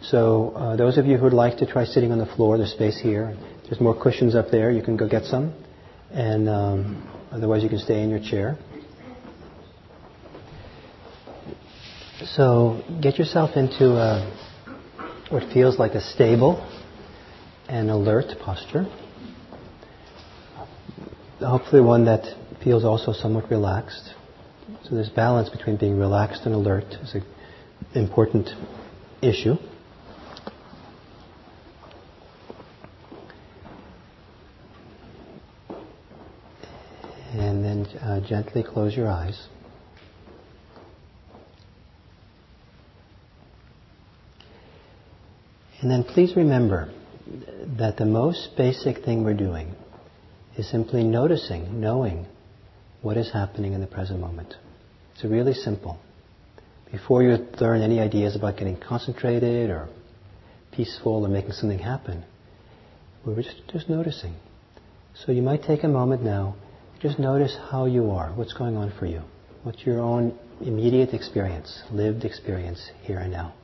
So 0.00 0.52
uh, 0.56 0.76
those 0.76 0.96
of 0.96 1.04
you 1.04 1.18
who 1.18 1.24
would 1.24 1.34
like 1.34 1.58
to 1.58 1.66
try 1.66 1.84
sitting 1.84 2.12
on 2.12 2.18
the 2.18 2.24
floor, 2.24 2.56
there's 2.56 2.72
space 2.72 2.98
here. 2.98 3.36
There's 3.64 3.78
more 3.78 3.94
cushions 3.94 4.34
up 4.34 4.46
there. 4.50 4.70
You 4.70 4.82
can 4.82 4.96
go 4.96 5.06
get 5.06 5.24
some, 5.24 5.52
and 6.12 6.48
um, 6.48 7.06
otherwise 7.30 7.62
you 7.62 7.68
can 7.68 7.78
stay 7.78 8.02
in 8.02 8.08
your 8.08 8.20
chair. 8.20 8.56
So 12.24 12.82
get 13.02 13.18
yourself 13.18 13.50
into 13.54 13.98
a, 13.98 14.34
what 15.28 15.42
feels 15.52 15.78
like 15.78 15.92
a 15.92 16.00
stable 16.00 16.66
and 17.68 17.90
alert 17.90 18.32
posture. 18.42 18.86
Hopefully 21.40 21.80
one 21.80 22.04
that 22.04 22.24
feels 22.62 22.84
also 22.84 23.12
somewhat 23.12 23.50
relaxed. 23.50 24.14
So 24.84 24.94
this 24.94 25.08
balance 25.08 25.48
between 25.48 25.76
being 25.76 25.98
relaxed 25.98 26.42
and 26.44 26.54
alert 26.54 26.84
is 27.02 27.14
an 27.14 27.24
important 27.94 28.50
issue. 29.22 29.54
And 37.32 37.64
then 37.64 37.86
uh, 38.00 38.20
gently 38.20 38.62
close 38.62 38.94
your 38.94 39.08
eyes. 39.08 39.48
And 45.80 45.90
then 45.90 46.04
please 46.04 46.36
remember 46.36 46.92
that 47.78 47.96
the 47.96 48.04
most 48.04 48.50
basic 48.58 49.02
thing 49.02 49.24
we're 49.24 49.32
doing 49.32 49.74
is 50.56 50.70
simply 50.70 51.04
noticing, 51.04 51.80
knowing 51.80 52.26
what 53.02 53.16
is 53.16 53.32
happening 53.32 53.72
in 53.72 53.80
the 53.80 53.86
present 53.86 54.20
moment. 54.20 54.54
It's 55.14 55.24
really 55.24 55.54
simple. 55.54 55.98
Before 56.90 57.22
you 57.22 57.36
learn 57.60 57.82
any 57.82 58.00
ideas 58.00 58.34
about 58.34 58.56
getting 58.56 58.76
concentrated 58.76 59.70
or 59.70 59.88
peaceful 60.72 61.24
or 61.24 61.28
making 61.28 61.52
something 61.52 61.78
happen, 61.78 62.24
we're 63.24 63.42
just, 63.42 63.62
just 63.72 63.88
noticing. 63.88 64.34
So 65.14 65.32
you 65.32 65.42
might 65.42 65.62
take 65.62 65.84
a 65.84 65.88
moment 65.88 66.22
now, 66.22 66.56
just 67.00 67.18
notice 67.18 67.56
how 67.70 67.86
you 67.86 68.10
are, 68.10 68.30
what's 68.32 68.52
going 68.52 68.76
on 68.76 68.92
for 68.98 69.06
you, 69.06 69.22
what's 69.62 69.84
your 69.86 70.00
own 70.00 70.38
immediate 70.60 71.14
experience, 71.14 71.82
lived 71.90 72.24
experience 72.24 72.90
here 73.02 73.18
and 73.18 73.32
now. 73.32 73.54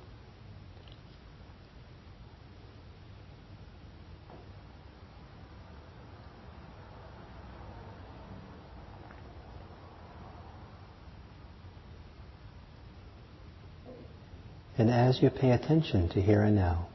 And 14.78 14.90
as 14.90 15.22
you 15.22 15.30
pay 15.30 15.52
attention 15.52 16.08
to 16.10 16.20
here 16.20 16.42
and 16.42 16.54
now, 16.54 16.88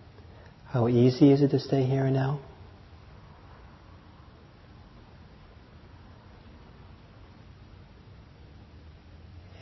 how 0.68 0.88
easy 0.88 1.32
is 1.32 1.42
it 1.42 1.50
to 1.50 1.60
stay 1.60 1.84
here 1.84 2.06
and 2.06 2.14
now? 2.14 2.40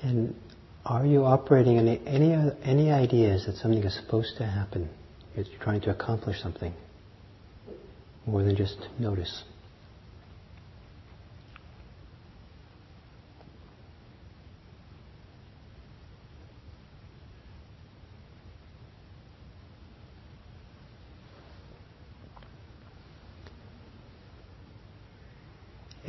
And 0.02 0.36
are 0.86 1.06
you 1.06 1.24
operating 1.24 1.78
any, 1.78 2.02
any, 2.06 2.34
any 2.64 2.92
ideas 2.92 3.46
that 3.46 3.56
something 3.58 3.84
is 3.84 3.96
supposed 3.96 4.38
to 4.38 4.46
happen? 4.46 4.90
You're 5.36 5.46
trying 5.62 5.82
to 5.82 5.92
accomplish 5.92 6.42
something 6.42 6.74
more 8.26 8.44
than 8.44 8.56
just 8.56 8.88
notice. 8.98 9.44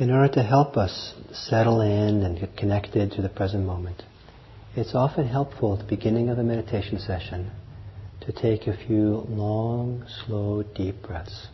In 0.01 0.09
order 0.09 0.33
to 0.33 0.41
help 0.41 0.77
us 0.77 1.13
settle 1.31 1.79
in 1.79 2.23
and 2.23 2.39
get 2.39 2.57
connected 2.57 3.11
to 3.11 3.21
the 3.21 3.29
present 3.29 3.63
moment, 3.63 4.01
it's 4.75 4.95
often 4.95 5.27
helpful 5.27 5.73
at 5.73 5.79
the 5.79 5.95
beginning 5.95 6.27
of 6.29 6.39
a 6.39 6.43
meditation 6.43 6.97
session 6.97 7.51
to 8.19 8.31
take 8.31 8.65
a 8.65 8.75
few 8.75 9.23
long, 9.29 10.03
slow, 10.25 10.63
deep 10.63 11.03
breaths. 11.03 11.49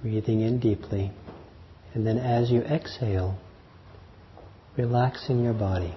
Breathing 0.00 0.40
in 0.42 0.60
deeply, 0.60 1.10
and 1.94 2.06
then 2.06 2.18
as 2.18 2.52
you 2.52 2.60
exhale, 2.60 3.36
relaxing 4.76 5.42
your 5.42 5.54
body. 5.54 5.96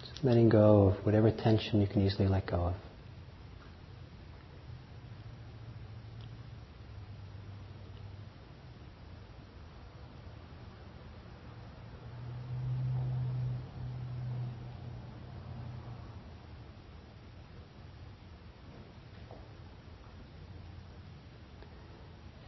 Just 0.00 0.24
letting 0.24 0.48
go 0.48 0.88
of 0.88 1.04
whatever 1.04 1.30
tension 1.30 1.82
you 1.82 1.86
can 1.86 2.00
easily 2.06 2.28
let 2.28 2.46
go 2.46 2.56
of. 2.56 2.74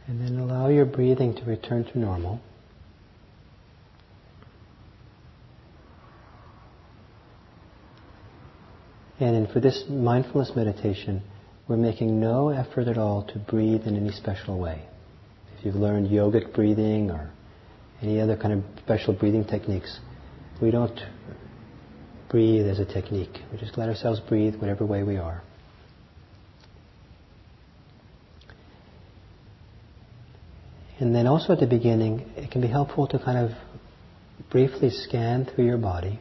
And 0.07 0.21
then 0.21 0.39
allow 0.39 0.69
your 0.69 0.85
breathing 0.85 1.35
to 1.35 1.36
return 1.47 1.85
to 1.85 1.97
normal. 1.97 2.39
And 9.19 9.49
for 9.49 9.59
this 9.59 9.85
mindfulness 9.89 10.51
meditation, 10.55 11.23
we're 11.67 11.77
making 11.77 12.19
no 12.19 12.49
effort 12.49 12.87
at 12.87 12.97
all 12.97 13.23
to 13.33 13.39
breathe 13.39 13.87
in 13.87 13.95
any 13.95 14.11
special 14.11 14.59
way. 14.59 14.87
If 15.57 15.65
you've 15.65 15.75
learned 15.75 16.09
yogic 16.09 16.53
breathing 16.53 17.09
or 17.09 17.31
any 18.01 18.21
other 18.21 18.37
kind 18.37 18.53
of 18.53 18.63
special 18.83 19.13
breathing 19.13 19.43
techniques, 19.43 19.99
we 20.61 20.69
don't 20.69 20.99
breathe 22.29 22.67
as 22.67 22.79
a 22.79 22.85
technique. 22.85 23.39
We 23.51 23.57
just 23.57 23.77
let 23.77 23.89
ourselves 23.89 24.19
breathe 24.19 24.55
whatever 24.57 24.85
way 24.85 25.01
we 25.01 25.17
are. 25.17 25.41
And 30.99 31.13
then 31.13 31.27
also 31.27 31.53
at 31.53 31.59
the 31.59 31.67
beginning, 31.67 32.31
it 32.35 32.49
can 32.51 32.61
be 32.61 32.67
helpful 32.67 33.07
to 33.07 33.19
kind 33.19 33.37
of 33.37 33.51
briefly 34.49 34.89
scan 34.89 35.45
through 35.45 35.65
your 35.65 35.77
body 35.77 36.19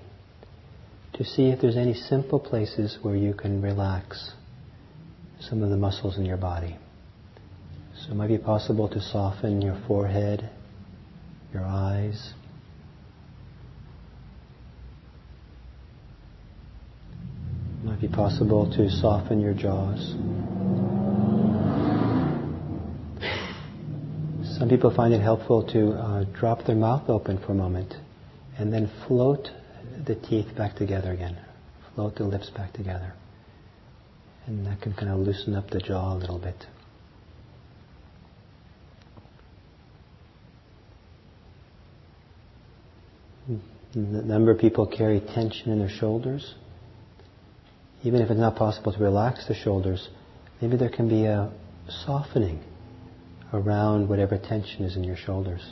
to 1.15 1.25
see 1.25 1.49
if 1.49 1.61
there's 1.61 1.77
any 1.77 1.95
simple 1.95 2.39
places 2.39 2.99
where 3.01 3.17
you 3.17 3.33
can 3.33 3.63
relax 3.63 4.33
some 5.41 5.63
of 5.63 5.71
the 5.71 5.77
muscles 5.77 6.19
in 6.19 6.27
your 6.27 6.37
body. 6.37 6.77
So 7.95 8.13
it 8.13 8.17
might 8.17 8.29
be 8.29 8.39
possible 8.39 8.89
to 8.91 9.01
soften 9.01 9.63
your 9.63 9.81
forehead, 9.87 10.51
your 11.55 11.65
eyes. 11.65 12.35
It 17.81 17.85
might 17.87 18.01
be 18.01 18.09
possible 18.09 18.71
to 18.77 18.91
soften 18.91 19.41
your 19.41 19.55
jaws. 19.55 20.15
Some 24.59 24.71
people 24.71 24.91
find 24.95 25.13
it 25.13 25.21
helpful 25.21 25.63
to 25.73 25.93
uh, 25.93 26.25
drop 26.33 26.65
their 26.65 26.77
mouth 26.77 27.11
open 27.11 27.39
for 27.39 27.53
a 27.53 27.55
moment 27.55 27.95
and 28.57 28.73
then 28.73 28.91
float 29.07 29.51
the 30.07 30.15
teeth 30.15 30.57
back 30.57 30.77
together 30.77 31.13
again. 31.13 31.37
Float 31.95 32.17
the 32.17 32.25
lips 32.25 32.49
back 32.49 32.73
together. 32.73 33.13
And 34.47 34.67
that 34.67 34.81
can 34.81 34.95
kind 34.95 35.11
of 35.11 35.19
loosen 35.19 35.55
up 35.55 35.69
the 35.69 35.81
jaw 35.81 36.15
a 36.15 36.17
little 36.17 36.39
bit. 36.39 36.65
A 43.95 43.99
number 43.99 44.51
of 44.53 44.59
people 44.59 44.87
carry 44.87 45.21
tension 45.21 45.71
in 45.71 45.81
their 45.81 45.91
shoulders. 45.91 46.55
Even 48.05 48.23
if 48.23 48.31
it's 48.31 48.41
not 48.41 48.57
possible 48.57 48.93
to 48.95 48.99
relax 48.99 49.47
the 49.49 49.55
shoulders, 49.55 50.09
maybe 50.63 50.79
there 50.79 50.89
can 50.89 51.11
be 51.11 51.27
a 51.27 51.53
softening 52.07 52.63
around 53.53 54.09
whatever 54.09 54.37
tension 54.39 54.85
is 54.85 54.97
in 54.97 55.05
your 55.05 55.17
shoulders. 55.17 55.63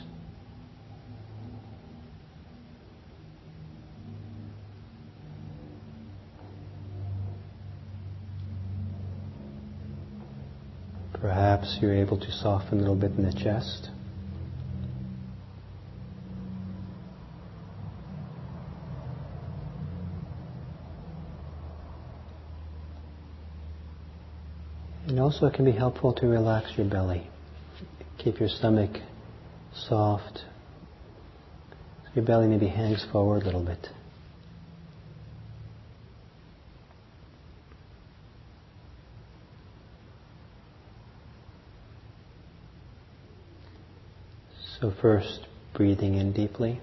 Perhaps 11.13 11.79
you're 11.81 11.95
able 11.95 12.19
to 12.19 12.31
soften 12.31 12.77
a 12.77 12.81
little 12.81 12.95
bit 12.95 13.11
in 13.11 13.25
the 13.25 13.33
chest. 13.33 13.89
And 25.07 25.19
also 25.19 25.47
it 25.47 25.53
can 25.53 25.65
be 25.65 25.71
helpful 25.71 26.13
to 26.13 26.27
relax 26.27 26.77
your 26.77 26.87
belly. 26.87 27.29
Keep 28.25 28.39
your 28.39 28.49
stomach 28.49 28.89
soft. 29.87 30.39
Your 32.15 32.25
belly 32.25 32.47
maybe 32.47 32.67
hangs 32.67 33.05
forward 33.11 33.43
a 33.43 33.45
little 33.45 33.63
bit. 33.63 33.87
So 44.81 44.91
first, 44.99 45.45
breathing 45.75 46.15
in 46.15 46.33
deeply. 46.33 46.81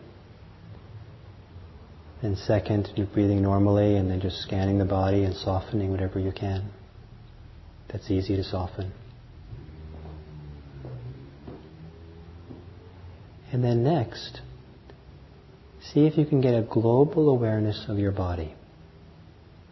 And 2.23 2.39
second, 2.39 2.89
you're 2.95 3.09
breathing 3.09 3.43
normally 3.43 3.97
and 3.97 4.09
then 4.09 4.21
just 4.21 4.43
scanning 4.43 4.79
the 4.79 4.85
body 4.85 5.25
and 5.25 5.35
softening 5.35 5.91
whatever 5.91 6.21
you 6.21 6.31
can. 6.31 6.71
That's 7.89 8.13
easy 8.13 8.37
to 8.37 8.45
soften. 8.45 8.93
And 13.53 13.63
then 13.63 13.85
next, 13.85 14.41
see 15.81 16.07
if 16.07 16.17
you 16.17 16.25
can 16.25 16.41
get 16.41 16.55
a 16.55 16.63
global 16.63 17.29
awareness 17.29 17.85
of 17.89 17.99
your 17.99 18.13
body. 18.13 18.55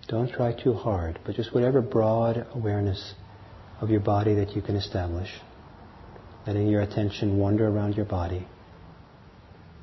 Don't 0.07 0.31
try 0.31 0.53
too 0.53 0.75
hard, 0.75 1.19
but 1.25 1.35
just 1.35 1.55
whatever 1.55 1.81
broad 1.81 2.47
awareness 2.55 3.15
of 3.81 3.91
your 3.91 4.01
body 4.01 4.35
that 4.35 4.55
you 4.55 4.63
can 4.63 4.77
establish 4.77 5.31
letting 6.47 6.69
your 6.69 6.83
attention 6.83 7.39
wander 7.39 7.69
around 7.69 7.95
your 7.95 8.07
body, 8.07 8.47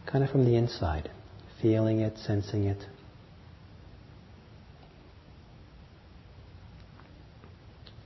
kind 0.06 0.24
of 0.24 0.30
from 0.30 0.46
the 0.46 0.56
inside, 0.56 1.10
feeling 1.62 2.00
it, 2.00 2.18
sensing 2.18 2.66
it. 2.66 2.84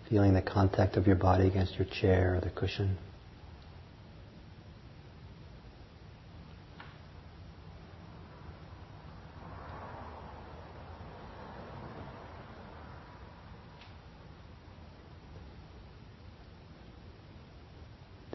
Feeling 0.10 0.34
the 0.34 0.42
contact 0.42 0.98
of 0.98 1.08
your 1.08 1.16
body 1.16 1.48
against 1.48 1.76
your 1.76 1.88
chair 1.88 2.36
or 2.36 2.42
the 2.42 2.50
cushion. 2.50 2.98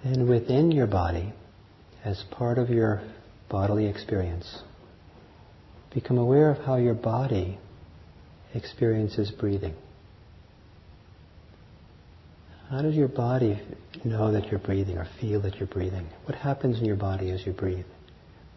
Then 0.07 0.29
within 0.29 0.71
your 0.87 0.93
body, 0.93 1.33
as 2.05 2.23
part 2.31 2.59
of 2.59 2.71
your 2.71 3.03
bodily 3.49 3.87
experience, 3.87 4.63
become 5.93 6.17
aware 6.17 6.51
of 6.51 6.65
how 6.65 6.77
your 6.77 6.95
body 6.95 7.59
experiences 8.55 9.33
breathing. 9.33 9.75
How 12.71 12.83
does 12.83 12.95
your 12.95 13.09
body 13.09 13.61
know 14.05 14.31
that 14.31 14.47
you're 14.47 14.61
breathing 14.61 14.97
or 14.97 15.09
feel 15.21 15.41
that 15.43 15.57
you're 15.57 15.67
breathing? 15.67 16.07
What 16.25 16.39
happens 16.39 16.79
in 16.79 16.85
your 16.85 16.97
body 16.97 17.31
as 17.31 17.45
you 17.45 17.53
breathe? 17.53 17.87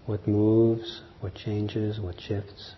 What 0.05 0.27
moves? 0.27 1.01
What 1.21 1.33
changes? 1.33 1.99
What 1.99 2.19
shifts? 2.21 2.73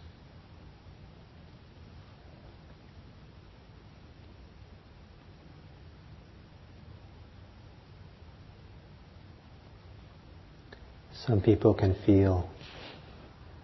Some 11.27 11.39
people 11.39 11.75
can 11.75 11.93
feel 12.03 12.49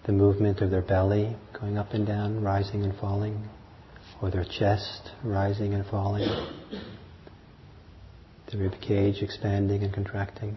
the 0.05 0.11
movement 0.11 0.61
of 0.61 0.69
their 0.69 0.83
belly 0.83 1.35
going 1.59 1.77
up 1.77 1.93
and 1.93 2.05
down, 2.05 2.43
rising 2.43 2.83
and 2.83 2.95
falling, 2.99 3.49
or 4.21 4.29
their 4.29 4.45
chest 4.45 5.11
rising 5.23 5.73
and 5.73 5.83
falling, 5.87 6.29
the 8.51 8.57
rib 8.59 8.79
cage 8.79 9.23
expanding 9.23 9.81
and 9.81 9.91
contracting. 9.91 10.55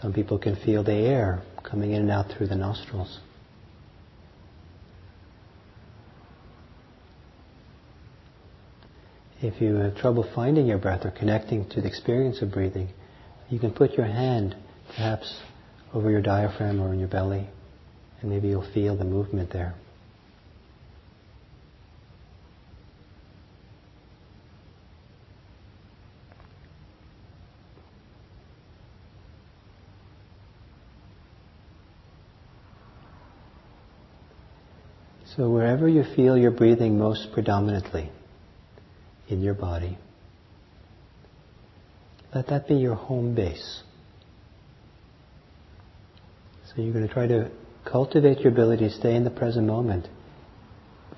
Some 0.00 0.14
people 0.14 0.38
can 0.38 0.56
feel 0.56 0.82
the 0.82 0.94
air 0.94 1.42
coming 1.62 1.92
in 1.92 2.02
and 2.02 2.10
out 2.10 2.32
through 2.32 2.46
the 2.46 2.56
nostrils. 2.56 3.20
If 9.42 9.60
you 9.60 9.74
have 9.74 9.96
trouble 9.96 10.26
finding 10.34 10.66
your 10.66 10.78
breath 10.78 11.04
or 11.04 11.10
connecting 11.10 11.68
to 11.70 11.82
the 11.82 11.88
experience 11.88 12.40
of 12.40 12.50
breathing, 12.50 12.88
you 13.50 13.58
can 13.58 13.72
put 13.72 13.92
your 13.94 14.06
hand 14.06 14.56
perhaps 14.94 15.40
over 15.92 16.10
your 16.10 16.22
diaphragm 16.22 16.80
or 16.80 16.92
in 16.92 17.00
your 17.00 17.08
belly, 17.08 17.46
and 18.20 18.30
maybe 18.30 18.48
you'll 18.48 18.72
feel 18.72 18.96
the 18.96 19.04
movement 19.04 19.50
there. 19.52 19.74
So 35.36 35.48
wherever 35.48 35.88
you 35.88 36.04
feel 36.16 36.36
you're 36.36 36.50
breathing 36.50 36.98
most 36.98 37.32
predominantly 37.32 38.10
in 39.28 39.40
your 39.42 39.54
body, 39.54 39.96
let 42.34 42.46
that 42.48 42.68
be 42.68 42.74
your 42.74 42.94
home 42.94 43.34
base. 43.34 43.82
So 46.66 46.82
you're 46.82 46.92
going 46.92 47.06
to 47.06 47.12
try 47.12 47.26
to 47.26 47.50
cultivate 47.84 48.40
your 48.40 48.52
ability 48.52 48.88
to 48.88 48.94
stay 48.94 49.16
in 49.16 49.24
the 49.24 49.30
present 49.30 49.66
moment 49.66 50.06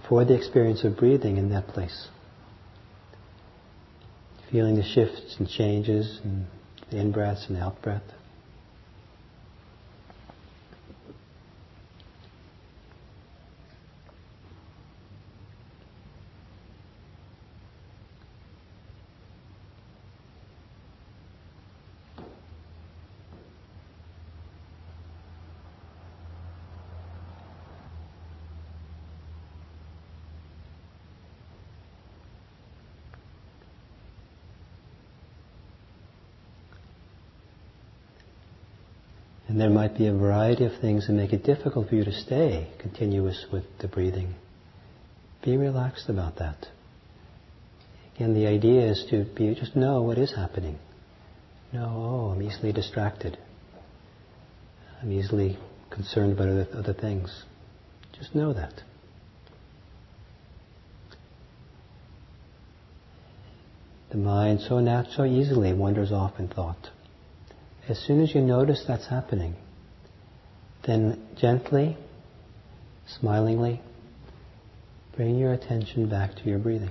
for 0.08 0.24
the 0.24 0.34
experience 0.34 0.84
of 0.84 0.96
breathing 0.96 1.36
in 1.36 1.50
that 1.50 1.68
place. 1.68 2.08
Feeling 4.50 4.76
the 4.76 4.82
shifts 4.82 5.36
and 5.38 5.48
changes 5.48 6.20
and 6.24 6.46
the 6.90 6.98
in 6.98 7.12
breaths 7.12 7.46
and 7.48 7.58
out 7.58 7.80
breath. 7.82 8.02
And 39.52 39.60
there 39.60 39.68
might 39.68 39.98
be 39.98 40.06
a 40.06 40.14
variety 40.42 40.64
of 40.64 40.80
things 40.80 41.06
that 41.06 41.12
make 41.12 41.32
it 41.32 41.44
difficult 41.44 41.88
for 41.88 41.94
you 41.94 42.04
to 42.04 42.12
stay 42.12 42.68
continuous 42.80 43.46
with 43.52 43.62
the 43.80 43.86
breathing. 43.86 44.34
Be 45.44 45.56
relaxed 45.56 46.08
about 46.08 46.38
that. 46.38 46.66
Again, 48.16 48.34
the 48.34 48.48
idea 48.48 48.90
is 48.90 49.06
to 49.10 49.24
be 49.36 49.54
just 49.54 49.76
know 49.76 50.02
what 50.02 50.18
is 50.18 50.34
happening. 50.34 50.78
Know, 51.72 51.86
oh, 51.86 52.30
I'm 52.32 52.42
easily 52.42 52.72
distracted. 52.72 53.38
I'm 55.00 55.12
easily 55.12 55.58
concerned 55.90 56.32
about 56.32 56.48
other, 56.48 56.66
other 56.74 56.92
things. 56.92 57.44
Just 58.18 58.34
know 58.34 58.52
that. 58.52 58.82
The 64.10 64.18
mind 64.18 64.60
so 64.60 64.80
nat- 64.80 65.12
so 65.14 65.24
easily 65.24 65.72
wanders 65.72 66.10
off 66.10 66.40
in 66.40 66.48
thought. 66.48 66.90
As 67.88 67.98
soon 68.00 68.20
as 68.20 68.34
you 68.34 68.40
notice 68.40 68.84
that's 68.86 69.06
happening, 69.06 69.54
then 70.86 71.28
gently, 71.36 71.96
smilingly, 73.06 73.80
bring 75.16 75.36
your 75.36 75.52
attention 75.52 76.08
back 76.08 76.34
to 76.36 76.48
your 76.48 76.58
breathing. 76.58 76.90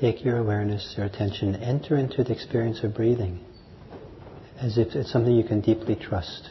Take 0.00 0.24
your 0.24 0.38
awareness, 0.38 0.94
your 0.96 1.04
attention, 1.04 1.56
enter 1.56 1.96
into 1.96 2.24
the 2.24 2.32
experience 2.32 2.82
of 2.82 2.94
breathing 2.94 3.38
as 4.58 4.78
if 4.78 4.94
it's 4.94 5.10
something 5.10 5.34
you 5.34 5.44
can 5.44 5.60
deeply 5.60 5.94
trust. 5.94 6.50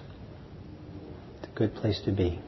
It's 1.40 1.48
a 1.48 1.56
good 1.56 1.74
place 1.76 2.02
to 2.06 2.12
be. 2.12 2.40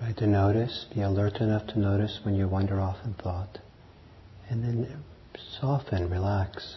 Try 0.00 0.12
to 0.12 0.26
notice, 0.52 0.86
be 0.92 1.00
alert 1.00 1.36
enough 1.36 1.64
to 1.68 1.78
notice 1.78 2.18
when 2.24 2.34
you 2.34 2.48
wander 2.48 2.80
off 2.80 2.96
in 3.04 3.14
thought. 3.14 3.58
And 4.48 4.64
then 4.64 5.04
soften, 5.60 6.10
relax, 6.10 6.76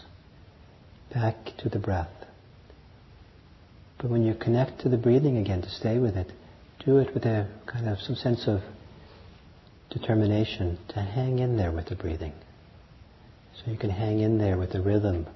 back 1.12 1.36
to 1.58 1.68
the 1.68 1.80
breath. 1.80 2.12
But 3.98 4.10
when 4.10 4.22
you 4.22 4.34
connect 4.34 4.82
to 4.82 4.88
the 4.88 4.96
breathing 4.96 5.38
again, 5.38 5.62
to 5.62 5.70
stay 5.70 5.98
with 5.98 6.16
it, 6.16 6.30
do 6.84 6.98
it 6.98 7.12
with 7.14 7.24
a 7.24 7.48
kind 7.66 7.88
of 7.88 7.98
some 7.98 8.14
sense 8.14 8.46
of 8.46 8.60
determination 9.90 10.78
to 10.90 11.00
hang 11.00 11.40
in 11.40 11.56
there 11.56 11.72
with 11.72 11.86
the 11.86 11.96
breathing. 11.96 12.32
So 13.56 13.72
you 13.72 13.76
can 13.76 13.90
hang 13.90 14.20
in 14.20 14.38
there 14.38 14.56
with 14.56 14.70
the 14.70 14.82
rhythm 14.82 15.26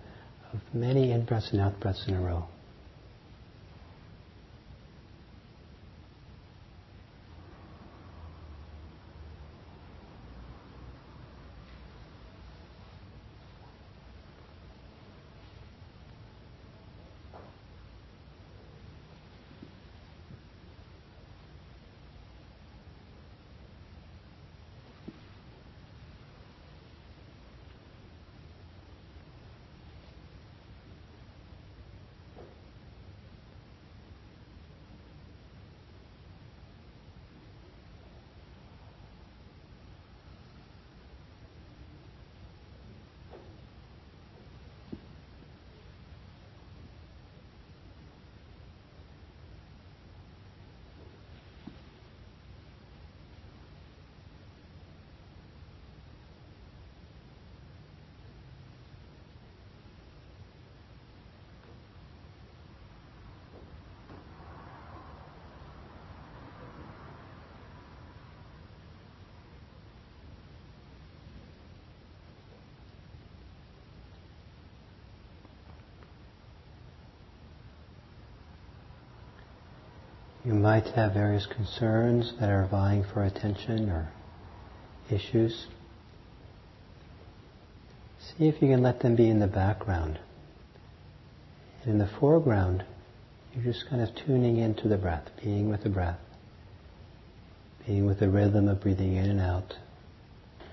of 0.52 0.60
many 0.72 1.10
in-breaths 1.10 1.50
and 1.50 1.60
out-breaths 1.60 2.06
in 2.06 2.14
a 2.14 2.20
row. 2.20 2.46
You 80.48 80.54
might 80.68 80.88
have 80.88 81.14
various 81.14 81.46
concerns 81.46 82.34
that 82.38 82.50
are 82.50 82.66
vying 82.66 83.02
for 83.02 83.24
attention 83.24 83.88
or 83.88 84.06
issues. 85.10 85.66
See 88.20 88.48
if 88.48 88.60
you 88.60 88.68
can 88.68 88.82
let 88.82 89.00
them 89.00 89.16
be 89.16 89.30
in 89.30 89.40
the 89.40 89.46
background. 89.46 90.18
And 91.80 91.92
in 91.92 91.98
the 91.98 92.10
foreground, 92.20 92.84
you're 93.54 93.64
just 93.64 93.88
kind 93.88 94.02
of 94.02 94.14
tuning 94.14 94.58
into 94.58 94.88
the 94.88 94.98
breath, 94.98 95.30
being 95.42 95.70
with 95.70 95.84
the 95.84 95.88
breath, 95.88 96.20
being 97.86 98.04
with 98.04 98.20
the 98.20 98.28
rhythm 98.28 98.68
of 98.68 98.82
breathing 98.82 99.16
in 99.16 99.24
and 99.24 99.40
out, 99.40 99.74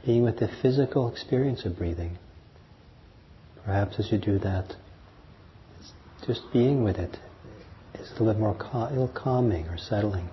being 0.06 0.24
with 0.24 0.40
the 0.40 0.50
physical 0.62 1.10
experience 1.10 1.64
of 1.64 1.78
breathing. 1.78 2.18
Perhaps 3.64 3.98
as 4.00 4.12
you 4.12 4.18
do 4.18 4.40
that, 4.40 4.76
just 6.28 6.42
being 6.52 6.84
with 6.84 6.98
it, 6.98 7.18
is 8.00 8.10
a 8.10 8.14
little 8.14 8.28
bit 8.28 8.40
more 8.40 8.56
cal- 8.56 9.10
calming 9.14 9.68
or 9.68 9.78
settling. 9.78 10.30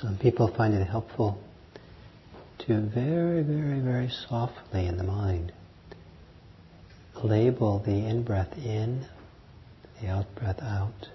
Some 0.00 0.16
people 0.16 0.48
find 0.48 0.72
it 0.72 0.86
helpful 0.86 1.38
to 2.60 2.80
very, 2.80 3.42
very, 3.42 3.80
very 3.80 4.08
softly 4.08 4.86
in 4.86 4.96
the 4.96 5.04
mind 5.04 5.52
label 7.22 7.80
the 7.80 8.06
in 8.06 8.22
breath 8.22 8.56
in, 8.56 9.06
the 10.00 10.08
out 10.08 10.34
breath 10.36 10.62
out, 10.62 11.08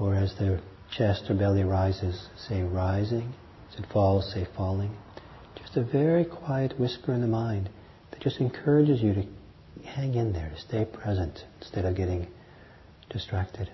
or 0.00 0.14
as 0.14 0.34
the 0.36 0.58
chest 0.90 1.24
or 1.28 1.34
belly 1.34 1.64
rises, 1.64 2.28
say 2.48 2.62
rising, 2.62 3.34
as 3.70 3.78
it 3.78 3.86
falls, 3.92 4.32
say 4.32 4.46
falling. 4.56 4.96
Just 5.56 5.76
a 5.76 5.82
very 5.82 6.24
quiet 6.24 6.78
whisper 6.78 7.12
in 7.12 7.20
the 7.20 7.26
mind 7.26 7.68
that 8.10 8.20
just 8.20 8.40
encourages 8.40 9.02
you 9.02 9.12
to 9.14 9.26
hang 9.86 10.14
in 10.14 10.32
there, 10.32 10.52
stay 10.56 10.86
present 10.86 11.44
instead 11.60 11.84
of 11.84 11.94
getting 11.94 12.26
distracted. 13.10 13.68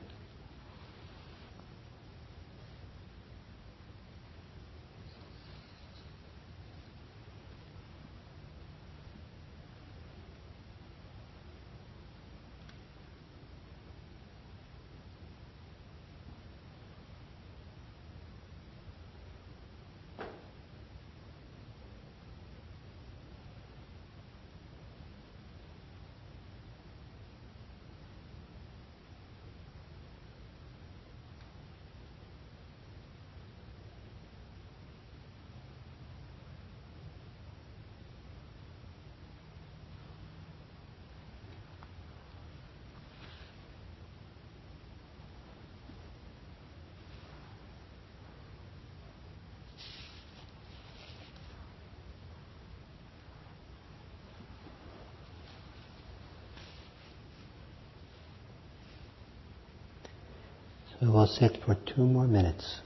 So 61.04 61.13
we'll 61.24 61.32
sit 61.32 61.56
for 61.64 61.74
two 61.86 62.02
more 62.04 62.26
minutes. 62.26 62.80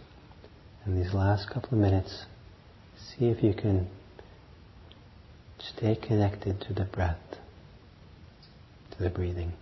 And 0.84 0.97
these 0.97 1.12
last 1.12 1.51
couple 1.51 1.70
of 1.72 1.78
minutes, 1.78 2.24
see 2.97 3.26
if 3.26 3.43
you 3.43 3.53
can 3.53 3.89
stay 5.59 5.97
connected 5.97 6.61
to 6.61 6.72
the 6.72 6.84
breath, 6.84 7.18
to 8.93 9.03
the 9.03 9.11
breathing. 9.11 9.55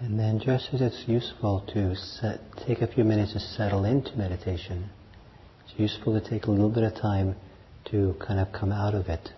And 0.00 0.18
then, 0.18 0.37
just 0.48 0.72
as 0.72 0.80
it's 0.80 1.04
useful 1.06 1.60
to 1.74 1.94
set, 1.94 2.40
take 2.66 2.80
a 2.80 2.86
few 2.86 3.04
minutes 3.04 3.34
to 3.34 3.38
settle 3.38 3.84
into 3.84 4.16
meditation, 4.16 4.88
it's 5.62 5.78
useful 5.78 6.18
to 6.18 6.26
take 6.26 6.46
a 6.46 6.50
little 6.50 6.70
bit 6.70 6.84
of 6.84 6.94
time 6.94 7.36
to 7.84 8.16
kind 8.18 8.40
of 8.40 8.50
come 8.50 8.72
out 8.72 8.94
of 8.94 9.08
it. 9.08 9.28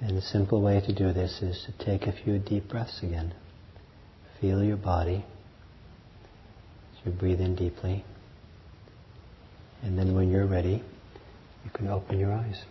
And 0.00 0.16
the 0.16 0.22
simple 0.22 0.62
way 0.62 0.80
to 0.80 0.94
do 0.94 1.12
this 1.12 1.42
is 1.42 1.66
to 1.66 1.84
take 1.84 2.06
a 2.06 2.12
few 2.12 2.38
deep 2.38 2.70
breaths 2.70 3.02
again. 3.02 3.34
Feel 4.40 4.64
your 4.64 4.78
body 4.78 5.22
as 6.92 7.04
you 7.04 7.12
breathe 7.12 7.42
in 7.42 7.54
deeply. 7.54 8.02
And 9.82 9.98
then 9.98 10.14
when 10.14 10.30
you're 10.30 10.46
ready, 10.46 10.82
you 11.62 11.70
can 11.74 11.88
open 11.88 12.18
your 12.18 12.32
eyes. 12.32 12.64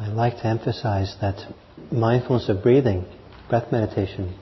I 0.00 0.27
to 0.38 0.46
emphasize 0.46 1.16
that 1.20 1.52
mindfulness 1.90 2.48
of 2.48 2.62
breathing, 2.62 3.04
breath 3.48 3.70
meditation, 3.72 4.38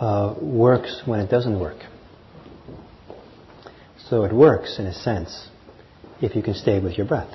uh, 0.00 0.34
works 0.40 1.02
when 1.06 1.20
it 1.20 1.30
doesn't 1.30 1.58
work. 1.58 1.78
So 4.08 4.24
it 4.24 4.32
works 4.32 4.78
in 4.78 4.86
a 4.86 4.92
sense 4.92 5.48
if 6.20 6.36
you 6.36 6.42
can 6.42 6.54
stay 6.54 6.80
with 6.80 6.96
your 6.96 7.06
breath. 7.06 7.32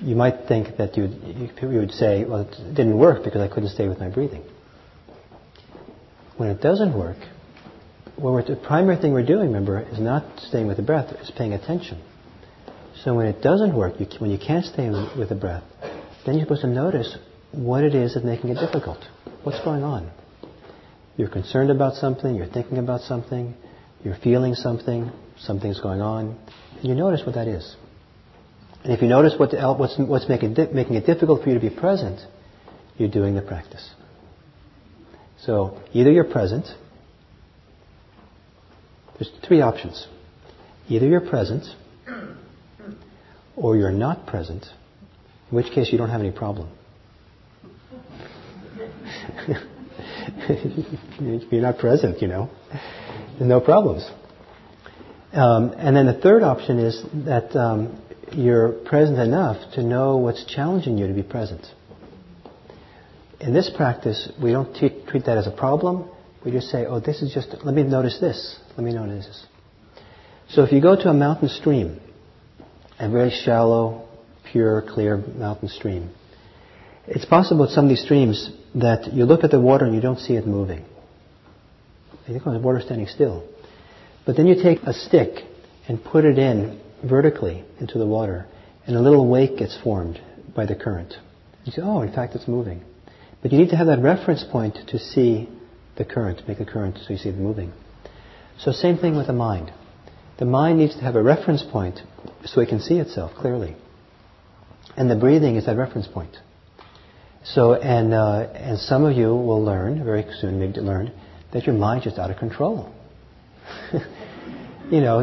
You 0.00 0.14
might 0.14 0.46
think 0.46 0.76
that 0.76 0.96
you 0.96 1.04
you 1.62 1.78
would 1.78 1.92
say, 1.92 2.24
well, 2.24 2.42
it 2.42 2.74
didn't 2.74 2.98
work 2.98 3.24
because 3.24 3.40
I 3.40 3.48
couldn't 3.48 3.70
stay 3.70 3.88
with 3.88 3.98
my 3.98 4.08
breathing. 4.08 4.42
When 6.36 6.50
it 6.50 6.60
doesn't 6.60 6.96
work, 6.96 7.16
well, 8.18 8.42
the 8.42 8.56
primary 8.56 8.96
thing 9.00 9.12
we're 9.12 9.24
doing, 9.24 9.48
remember, 9.48 9.80
is 9.80 9.98
not 9.98 10.24
staying 10.40 10.66
with 10.66 10.76
the 10.76 10.82
breath, 10.82 11.12
it's 11.18 11.30
paying 11.30 11.54
attention. 11.54 12.02
So 13.06 13.14
when 13.14 13.26
it 13.28 13.40
doesn't 13.40 13.72
work, 13.72 14.00
you, 14.00 14.06
when 14.18 14.32
you 14.32 14.38
can't 14.38 14.64
stay 14.64 14.90
with 14.90 15.28
the 15.28 15.36
breath, 15.36 15.62
then 16.26 16.34
you're 16.34 16.44
supposed 16.44 16.62
to 16.62 16.66
notice 16.66 17.16
what 17.52 17.84
it 17.84 17.94
is 17.94 18.14
that's 18.14 18.26
making 18.26 18.50
it 18.50 18.54
difficult. 18.54 18.98
What's 19.44 19.62
going 19.62 19.84
on? 19.84 20.10
You're 21.16 21.28
concerned 21.28 21.70
about 21.70 21.94
something, 21.94 22.34
you're 22.34 22.48
thinking 22.48 22.78
about 22.78 23.02
something, 23.02 23.54
you're 24.02 24.16
feeling 24.16 24.54
something, 24.54 25.12
something's 25.38 25.80
going 25.80 26.00
on, 26.00 26.36
and 26.80 26.84
you 26.84 26.96
notice 26.96 27.22
what 27.24 27.36
that 27.36 27.46
is. 27.46 27.76
And 28.82 28.92
if 28.92 29.00
you 29.00 29.06
notice 29.06 29.34
what 29.38 29.52
the, 29.52 29.74
what's, 29.78 29.96
what's 29.98 30.28
making, 30.28 30.56
making 30.72 30.96
it 30.96 31.06
difficult 31.06 31.44
for 31.44 31.48
you 31.50 31.54
to 31.54 31.60
be 31.60 31.70
present, 31.70 32.18
you're 32.98 33.08
doing 33.08 33.36
the 33.36 33.42
practice. 33.42 33.88
So 35.42 35.80
either 35.92 36.10
you're 36.10 36.24
present, 36.24 36.66
there's 39.16 39.30
three 39.46 39.60
options. 39.60 40.08
Either 40.88 41.06
you're 41.06 41.20
present, 41.20 41.66
or 43.56 43.76
you're 43.76 43.90
not 43.90 44.26
present, 44.26 44.66
in 45.50 45.56
which 45.56 45.72
case 45.72 45.90
you 45.90 45.98
don't 45.98 46.10
have 46.10 46.20
any 46.20 46.30
problem. 46.30 46.68
you're 51.50 51.62
not 51.62 51.78
present, 51.78 52.20
you 52.20 52.28
know. 52.28 52.50
No 53.40 53.60
problems. 53.60 54.08
Um, 55.32 55.74
and 55.76 55.96
then 55.96 56.06
the 56.06 56.14
third 56.14 56.42
option 56.42 56.78
is 56.78 57.02
that 57.26 57.54
um, 57.56 58.02
you're 58.32 58.72
present 58.72 59.18
enough 59.18 59.74
to 59.74 59.82
know 59.82 60.16
what's 60.18 60.44
challenging 60.46 60.98
you 60.98 61.06
to 61.06 61.14
be 61.14 61.22
present. 61.22 61.66
In 63.40 63.52
this 63.52 63.70
practice, 63.74 64.30
we 64.42 64.52
don't 64.52 64.74
treat 64.74 65.24
that 65.26 65.36
as 65.36 65.46
a 65.46 65.50
problem. 65.50 66.08
We 66.44 66.52
just 66.52 66.68
say, 66.68 66.86
oh, 66.86 67.00
this 67.00 67.22
is 67.22 67.34
just, 67.34 67.54
let 67.64 67.74
me 67.74 67.82
notice 67.82 68.18
this. 68.20 68.58
Let 68.76 68.84
me 68.84 68.92
notice 68.92 69.26
this. 69.26 69.46
So 70.48 70.62
if 70.62 70.72
you 70.72 70.80
go 70.80 70.96
to 70.96 71.08
a 71.10 71.14
mountain 71.14 71.48
stream, 71.48 72.00
a 72.98 73.10
very 73.10 73.30
shallow, 73.30 74.08
pure, 74.50 74.82
clear 74.82 75.16
mountain 75.16 75.68
stream, 75.68 76.10
it's 77.06 77.24
possible 77.24 77.62
with 77.62 77.70
some 77.70 77.84
of 77.84 77.88
these 77.88 78.02
streams 78.02 78.50
that 78.74 79.12
you 79.12 79.24
look 79.24 79.44
at 79.44 79.50
the 79.50 79.60
water 79.60 79.84
and 79.84 79.94
you 79.94 80.00
don't 80.00 80.18
see 80.18 80.34
it 80.34 80.46
moving. 80.46 80.84
You 82.26 82.34
think, 82.34 82.42
oh, 82.46 82.52
the 82.52 82.58
water's 82.58 82.84
standing 82.84 83.06
still. 83.06 83.48
But 84.24 84.36
then 84.36 84.46
you 84.46 84.60
take 84.60 84.82
a 84.82 84.92
stick 84.92 85.44
and 85.88 86.02
put 86.02 86.24
it 86.24 86.38
in 86.38 86.80
vertically 87.04 87.64
into 87.78 87.98
the 87.98 88.06
water, 88.06 88.46
and 88.86 88.96
a 88.96 89.00
little 89.00 89.28
wake 89.28 89.58
gets 89.58 89.78
formed 89.82 90.20
by 90.54 90.66
the 90.66 90.74
current. 90.74 91.14
You 91.64 91.72
say, 91.72 91.82
oh, 91.82 92.02
in 92.02 92.12
fact, 92.12 92.34
it's 92.34 92.48
moving. 92.48 92.82
But 93.42 93.52
you 93.52 93.58
need 93.58 93.70
to 93.70 93.76
have 93.76 93.86
that 93.86 94.00
reference 94.00 94.44
point 94.50 94.76
to 94.88 94.98
see 94.98 95.48
the 95.96 96.04
current, 96.04 96.46
make 96.48 96.58
the 96.58 96.64
current 96.64 96.98
so 96.98 97.12
you 97.12 97.18
see 97.18 97.28
it 97.28 97.36
moving. 97.36 97.72
So 98.58 98.72
same 98.72 98.98
thing 98.98 99.16
with 99.16 99.28
the 99.28 99.32
mind. 99.32 99.72
The 100.38 100.44
mind 100.44 100.78
needs 100.78 100.94
to 100.96 101.02
have 101.02 101.16
a 101.16 101.22
reference 101.22 101.62
point 101.62 102.00
so 102.44 102.60
it 102.60 102.68
can 102.68 102.80
see 102.80 102.96
itself 102.96 103.32
clearly. 103.38 103.76
And 104.96 105.10
the 105.10 105.16
breathing 105.16 105.56
is 105.56 105.66
that 105.66 105.76
reference 105.76 106.06
point. 106.06 106.36
So, 107.44 107.74
and, 107.74 108.12
uh, 108.12 108.48
and 108.54 108.78
some 108.78 109.04
of 109.04 109.16
you 109.16 109.28
will 109.28 109.64
learn, 109.64 110.04
very 110.04 110.26
soon 110.40 110.58
maybe 110.58 110.80
learn, 110.80 111.12
that 111.52 111.64
your 111.64 111.76
mind's 111.76 112.04
just 112.04 112.18
out 112.18 112.30
of 112.30 112.38
control. 112.38 112.92
you 114.90 115.00
know, 115.00 115.20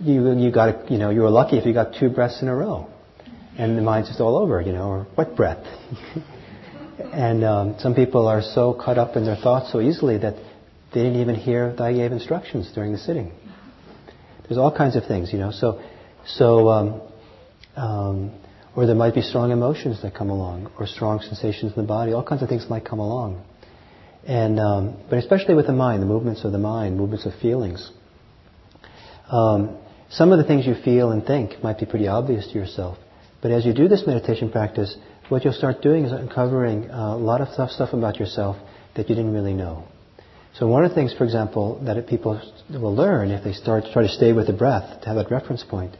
you, 0.00 0.32
you 0.38 0.50
got, 0.50 0.90
you 0.90 0.98
know, 0.98 1.10
you 1.10 1.20
were 1.20 1.30
lucky 1.30 1.58
if 1.58 1.66
you 1.66 1.74
got 1.74 1.94
two 1.98 2.08
breaths 2.08 2.40
in 2.42 2.48
a 2.48 2.54
row. 2.54 2.88
And 3.58 3.76
the 3.76 3.82
mind's 3.82 4.08
just 4.08 4.20
all 4.20 4.36
over, 4.36 4.60
you 4.60 4.72
know, 4.72 4.88
or 4.88 5.06
what 5.14 5.36
breath? 5.36 5.64
and 7.12 7.44
um, 7.44 7.76
some 7.78 7.94
people 7.94 8.26
are 8.26 8.42
so 8.42 8.74
caught 8.74 8.98
up 8.98 9.16
in 9.16 9.24
their 9.24 9.36
thoughts 9.36 9.72
so 9.72 9.80
easily 9.80 10.18
that 10.18 10.34
they 10.92 11.02
didn't 11.02 11.20
even 11.20 11.34
hear 11.34 11.72
that 11.72 11.80
I 11.80 11.92
gave 11.92 12.12
instructions 12.12 12.70
during 12.74 12.92
the 12.92 12.98
sitting. 12.98 13.32
There's 14.48 14.58
all 14.58 14.74
kinds 14.74 14.96
of 14.96 15.06
things, 15.06 15.32
you 15.32 15.38
know. 15.38 15.50
So, 15.50 15.82
so, 16.26 16.68
um, 16.68 17.00
um, 17.76 18.32
or 18.74 18.86
there 18.86 18.94
might 18.94 19.14
be 19.14 19.22
strong 19.22 19.50
emotions 19.50 20.02
that 20.02 20.14
come 20.14 20.30
along, 20.30 20.70
or 20.78 20.86
strong 20.86 21.20
sensations 21.20 21.72
in 21.74 21.82
the 21.82 21.88
body. 21.88 22.12
All 22.12 22.22
kinds 22.22 22.42
of 22.42 22.48
things 22.48 22.66
might 22.68 22.84
come 22.84 22.98
along. 22.98 23.44
And, 24.26 24.58
um, 24.58 24.96
but 25.08 25.18
especially 25.18 25.54
with 25.54 25.66
the 25.66 25.72
mind, 25.72 26.02
the 26.02 26.06
movements 26.06 26.44
of 26.44 26.52
the 26.52 26.58
mind, 26.58 26.96
movements 26.96 27.26
of 27.26 27.34
feelings. 27.40 27.90
Um, 29.30 29.78
some 30.10 30.32
of 30.32 30.38
the 30.38 30.44
things 30.44 30.66
you 30.66 30.74
feel 30.84 31.10
and 31.10 31.24
think 31.24 31.62
might 31.62 31.78
be 31.78 31.86
pretty 31.86 32.08
obvious 32.08 32.46
to 32.48 32.54
yourself. 32.54 32.98
But 33.40 33.50
as 33.50 33.64
you 33.64 33.72
do 33.72 33.88
this 33.88 34.04
meditation 34.06 34.50
practice, 34.50 34.96
what 35.28 35.44
you'll 35.44 35.52
start 35.52 35.82
doing 35.82 36.04
is 36.04 36.12
uncovering 36.12 36.90
a 36.90 37.16
lot 37.16 37.40
of 37.40 37.48
stuff 37.70 37.92
about 37.92 38.18
yourself 38.18 38.56
that 38.94 39.08
you 39.08 39.14
didn't 39.14 39.32
really 39.32 39.54
know. 39.54 39.84
So 40.58 40.66
one 40.66 40.84
of 40.84 40.90
the 40.90 40.94
things, 40.94 41.12
for 41.12 41.24
example, 41.24 41.80
that 41.84 42.06
people 42.06 42.40
will 42.70 42.94
learn 42.94 43.30
if 43.30 43.44
they 43.44 43.52
start 43.52 43.84
to 43.84 43.92
try 43.92 44.02
to 44.02 44.08
stay 44.08 44.32
with 44.32 44.46
the 44.46 44.54
breath, 44.54 45.02
to 45.02 45.06
have 45.06 45.16
that 45.16 45.30
reference 45.30 45.62
point, 45.62 45.94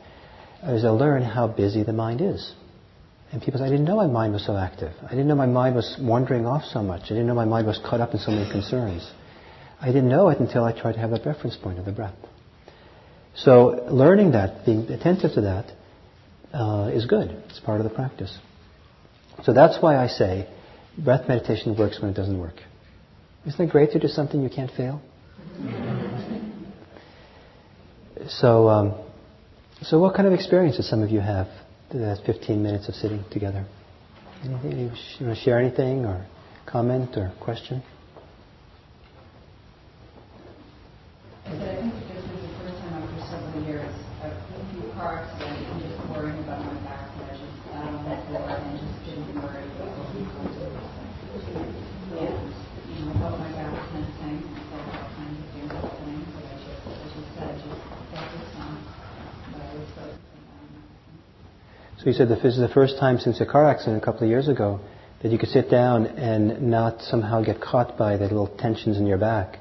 is 0.65 0.83
they'll 0.83 0.97
learn 0.97 1.23
how 1.23 1.47
busy 1.47 1.83
the 1.83 1.93
mind 1.93 2.23
is. 2.23 2.55
And 3.33 3.43
people 3.43 3.61
say, 3.61 3.67
I 3.67 3.69
didn't 3.69 3.85
know 3.85 3.97
my 3.97 4.07
mind 4.07 4.33
was 4.33 4.47
so 4.47 4.57
active. 4.57 4.93
I 5.05 5.11
didn't 5.11 5.29
know 5.29 5.35
my 5.35 5.47
mind 5.47 5.75
was 5.75 5.97
wandering 6.01 6.47
off 6.47 6.63
so 6.65 6.83
much. 6.83 7.03
I 7.07 7.09
didn't 7.09 7.27
know 7.27 7.35
my 7.35 7.45
mind 7.45 7.67
was 7.67 7.79
caught 7.85 8.01
up 8.01 8.15
in 8.15 8.21
so 8.21 8.31
many 8.31 8.51
concerns. 8.51 9.11
I 9.81 9.87
didn't 9.89 10.09
know 10.09 10.31
it 10.31 10.41
until 10.41 10.65
I 10.65 10.73
tried 10.73 10.93
to 10.93 11.01
have 11.01 11.11
that 11.11 11.27
reference 11.27 11.57
point 11.57 11.79
of 11.79 11.85
the 11.85 11.93
breath. 11.93 12.17
So 13.35 13.87
learning 13.91 14.33
that, 14.33 14.65
being 14.65 14.91
attentive 14.91 15.33
to 15.35 15.41
that, 15.43 15.73
uh, 16.55 16.91
is 16.95 17.05
good. 17.05 17.31
It's 17.51 17.61
part 17.61 17.81
of 17.81 17.85
the 17.85 17.95
practice. 17.95 18.35
So 19.43 19.53
that's 19.53 19.83
why 19.83 19.97
I 19.97 20.07
say 20.07 20.49
breath 20.97 21.29
meditation 21.29 21.77
works 21.77 22.01
when 22.01 22.11
it 22.11 22.15
doesn't 22.15 22.41
work. 22.41 22.55
Isn't 23.47 23.61
it 23.61 23.71
great 23.71 23.93
to 23.93 23.99
do 23.99 24.09
something 24.09 24.43
you 24.43 24.51
can't 24.51 24.71
fail? 24.73 25.01
so, 28.29 28.69
um, 28.69 28.95
so 29.83 29.99
what 29.99 30.15
kind 30.15 30.27
of 30.27 30.33
experience 30.33 30.77
experiences 30.77 30.91
some 30.91 31.03
of 31.03 31.11
you 31.11 31.21
have 31.21 31.47
that 31.93 32.19
15 32.27 32.63
minutes 32.63 32.89
of 32.89 32.95
sitting 32.95 33.25
together? 33.31 33.65
Anything, 34.45 34.79
you 34.79 35.27
want 35.27 35.39
to 35.39 35.45
share 35.45 35.59
anything 35.59 36.05
or 36.05 36.27
comment 36.67 37.17
or 37.17 37.33
question? 37.41 37.83
I 41.47 41.51
think 41.51 41.95
this 42.11 42.19
is 42.19 42.43
the 42.43 42.51
first 42.59 42.79
time 42.83 42.99
after 42.99 43.23
several 43.31 43.63
years 43.63 43.95
of 44.23 44.35
a 44.35 44.67
few 44.75 44.91
car 44.99 45.23
accidents 45.23 45.63
and 45.63 45.79
just 45.87 45.95
worrying 46.11 46.43
about 46.43 46.67
my 46.67 46.75
back 46.83 47.07
and 47.15 47.23
I 47.23 47.39
just 47.39 47.55
sat 47.71 47.87
on 47.87 48.03
the 48.03 48.19
floor 48.27 48.51
and 48.51 48.75
just 48.83 48.99
didn't 49.07 49.31
worry 49.39 49.63
about 49.63 49.95
what 49.95 50.11
was 50.11 50.27
going 50.35 50.51
to 50.51 50.75
And, 52.19 52.51
you 52.91 53.07
know, 53.07 53.15
I 53.15 53.19
felt 53.23 53.39
my 53.39 53.51
back 53.55 53.79
tensing, 53.95 54.43
I 54.43 54.63
felt 54.75 54.91
all 54.91 55.07
kinds 55.15 55.39
of 55.39 55.47
things 55.55 55.71
happening, 55.71 56.27
but 56.35 56.45
I 56.45 56.55
just, 56.67 56.83
as 56.83 57.15
you 57.15 57.23
said, 57.39 57.55
just 57.63 57.79
focused 58.11 58.59
on 58.59 58.75
what 59.55 59.63
I 59.63 59.75
was 59.79 59.91
focusing 59.95 60.51
on. 60.51 60.83
You 62.07 62.13
said 62.13 62.29
this 62.29 62.45
is 62.45 62.59
the 62.61 62.69
first 62.69 63.01
time 63.01 63.19
since 63.19 63.41
a 63.41 63.47
car 63.47 63.69
accident 63.69 64.01
a 64.01 64.05
couple 64.05 64.23
of 64.23 64.29
years 64.29 64.47
ago 64.47 64.79
that 65.25 65.33
you 65.33 65.39
could 65.39 65.49
sit 65.49 65.69
down 65.69 66.07
and 66.07 66.71
not 66.71 67.03
somehow 67.03 67.43
get 67.43 67.61
caught 67.61 67.99
by 67.99 68.17
the 68.17 68.23
little 68.23 68.47
tensions 68.47 68.97
in 68.97 69.09
your 69.09 69.19
back. 69.19 69.59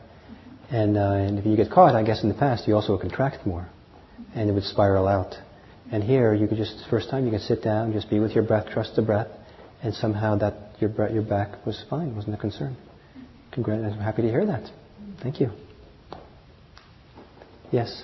And, 0.70 0.96
uh, 0.96 1.14
and 1.14 1.39
if 1.39 1.46
you 1.48 1.56
get 1.56 1.72
caught, 1.72 1.96
I 1.96 2.04
guess 2.04 2.22
in 2.22 2.30
the 2.30 2.36
past, 2.36 2.68
you 2.68 2.76
also 2.76 3.00
contract 3.00 3.48
more, 3.48 3.68
and 4.36 4.48
it 4.48 4.54
would 4.54 4.64
spiral 4.64 5.08
out. 5.08 5.34
And 5.91 6.04
here, 6.04 6.36
you 6.36 6.48
could 6.48 6.58
just 6.58 6.86
first 6.88 7.10
time 7.10 7.26
you 7.26 7.32
could 7.32 7.41
sit 7.41 7.64
down, 7.64 7.93
just 7.93 8.12
be 8.12 8.20
with 8.20 8.34
your 8.34 8.43
breath, 8.43 8.68
trust 8.70 8.96
the 8.96 9.02
breath, 9.02 9.28
and 9.82 9.96
somehow 9.96 10.36
that 10.38 10.54
your 10.80 10.91
your 11.10 11.24
back 11.24 11.66
was 11.66 11.84
fine, 11.89 12.16
wasn't 12.16 12.36
a 12.36 12.38
concern. 12.38 12.78
Congrat- 13.54 13.91
I'm 13.91 13.98
happy 13.98 14.22
to 14.22 14.30
hear 14.30 14.46
that. 14.46 14.70
Thank 15.24 15.39
you. 15.39 15.50
Yes. 17.72 18.04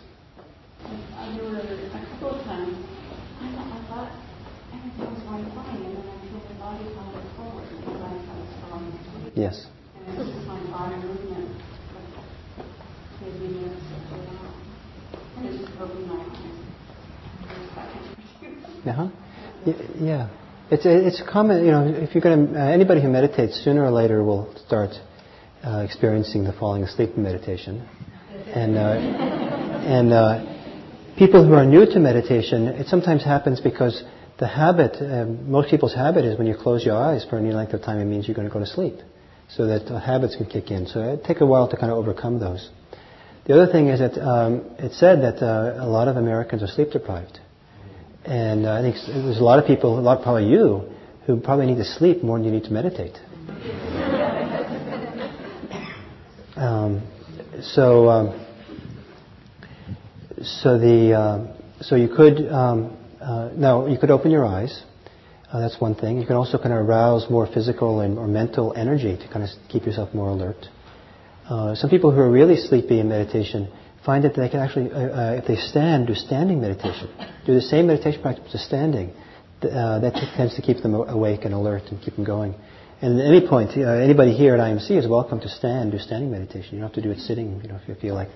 There 0.82 1.44
were 1.44 1.58
a 1.60 1.62
couple 2.10 2.40
of 2.40 2.46
times 2.46 2.76
I 3.42 3.54
thought, 3.54 3.66
I 3.66 3.80
thought 3.90 4.12
everything 4.74 5.14
was 5.14 5.24
going 5.24 5.46
fine, 5.58 5.82
and 5.82 5.98
then 5.98 6.06
I 6.06 6.22
feel 6.30 6.42
the 6.48 6.54
body 6.62 6.86
falling 6.94 7.30
forward, 7.36 7.66
and 7.70 7.80
the 7.82 7.92
body 7.98 8.20
kind 8.22 8.40
of 8.42 8.48
strong 8.58 8.82
and 8.86 8.94
sweet. 9.02 9.31
Yes. 9.31 9.31
And 9.31 9.31
it's 9.31 9.31
just 9.31 9.31
my 9.31 9.31
body 9.31 9.31
movement, 9.31 9.31
like 9.31 9.31
maybe 9.31 9.31
minutes 9.31 9.31
or 9.31 9.31
so 9.31 9.31
long. 9.31 9.31
And 9.31 9.31
it 9.31 9.31
just 9.31 9.31
opened 9.31 9.31
my 9.31 9.31
eyes. 9.48 9.68
Uh-huh. 18.88 19.08
Yeah. 20.00 20.30
It's 20.72 20.86
it's 20.86 21.22
common, 21.30 21.66
you 21.66 21.72
know, 21.72 21.86
if 21.86 22.16
you're 22.16 22.22
going 22.22 22.54
to, 22.54 22.60
uh, 22.60 22.66
anybody 22.66 23.02
who 23.02 23.10
meditates 23.10 23.62
sooner 23.64 23.84
or 23.84 23.92
later 23.92 24.24
will 24.24 24.54
start 24.66 24.92
uh, 25.64 25.80
experiencing 25.80 26.44
the 26.46 26.54
falling 26.54 26.84
asleep 26.84 27.18
meditation. 27.18 27.88
And, 28.48 28.78
uh, 28.78 28.82
and 28.82 30.14
uh, 30.14 31.16
people 31.18 31.46
who 31.46 31.54
are 31.54 31.66
new 31.66 31.86
to 31.86 32.00
meditation, 32.00 32.68
it 32.68 32.88
sometimes 32.88 33.24
happens 33.24 33.62
because 33.62 34.04
the 34.40 34.48
habit, 34.48 34.96
uh, 34.96 35.26
most 35.26 35.70
people's 35.70 35.94
habit 35.94 36.26
is 36.26 36.38
when 36.38 36.48
you 36.48 36.56
close 36.56 36.84
your 36.86 36.96
eyes 36.96 37.26
for 37.30 37.38
any 37.38 37.52
length 37.52 37.74
of 37.74 37.82
time, 37.82 38.00
it 38.00 38.06
means 38.06 38.28
you're 38.28 38.36
going 38.36 38.48
to 38.48 38.54
go 38.54 38.60
to 38.60 38.66
sleep. 38.66 38.96
So 39.56 39.68
that 39.68 39.88
habits 40.00 40.36
can 40.36 40.46
kick 40.46 40.72
in. 40.72 40.88
So 40.88 41.02
it 41.02 41.24
take 41.26 41.42
a 41.42 41.46
while 41.46 41.68
to 41.70 41.76
kind 41.76 41.92
of 41.92 41.98
overcome 41.98 42.40
those. 42.40 42.70
The 43.46 43.54
other 43.54 43.72
thing 43.72 43.88
is 43.88 44.00
that 44.00 44.18
um, 44.22 44.76
it's 44.78 44.98
said 45.00 45.22
that 45.22 45.44
uh, 45.44 45.84
a 45.84 45.88
lot 45.88 46.08
of 46.08 46.16
Americans 46.16 46.64
are 46.64 46.68
sleep 46.68 46.92
deprived. 46.92 47.40
And 48.24 48.66
uh, 48.66 48.74
I 48.74 48.82
think 48.82 48.96
there's 49.08 49.40
a 49.40 49.44
lot 49.44 49.60
of 49.60 49.66
people, 49.66 49.98
a 49.98 50.02
lot 50.02 50.22
probably 50.22 50.46
you, 50.46 50.90
who 51.26 51.40
probably 51.40 51.66
need 51.66 51.78
to 51.78 51.86
sleep 51.86 52.24
more 52.24 52.38
than 52.38 52.46
you 52.46 52.52
need 52.52 52.66
to 52.66 52.72
meditate. 52.72 53.18
Um, 56.54 57.02
so, 57.62 58.10
um, 58.10 58.46
so 60.44 60.78
the 60.78 61.14
uh, 61.14 61.82
so 61.82 61.96
you 61.96 62.10
could 62.10 62.48
um, 62.50 62.98
uh, 63.20 63.50
now 63.56 63.88
you 63.88 63.98
could 63.98 64.12
open 64.12 64.32
your 64.32 64.46
eyes. 64.46 64.84
Uh, 65.52 65.60
that's 65.60 65.82
one 65.82 65.96
thing. 65.96 66.18
You 66.18 66.26
can 66.26 66.38
also 66.38 66.58
kind 66.58 66.72
of 66.72 66.80
arouse 66.80 67.30
more 67.30 67.46
physical 67.46 68.00
and 68.00 68.18
or 68.18 68.28
mental 68.28 68.74
energy 68.74 69.18
to 69.18 69.28
kind 69.28 69.44
of 69.44 69.50
keep 69.70 69.86
yourself 69.86 70.14
more 70.14 70.30
alert. 70.30 70.66
Uh, 71.50 71.76
some 71.76 71.90
people 71.90 72.12
who 72.12 72.22
are 72.22 72.32
really 72.32 72.56
sleepy 72.56 73.02
in 73.02 73.10
meditation 73.10 73.70
find 74.06 74.24
that 74.24 74.34
they 74.36 74.48
can 74.48 74.62
actually, 74.62 74.90
uh, 74.90 74.96
uh, 74.96 75.34
if 75.36 75.46
they 75.48 75.58
stand, 75.58 76.08
do 76.08 76.16
standing 76.16 76.62
meditation, 76.62 77.10
do 77.46 77.54
the 77.54 77.62
same 77.62 77.88
meditation 77.88 78.22
practice 78.22 78.50
just 78.52 78.66
standing. 78.66 79.12
Uh, 79.62 80.00
that 80.00 80.14
tends 80.38 80.56
to 80.56 80.62
keep 80.62 80.82
them 80.82 80.96
awake 80.96 81.42
and 81.44 81.54
alert 81.54 81.84
and 81.92 82.02
keep 82.02 82.16
them 82.16 82.24
going. 82.24 82.56
And 83.02 83.20
at 83.20 83.28
any 83.28 83.46
point, 83.46 83.72
uh, 83.78 83.82
anybody 83.82 84.32
here 84.32 84.56
at 84.56 84.60
IMC 84.60 84.92
is 84.92 85.08
welcome 85.08 85.42
to 85.42 85.50
stand, 85.50 85.92
do 85.92 86.00
standing 86.00 86.32
meditation. 86.32 86.76
You 86.76 86.80
don't 86.80 86.90
have 86.90 86.96
to 86.96 87.02
do 87.02 87.12
it 87.12 87.20
sitting. 87.20 87.62
You 87.62 87.68
know, 87.68 87.76
if 87.76 87.88
you 87.90 87.96
feel 87.96 88.16
like 88.16 88.30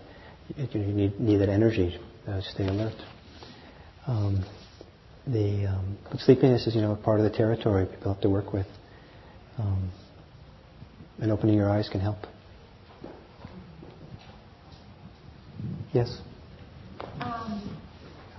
you 0.57 0.79
need, 0.79 1.19
need 1.19 1.37
that 1.37 1.49
energy 1.49 1.97
to 2.25 2.41
stay 2.41 2.67
alert. 2.67 2.95
Um, 4.05 4.43
the 5.27 5.67
um, 5.67 5.97
sleepiness 6.19 6.67
is, 6.67 6.75
you 6.75 6.81
know, 6.81 6.95
part 6.95 7.19
of 7.19 7.29
the 7.29 7.35
territory 7.35 7.85
people 7.85 8.13
have 8.13 8.21
to 8.21 8.29
work 8.29 8.53
with. 8.53 8.67
Um, 9.57 9.91
and 11.19 11.31
opening 11.31 11.55
your 11.55 11.69
eyes 11.69 11.89
can 11.89 12.01
help. 12.01 12.17
Yes. 15.93 16.19
Um, 17.21 17.79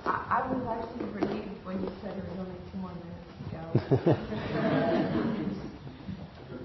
I, 0.04 0.44
I 0.44 0.52
would 0.52 0.62
like 0.64 0.82
to 0.98 1.04
read 1.06 1.48
when 1.64 1.80
you 1.80 1.88
said 2.02 2.16
it 2.16 2.24
was 2.28 2.38
only 2.38 2.54
two 2.70 2.78
more 2.78 2.92
minutes 2.92 3.24
to 3.40 3.96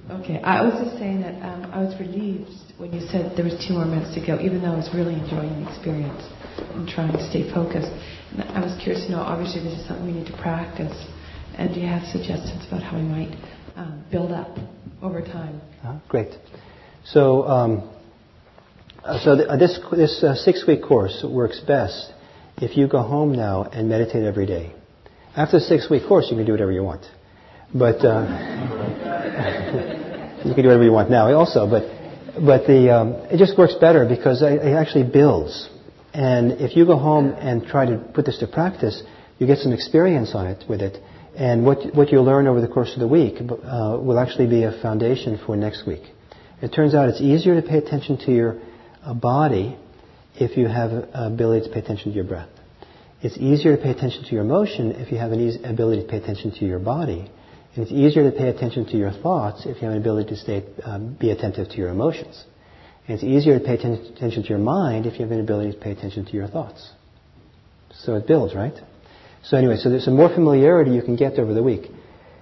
go. 0.10 0.16
okay, 0.22 0.42
I 0.44 0.62
was 0.62 0.74
just 0.84 1.00
saying 1.00 1.22
that 1.22 1.42
um, 1.42 1.72
I 1.72 1.82
was 1.82 1.98
relieved 2.00 2.52
when 2.78 2.92
you 2.92 3.08
said 3.08 3.38
there 3.38 3.46
was 3.46 3.56
two 3.66 3.74
more 3.74 3.86
minutes 3.86 4.14
to 4.16 4.26
go, 4.26 4.40
even 4.42 4.62
though 4.62 4.74
I 4.74 4.78
was 4.78 4.90
really 4.94 5.14
enjoying 5.16 5.64
the 5.64 5.70
experience 5.72 6.24
and 6.58 6.88
trying 6.88 7.14
to 7.14 7.30
stay 7.30 7.52
focused. 7.54 7.92
And 8.32 8.44
I 8.44 8.62
was 8.62 8.78
curious 8.82 9.06
to 9.06 9.12
know, 9.12 9.20
obviously 9.20 9.64
this 9.64 9.80
is 9.80 9.88
something 9.88 10.06
we 10.06 10.14
need 10.14 10.28
to 10.28 10.38
practice. 10.38 10.96
And 11.58 11.74
do 11.74 11.80
you 11.80 11.88
have 11.88 12.04
suggestions 12.08 12.66
about 12.68 12.84
how 12.84 12.98
we 12.98 13.04
might 13.04 13.36
um, 13.76 14.04
build 14.12 14.32
up 14.32 14.58
over 15.02 15.22
time? 15.22 15.62
Uh, 15.84 16.00
great. 16.08 16.34
So, 17.06 17.48
um, 17.48 17.90
uh, 19.04 19.20
so 19.24 19.36
th- 19.36 19.48
uh, 19.48 19.58
this, 19.58 19.80
this 19.92 20.24
uh, 20.24 20.36
six-week 20.36 20.84
course 20.84 21.26
works 21.28 21.60
best 21.60 22.14
if 22.58 22.78
you 22.78 22.88
go 22.88 23.02
home 23.02 23.34
now 23.34 23.64
and 23.64 23.90
meditate 23.90 24.24
every 24.24 24.46
day. 24.46 24.74
After 25.36 25.60
the 25.60 25.66
six-week 25.66 26.08
course, 26.08 26.28
you 26.30 26.38
can 26.38 26.46
do 26.46 26.52
whatever 26.52 26.72
you 26.72 26.84
want. 26.84 27.06
But 27.74 28.06
uh, 28.06 28.22
you 30.46 30.54
can 30.54 30.64
do 30.64 30.68
whatever 30.68 30.84
you 30.84 30.92
want 30.92 31.10
now 31.10 31.34
also. 31.34 31.70
But 31.70 31.84
but 32.36 32.68
the 32.68 32.94
um, 32.94 33.14
it 33.32 33.38
just 33.38 33.58
works 33.58 33.76
better 33.76 34.06
because 34.06 34.42
it, 34.42 34.62
it 34.62 34.74
actually 34.74 35.10
builds. 35.10 35.70
And 36.14 36.54
if 36.54 36.76
you 36.76 36.86
go 36.86 36.98
home 36.98 37.30
and 37.30 37.66
try 37.66 37.86
to 37.86 37.98
put 37.98 38.26
this 38.26 38.38
to 38.40 38.48
practice, 38.48 39.02
you 39.40 39.48
get 39.48 39.60
some 39.60 39.72
experience 39.72 40.36
on 40.36 40.48
it 40.48 40.64
with 40.70 40.82
it. 40.82 40.98
And 41.36 41.66
what, 41.66 41.96
what 41.96 42.12
you'll 42.12 42.26
learn 42.26 42.48
over 42.48 42.60
the 42.60 42.68
course 42.68 42.94
of 42.94 43.00
the 43.00 43.08
week 43.08 43.36
uh, 43.40 43.98
will 44.02 44.20
actually 44.20 44.48
be 44.48 44.64
a 44.64 44.82
foundation 44.82 45.40
for 45.46 45.56
next 45.56 45.88
week. 45.88 46.04
It 46.62 46.70
turns 46.70 46.94
out 46.94 47.10
it's 47.10 47.22
easier 47.22 47.60
to 47.60 47.68
pay 47.68 47.78
attention 47.78 48.18
to 48.26 48.32
your 48.32 48.62
uh, 49.04 49.14
body 49.14 49.78
if 50.36 50.58
you 50.58 50.68
have 50.68 50.92
ability 51.14 51.68
to 51.68 51.74
pay 51.74 51.80
attention 51.80 52.12
to 52.12 52.16
your 52.16 52.26
breath. 52.26 52.50
It's 53.22 53.38
easier 53.38 53.78
to 53.78 53.82
pay 53.82 53.92
attention 53.92 54.24
to 54.26 54.32
your 54.32 54.44
emotion 54.44 54.92
if 54.92 55.12
you 55.12 55.18
have 55.18 55.32
an 55.32 55.40
easy 55.40 55.64
ability 55.64 56.02
to 56.04 56.08
pay 56.08 56.18
attention 56.18 56.52
to 56.60 56.66
your 56.66 56.80
body. 56.80 57.32
And 57.76 57.84
it's 57.84 57.92
easier 57.92 58.30
to 58.30 58.38
pay 58.38 58.50
attention 58.50 58.86
to 58.88 58.98
your 58.98 59.12
thoughts 59.12 59.66
if 59.66 59.78
you 59.78 59.84
have 59.84 59.94
an 59.94 60.02
ability 60.02 60.30
to 60.32 60.36
stay, 60.36 60.66
um, 60.84 61.16
be 61.20 61.30
attentive 61.30 61.70
to 61.70 61.78
your 61.78 61.90
emotions. 61.90 62.44
And 63.08 63.16
it's 63.16 63.24
easier 63.24 63.58
to 63.60 63.66
pay 63.66 63.74
attention 63.74 64.44
to 64.44 64.50
your 64.50 64.60
mind 64.60 65.06
if 65.06 65.14
you 65.14 65.22
have 65.22 65.32
an 65.32 65.40
ability 65.40 65.72
to 65.72 65.78
pay 65.78 65.92
attention 65.92 66.26
to 66.26 66.32
your 66.32 66.48
thoughts. 66.48 66.92
So 67.94 68.16
it 68.16 68.28
builds, 68.28 68.56
right? 68.56 68.74
So 69.44 69.58
anyway, 69.58 69.78
so 69.78 69.90
there's 69.90 70.06
some 70.06 70.16
more 70.16 70.30
familiarity 70.30 70.92
you 70.92 71.02
can 71.02 71.16
get 71.16 71.40
over 71.40 71.54
the 71.54 71.64
week. 71.64 71.90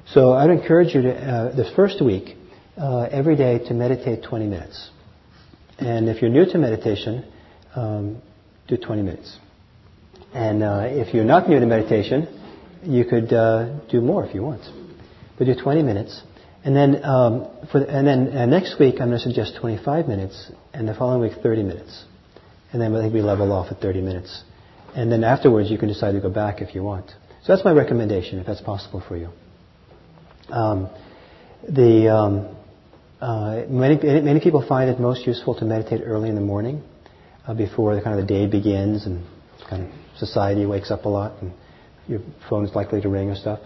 So 0.07 0.33
I'd 0.33 0.49
encourage 0.49 0.93
you 0.93 1.03
to, 1.03 1.15
uh, 1.15 1.55
the 1.55 1.71
first 1.75 2.03
week, 2.03 2.35
uh, 2.77 3.07
every 3.11 3.35
day 3.35 3.59
to 3.67 3.73
meditate 3.73 4.23
20 4.23 4.47
minutes. 4.47 4.89
And 5.77 6.09
if 6.09 6.21
you're 6.21 6.31
new 6.31 6.45
to 6.45 6.57
meditation, 6.57 7.25
um, 7.75 8.21
do 8.67 8.77
20 8.77 9.01
minutes. 9.01 9.37
And 10.33 10.63
uh, 10.63 10.83
if 10.85 11.13
you're 11.13 11.25
not 11.25 11.49
new 11.49 11.59
to 11.59 11.65
meditation, 11.65 12.27
you 12.83 13.05
could 13.05 13.31
uh, 13.33 13.79
do 13.89 14.01
more 14.01 14.25
if 14.25 14.35
you 14.35 14.43
want. 14.43 14.61
But 15.37 15.45
do 15.45 15.55
20 15.55 15.83
minutes. 15.83 16.21
And 16.63 16.75
then, 16.75 17.03
um, 17.05 17.47
for, 17.71 17.79
and 17.79 18.05
then 18.05 18.37
uh, 18.37 18.45
next 18.45 18.79
week, 18.79 18.95
I'm 18.99 19.07
going 19.07 19.11
to 19.11 19.19
suggest 19.19 19.57
25 19.61 20.07
minutes, 20.07 20.51
and 20.73 20.87
the 20.87 20.93
following 20.93 21.21
week, 21.21 21.41
30 21.41 21.63
minutes. 21.63 22.03
And 22.71 22.81
then 22.81 22.95
I 22.95 23.01
think 23.01 23.13
we 23.13 23.21
level 23.21 23.51
off 23.51 23.71
at 23.71 23.79
30 23.79 24.01
minutes. 24.01 24.43
And 24.95 25.11
then 25.11 25.23
afterwards, 25.23 25.71
you 25.71 25.77
can 25.77 25.87
decide 25.87 26.13
to 26.13 26.19
go 26.19 26.29
back 26.29 26.61
if 26.61 26.75
you 26.75 26.83
want. 26.83 27.07
So 27.43 27.53
that's 27.53 27.63
my 27.63 27.71
recommendation, 27.71 28.39
if 28.39 28.45
that's 28.45 28.61
possible 28.61 29.01
for 29.07 29.15
you. 29.15 29.29
Um, 30.49 30.89
the 31.67 32.13
um, 32.13 32.57
uh, 33.21 33.63
many 33.69 33.97
many 34.21 34.39
people 34.39 34.65
find 34.67 34.89
it 34.89 34.99
most 34.99 35.27
useful 35.27 35.55
to 35.59 35.65
meditate 35.65 36.01
early 36.03 36.29
in 36.29 36.35
the 36.35 36.41
morning, 36.41 36.83
uh, 37.47 37.53
before 37.53 37.95
the 37.95 38.01
kind 38.01 38.19
of 38.19 38.27
the 38.27 38.33
day 38.33 38.47
begins 38.47 39.05
and 39.05 39.25
kind 39.69 39.83
of 39.83 40.17
society 40.17 40.65
wakes 40.65 40.91
up 40.91 41.05
a 41.05 41.09
lot 41.09 41.41
and 41.41 41.51
your 42.07 42.21
phone's 42.49 42.73
likely 42.75 43.01
to 43.01 43.09
ring 43.09 43.29
or 43.29 43.35
stuff. 43.35 43.59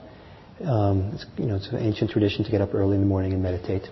Um, 0.65 1.11
it's, 1.13 1.25
you 1.37 1.45
know, 1.45 1.55
it's 1.55 1.67
an 1.67 1.77
ancient 1.79 2.11
tradition 2.11 2.45
to 2.45 2.51
get 2.51 2.61
up 2.61 2.73
early 2.73 2.95
in 2.95 3.01
the 3.01 3.07
morning 3.07 3.33
and 3.33 3.43
meditate. 3.43 3.83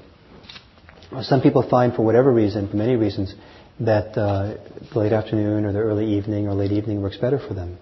Some 1.22 1.42
people 1.42 1.68
find, 1.70 1.94
for 1.94 2.04
whatever 2.04 2.32
reason, 2.32 2.70
for 2.70 2.78
many 2.78 2.96
reasons, 2.96 3.36
that 3.82 4.18
uh, 4.18 4.56
the 4.94 5.00
late 5.00 5.12
afternoon 5.12 5.66
or 5.66 5.74
the 5.74 5.80
early 5.80 6.18
evening 6.18 6.48
or 6.48 6.54
late 6.54 6.72
evening 6.72 7.02
works 7.02 7.18
better 7.18 7.40
for 7.46 7.54
them. 7.54 7.78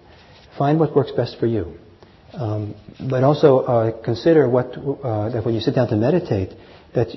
Find 0.58 0.80
what 0.80 0.96
works 0.96 1.12
best 1.12 1.38
for 1.38 1.46
you. 1.46 1.74
Um, 2.32 2.74
but 3.08 3.24
also 3.24 3.58
uh, 3.60 4.02
consider 4.02 4.48
what 4.48 4.76
uh, 4.76 5.30
that 5.30 5.44
when 5.44 5.54
you 5.54 5.60
sit 5.60 5.74
down 5.74 5.88
to 5.88 5.96
meditate, 5.96 6.50
that 6.94 7.08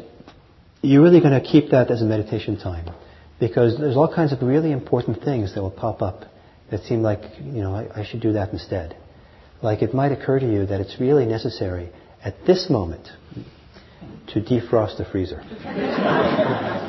you're 0.81 1.03
really 1.03 1.21
going 1.21 1.39
to 1.39 1.47
keep 1.47 1.69
that 1.71 1.91
as 1.91 2.01
a 2.01 2.05
meditation 2.05 2.59
time, 2.59 2.89
because 3.39 3.77
there's 3.77 3.95
all 3.95 4.13
kinds 4.13 4.33
of 4.33 4.41
really 4.41 4.71
important 4.71 5.23
things 5.23 5.53
that 5.53 5.61
will 5.61 5.71
pop 5.71 6.01
up 6.01 6.25
that 6.71 6.81
seem 6.83 7.03
like 7.03 7.21
you 7.39 7.61
know 7.61 7.75
I, 7.75 8.01
I 8.01 8.05
should 8.05 8.21
do 8.21 8.33
that 8.33 8.53
instead. 8.53 8.97
Like 9.63 9.81
it 9.81 9.93
might 9.93 10.11
occur 10.11 10.39
to 10.39 10.45
you 10.45 10.65
that 10.67 10.81
it's 10.81 10.99
really 10.99 11.25
necessary 11.25 11.89
at 12.23 12.45
this 12.45 12.69
moment 12.69 13.07
to 14.27 14.41
defrost 14.41 14.97
the 14.97 15.05
freezer. 15.05 15.41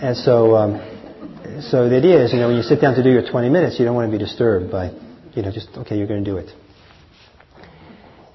And 0.00 0.16
so, 0.16 0.54
um, 0.54 1.60
so 1.70 1.88
the 1.88 1.96
idea 1.96 2.24
is, 2.24 2.32
you 2.32 2.38
know, 2.38 2.46
when 2.46 2.56
you 2.56 2.62
sit 2.62 2.80
down 2.80 2.94
to 2.94 3.02
do 3.02 3.10
your 3.10 3.28
20 3.28 3.48
minutes, 3.48 3.80
you 3.80 3.84
don't 3.84 3.96
want 3.96 4.10
to 4.10 4.16
be 4.16 4.22
disturbed 4.22 4.70
by, 4.70 4.92
you 5.34 5.42
know, 5.42 5.50
just, 5.50 5.70
okay, 5.76 5.98
you're 5.98 6.06
going 6.06 6.22
to 6.22 6.30
do 6.30 6.36
it. 6.36 6.50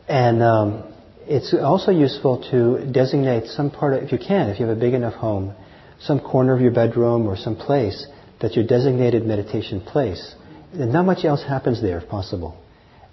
And 0.10 0.44
um, 0.44 0.94
it's 1.22 1.54
also 1.54 1.92
useful 1.92 2.44
to 2.52 2.92
designate 2.92 3.48
some 3.48 3.72
part 3.72 3.94
of, 3.94 4.04
if 4.04 4.12
you 4.12 4.18
can, 4.18 4.50
if 4.50 4.60
you 4.60 4.66
have 4.66 4.76
a 4.76 4.80
big 4.80 4.94
enough 4.94 5.14
home, 5.14 5.56
some 6.02 6.20
corner 6.20 6.54
of 6.54 6.60
your 6.60 6.72
bedroom 6.74 7.28
or 7.28 7.38
some 7.38 7.56
place 7.56 8.08
that's 8.44 8.58
your 8.58 8.68
designated 8.68 9.26
meditation 9.26 9.80
place. 9.80 10.36
And 10.74 10.92
not 10.92 11.06
much 11.06 11.24
else 11.24 11.42
happens 11.42 11.82
there, 11.82 11.98
if 12.00 12.10
possible. 12.10 12.62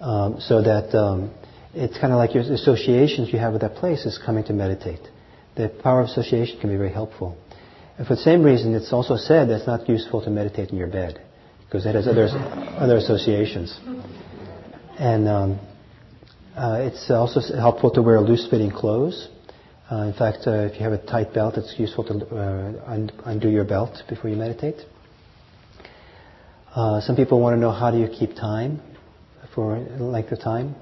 Um, 0.00 0.40
so 0.40 0.60
that 0.60 0.92
um, 0.92 1.30
it's 1.72 1.96
kind 1.98 2.12
of 2.12 2.18
like 2.18 2.34
your 2.34 2.42
associations 2.42 3.32
you 3.32 3.38
have 3.38 3.52
with 3.52 3.62
that 3.62 3.76
place 3.76 4.06
is 4.06 4.18
coming 4.18 4.42
to 4.46 4.52
meditate. 4.52 4.98
The 5.54 5.68
power 5.68 6.00
of 6.00 6.08
association 6.08 6.58
can 6.58 6.68
be 6.68 6.76
very 6.76 6.92
helpful. 6.92 7.38
And 7.96 8.08
for 8.08 8.16
the 8.16 8.22
same 8.22 8.42
reason, 8.42 8.74
it's 8.74 8.92
also 8.92 9.16
said 9.16 9.50
that 9.50 9.58
it's 9.58 9.68
not 9.68 9.88
useful 9.88 10.20
to 10.24 10.30
meditate 10.30 10.70
in 10.70 10.78
your 10.78 10.88
bed 10.88 11.22
because 11.64 11.86
it 11.86 11.94
has 11.94 12.08
other, 12.08 12.26
other 12.26 12.96
associations. 12.96 13.78
And 14.98 15.28
um, 15.28 15.60
uh, 16.56 16.78
it's 16.80 17.08
also 17.08 17.40
helpful 17.54 17.92
to 17.92 18.02
wear 18.02 18.20
loose-fitting 18.20 18.72
clothes. 18.72 19.28
Uh, 19.92 20.06
in 20.06 20.12
fact, 20.12 20.38
uh, 20.48 20.66
if 20.66 20.74
you 20.74 20.80
have 20.80 20.92
a 20.92 21.06
tight 21.06 21.32
belt, 21.32 21.56
it's 21.56 21.78
useful 21.78 22.02
to 22.02 22.14
uh, 22.34 23.06
undo 23.26 23.48
your 23.48 23.64
belt 23.64 24.02
before 24.08 24.28
you 24.28 24.36
meditate. 24.36 24.78
Uh, 26.74 27.00
some 27.00 27.16
people 27.16 27.40
want 27.40 27.54
to 27.56 27.60
know 27.60 27.72
how 27.72 27.90
do 27.90 27.98
you 27.98 28.06
keep 28.08 28.36
time 28.36 28.80
for 29.54 29.76
length 29.98 30.30
of 30.30 30.40
time. 30.40 30.76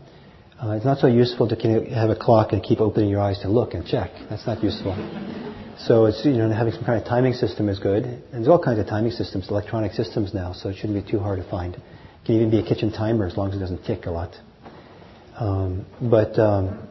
Uh, 0.62 0.72
it's 0.72 0.84
not 0.84 0.98
so 0.98 1.06
useful 1.06 1.48
to 1.48 1.56
have 1.94 2.10
a 2.10 2.16
clock 2.16 2.52
and 2.52 2.62
keep 2.62 2.80
opening 2.80 3.08
your 3.08 3.20
eyes 3.20 3.38
to 3.40 3.48
look 3.48 3.72
and 3.72 3.86
check. 3.86 4.10
That's 4.28 4.46
not 4.46 4.62
useful. 4.62 4.92
So 5.78 6.06
it's 6.06 6.24
you 6.26 6.32
know 6.32 6.50
having 6.50 6.74
some 6.74 6.84
kind 6.84 7.00
of 7.00 7.08
timing 7.08 7.32
system 7.32 7.70
is 7.70 7.78
good. 7.78 8.04
And 8.04 8.32
there's 8.32 8.48
all 8.48 8.62
kinds 8.62 8.80
of 8.80 8.86
timing 8.86 9.12
systems, 9.12 9.48
electronic 9.48 9.92
systems 9.92 10.34
now, 10.34 10.52
so 10.52 10.68
it 10.68 10.76
shouldn't 10.76 11.02
be 11.02 11.10
too 11.10 11.20
hard 11.20 11.42
to 11.42 11.48
find. 11.48 11.74
It 11.74 11.80
can 12.26 12.34
even 12.34 12.50
be 12.50 12.58
a 12.58 12.64
kitchen 12.64 12.92
timer 12.92 13.26
as 13.26 13.36
long 13.36 13.50
as 13.50 13.56
it 13.56 13.60
doesn't 13.60 13.84
tick 13.84 14.04
a 14.06 14.10
lot. 14.10 14.34
Um, 15.38 15.86
but 16.02 16.38
um, 16.38 16.86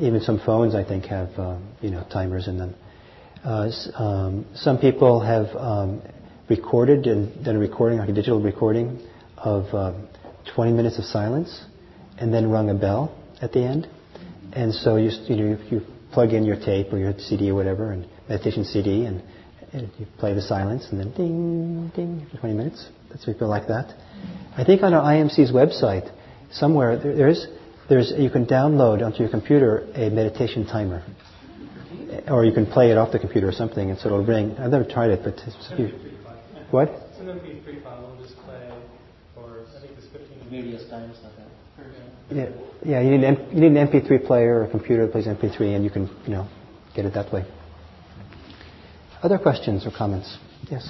even 0.00 0.22
some 0.22 0.40
phones, 0.44 0.74
I 0.74 0.82
think, 0.82 1.04
have 1.04 1.28
uh, 1.38 1.58
you 1.82 1.90
know 1.90 2.04
timers 2.10 2.48
in 2.48 2.58
them. 2.58 2.74
Uh, 3.44 3.70
um, 3.94 4.46
some 4.54 4.78
people 4.78 5.20
have 5.20 5.54
um, 5.54 6.02
recorded 6.50 7.06
and 7.06 7.44
done 7.44 7.56
a 7.56 7.58
recording, 7.58 7.98
like 7.98 8.08
a 8.08 8.12
digital 8.12 8.42
recording, 8.42 9.00
of 9.38 9.72
um, 9.72 10.08
20 10.54 10.72
minutes 10.72 10.98
of 10.98 11.04
silence, 11.04 11.64
and 12.18 12.34
then 12.34 12.50
rung 12.50 12.68
a 12.68 12.74
bell 12.74 13.16
at 13.40 13.52
the 13.52 13.60
end. 13.60 13.88
And 14.52 14.74
so 14.74 14.96
you 14.96 15.10
you 15.26 15.36
know 15.36 15.58
you 15.70 15.80
plug 16.12 16.32
in 16.32 16.44
your 16.44 16.56
tape 16.56 16.92
or 16.92 16.98
your 16.98 17.14
CD 17.18 17.50
or 17.50 17.54
whatever, 17.54 17.92
and 17.92 18.06
meditation 18.28 18.64
CD, 18.64 19.04
and, 19.06 19.22
and 19.72 19.88
you 19.98 20.06
play 20.18 20.34
the 20.34 20.42
silence, 20.42 20.88
and 20.90 20.98
then 20.98 21.12
ding, 21.12 21.92
ding 21.94 22.26
for 22.30 22.38
20 22.38 22.54
minutes. 22.56 22.88
That's 23.10 23.26
what 23.26 23.34
people 23.34 23.48
like 23.48 23.68
that. 23.68 23.94
I 24.56 24.64
think 24.64 24.82
on 24.82 24.92
our 24.92 25.02
IMC's 25.02 25.52
website, 25.52 26.12
somewhere 26.52 26.98
there, 26.98 27.14
there's 27.14 27.46
there's 27.88 28.12
you 28.16 28.28
can 28.30 28.44
download 28.44 29.04
onto 29.04 29.18
your 29.18 29.30
computer 29.30 29.86
a 29.94 30.10
meditation 30.10 30.66
timer, 30.66 31.04
or 32.28 32.44
you 32.44 32.52
can 32.52 32.66
play 32.66 32.90
it 32.90 32.98
off 32.98 33.12
the 33.12 33.20
computer 33.20 33.48
or 33.48 33.52
something, 33.52 33.90
and 33.90 33.98
so 34.00 34.06
it'll 34.06 34.24
ring. 34.24 34.56
I've 34.58 34.72
never 34.72 34.84
tried 34.84 35.10
it, 35.10 35.20
but 35.22 35.34
it's, 35.46 35.72
you, 35.78 36.10
what? 36.72 36.88
It's 36.88 37.18
an 37.20 37.26
MP3 37.26 37.82
file. 37.82 38.14
We'll 38.16 38.26
just 38.26 38.38
play 38.40 38.70
for 39.34 39.64
I 39.76 39.80
think 39.80 39.92
it's 39.98 40.06
15 40.08 40.50
Various 40.50 40.88
times 40.90 41.16
like 41.22 41.36
that. 41.36 41.46
Yeah, 42.30 42.48
yeah. 42.84 43.00
You 43.00 43.10
need 43.16 43.24
an, 43.24 43.36
you 43.52 43.60
need 43.68 43.78
an 43.78 43.88
MP3 43.88 44.26
player 44.26 44.60
or 44.60 44.64
a 44.64 44.70
computer 44.70 45.06
that 45.06 45.12
plays 45.12 45.26
MP3, 45.26 45.76
and 45.76 45.84
you 45.84 45.90
can 45.90 46.08
you 46.24 46.30
know 46.32 46.48
get 46.94 47.04
it 47.04 47.14
that 47.14 47.32
way. 47.32 47.44
Other 49.22 49.38
questions 49.38 49.86
or 49.86 49.90
comments? 49.90 50.38
Yes. 50.70 50.88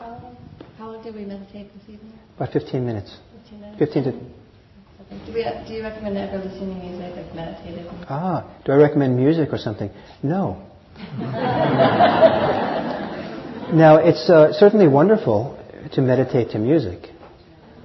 Um, 0.00 0.36
how 0.78 0.92
long 0.92 1.02
did 1.02 1.14
we 1.14 1.24
meditate 1.24 1.72
this 1.74 1.82
evening? 1.88 2.12
About 2.36 2.52
15 2.52 2.84
minutes. 2.84 3.16
15 3.42 3.60
minutes. 3.60 3.78
15 3.78 4.04
to. 4.04 4.10
Okay. 4.10 4.18
Do, 5.26 5.32
we, 5.32 5.44
do 5.66 5.74
you 5.74 5.82
recommend 5.82 6.16
ever 6.16 6.38
listening 6.38 6.80
to 6.80 6.86
music, 6.86 7.16
like 7.16 7.34
meditative? 7.34 7.86
Ah, 8.08 8.44
do 8.64 8.72
I 8.72 8.76
recommend 8.76 9.16
music 9.16 9.52
or 9.52 9.58
something? 9.58 9.90
No. 10.22 10.62
now, 13.70 13.96
it's 13.96 14.28
uh, 14.28 14.52
certainly 14.52 14.88
wonderful 14.88 15.58
to 15.92 16.00
meditate 16.00 16.50
to 16.50 16.58
music. 16.58 17.08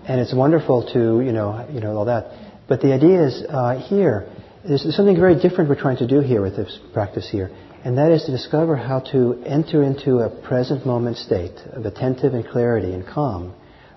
and 0.08 0.22
it's 0.22 0.34
wonderful 0.34 0.88
to 0.94 1.22
you 1.22 1.34
know 1.34 1.68
you 1.72 1.82
know 1.82 1.96
all 1.96 2.06
that. 2.06 2.32
But 2.68 2.82
the 2.82 2.94
idea 2.94 3.28
is 3.28 3.44
uh, 3.48 3.80
here. 3.80 4.28
There's 4.68 4.84
something 4.96 5.16
very 5.16 5.40
different 5.40 5.70
we're 5.70 5.80
trying 5.80 5.98
to 5.98 6.08
do 6.08 6.20
here 6.20 6.42
with 6.42 6.56
this 6.56 6.80
practice 6.94 7.30
here, 7.30 7.50
and 7.86 7.98
that 7.98 8.12
is 8.12 8.24
to 8.26 8.32
discover 8.32 8.76
how 8.76 9.00
to 9.12 9.42
enter 9.46 9.84
into 9.84 10.20
a 10.20 10.30
present 10.30 10.86
moment 10.86 11.18
state 11.18 11.58
of 11.72 11.86
attentive 11.86 12.34
and 12.34 12.46
clarity 12.48 12.94
and 12.94 13.06
calm 13.06 13.54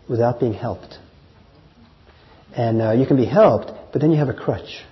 without 0.09 0.39
being 0.39 0.53
helped. 0.53 0.99
And 2.55 2.83
uh, 2.83 2.93
you 2.93 3.07
can 3.07 3.17
be 3.17 3.27
helped, 3.27 3.71
but 3.93 4.01
then 4.01 4.11
you 4.11 4.19
have 4.19 4.29
a 4.29 4.35
crutch. 4.35 4.85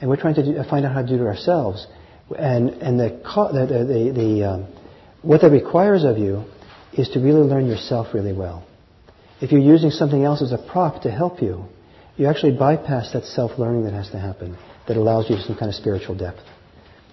And 0.00 0.08
we're 0.08 0.16
trying 0.16 0.36
to 0.36 0.44
do, 0.44 0.62
find 0.68 0.86
out 0.86 0.94
how 0.94 1.02
to 1.02 1.08
do 1.08 1.14
it 1.14 1.26
ourselves. 1.26 1.86
And, 2.38 2.70
and 2.70 2.98
the, 2.98 3.08
the, 3.08 3.84
the, 3.84 4.12
the 4.14 4.44
um, 4.48 4.66
what 5.28 5.42
that 5.42 5.50
requires 5.50 6.04
of 6.04 6.16
you 6.16 6.42
is 6.94 7.10
to 7.10 7.20
really 7.20 7.42
learn 7.42 7.66
yourself 7.66 8.14
really 8.14 8.32
well. 8.32 8.66
If 9.42 9.52
you're 9.52 9.60
using 9.60 9.90
something 9.90 10.24
else 10.24 10.40
as 10.40 10.52
a 10.52 10.56
prop 10.56 11.02
to 11.02 11.10
help 11.10 11.42
you, 11.42 11.66
you 12.16 12.26
actually 12.26 12.56
bypass 12.56 13.12
that 13.12 13.24
self-learning 13.24 13.84
that 13.84 13.92
has 13.92 14.08
to 14.12 14.18
happen 14.18 14.56
that 14.86 14.96
allows 14.96 15.28
you 15.28 15.36
some 15.36 15.54
kind 15.54 15.68
of 15.68 15.74
spiritual 15.74 16.14
depth. 16.16 16.40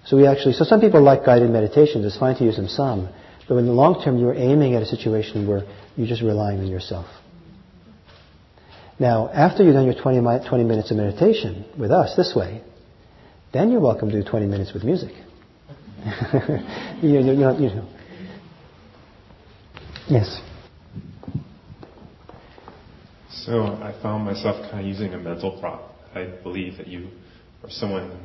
So 0.06 0.16
we 0.16 0.26
actually, 0.26 0.54
so 0.54 0.64
some 0.64 0.80
people 0.80 1.02
like 1.02 1.26
guided 1.26 1.50
meditations. 1.50 2.06
It's 2.06 2.18
fine 2.18 2.34
to 2.36 2.44
use 2.44 2.56
them 2.56 2.68
some, 2.68 3.10
but 3.50 3.56
in 3.56 3.66
the 3.66 3.72
long 3.72 4.02
term, 4.02 4.16
you're 4.16 4.32
aiming 4.32 4.74
at 4.74 4.80
a 4.80 4.86
situation 4.86 5.46
where 5.46 5.64
you're 5.94 6.08
just 6.08 6.22
relying 6.22 6.60
on 6.60 6.68
yourself. 6.68 7.04
Now, 8.98 9.28
after 9.28 9.62
you've 9.62 9.74
done 9.74 9.84
your 9.84 10.00
20, 10.00 10.48
20 10.48 10.64
minutes 10.64 10.90
of 10.90 10.96
meditation 10.96 11.66
with 11.78 11.90
us 11.90 12.16
this 12.16 12.32
way, 12.34 12.62
then 13.52 13.70
you're 13.70 13.82
welcome 13.82 14.08
to 14.08 14.22
do 14.22 14.26
20 14.26 14.46
minutes 14.46 14.72
with 14.72 14.84
music. 14.84 15.12
you, 17.02 17.10
you, 17.10 17.18
you, 17.18 17.34
know, 17.34 17.58
you 17.58 17.68
know. 17.74 17.88
Yes. 20.08 20.40
So 23.30 23.64
I 23.64 23.92
found 24.02 24.24
myself 24.24 24.70
kind 24.70 24.80
of 24.80 24.86
using 24.86 25.14
a 25.14 25.18
mental 25.18 25.58
prop. 25.60 25.94
I 26.14 26.26
believe 26.42 26.76
that 26.78 26.86
you 26.86 27.08
or 27.62 27.70
someone 27.70 28.18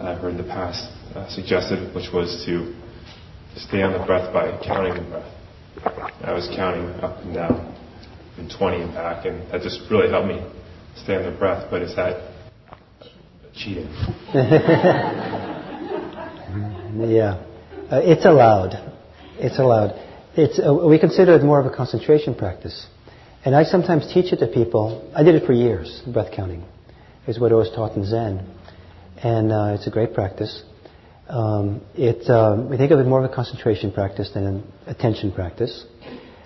I've 0.00 0.18
heard 0.18 0.32
in 0.32 0.36
the 0.38 0.44
past 0.44 0.84
uh, 1.14 1.28
suggested, 1.28 1.94
which 1.94 2.12
was 2.12 2.44
to 2.46 2.74
stay 3.56 3.82
on 3.82 3.92
the 3.92 4.04
breath 4.06 4.32
by 4.32 4.50
counting 4.64 5.02
the 5.02 5.08
breath. 5.08 5.32
I 6.22 6.32
was 6.32 6.48
counting 6.54 6.88
up 7.00 7.18
and 7.24 7.34
down 7.34 7.74
and 8.36 8.50
20 8.50 8.82
and 8.82 8.92
back, 8.94 9.24
and 9.26 9.50
that 9.50 9.62
just 9.62 9.80
really 9.90 10.10
helped 10.10 10.28
me 10.28 10.42
stay 10.96 11.16
on 11.16 11.30
the 11.30 11.38
breath. 11.38 11.68
But 11.70 11.82
is 11.82 11.94
that 11.96 12.32
cheating? 13.54 13.86
yeah, 17.08 17.44
uh, 17.90 18.00
it's 18.02 18.26
allowed. 18.26 18.74
It's 19.38 19.58
allowed. 19.58 20.03
It's, 20.36 20.58
uh, 20.58 20.74
we 20.74 20.98
consider 20.98 21.34
it 21.36 21.44
more 21.44 21.60
of 21.60 21.66
a 21.66 21.74
concentration 21.74 22.34
practice. 22.34 22.86
And 23.44 23.54
I 23.54 23.62
sometimes 23.62 24.12
teach 24.12 24.32
it 24.32 24.38
to 24.38 24.48
people. 24.48 25.12
I 25.14 25.22
did 25.22 25.36
it 25.36 25.46
for 25.46 25.52
years, 25.52 26.02
breath 26.12 26.32
counting. 26.34 26.64
Is 27.28 27.38
what 27.38 27.52
I 27.52 27.54
was 27.54 27.70
taught 27.70 27.96
in 27.96 28.04
Zen. 28.04 28.44
And 29.22 29.52
uh, 29.52 29.76
it's 29.76 29.86
a 29.86 29.90
great 29.90 30.12
practice. 30.12 30.62
Um, 31.28 31.82
it, 31.94 32.28
um, 32.28 32.68
we 32.68 32.76
think 32.76 32.90
of 32.90 32.98
it 32.98 33.06
more 33.06 33.24
of 33.24 33.30
a 33.30 33.34
concentration 33.34 33.92
practice 33.92 34.30
than 34.34 34.44
an 34.44 34.72
attention 34.86 35.30
practice. 35.30 35.84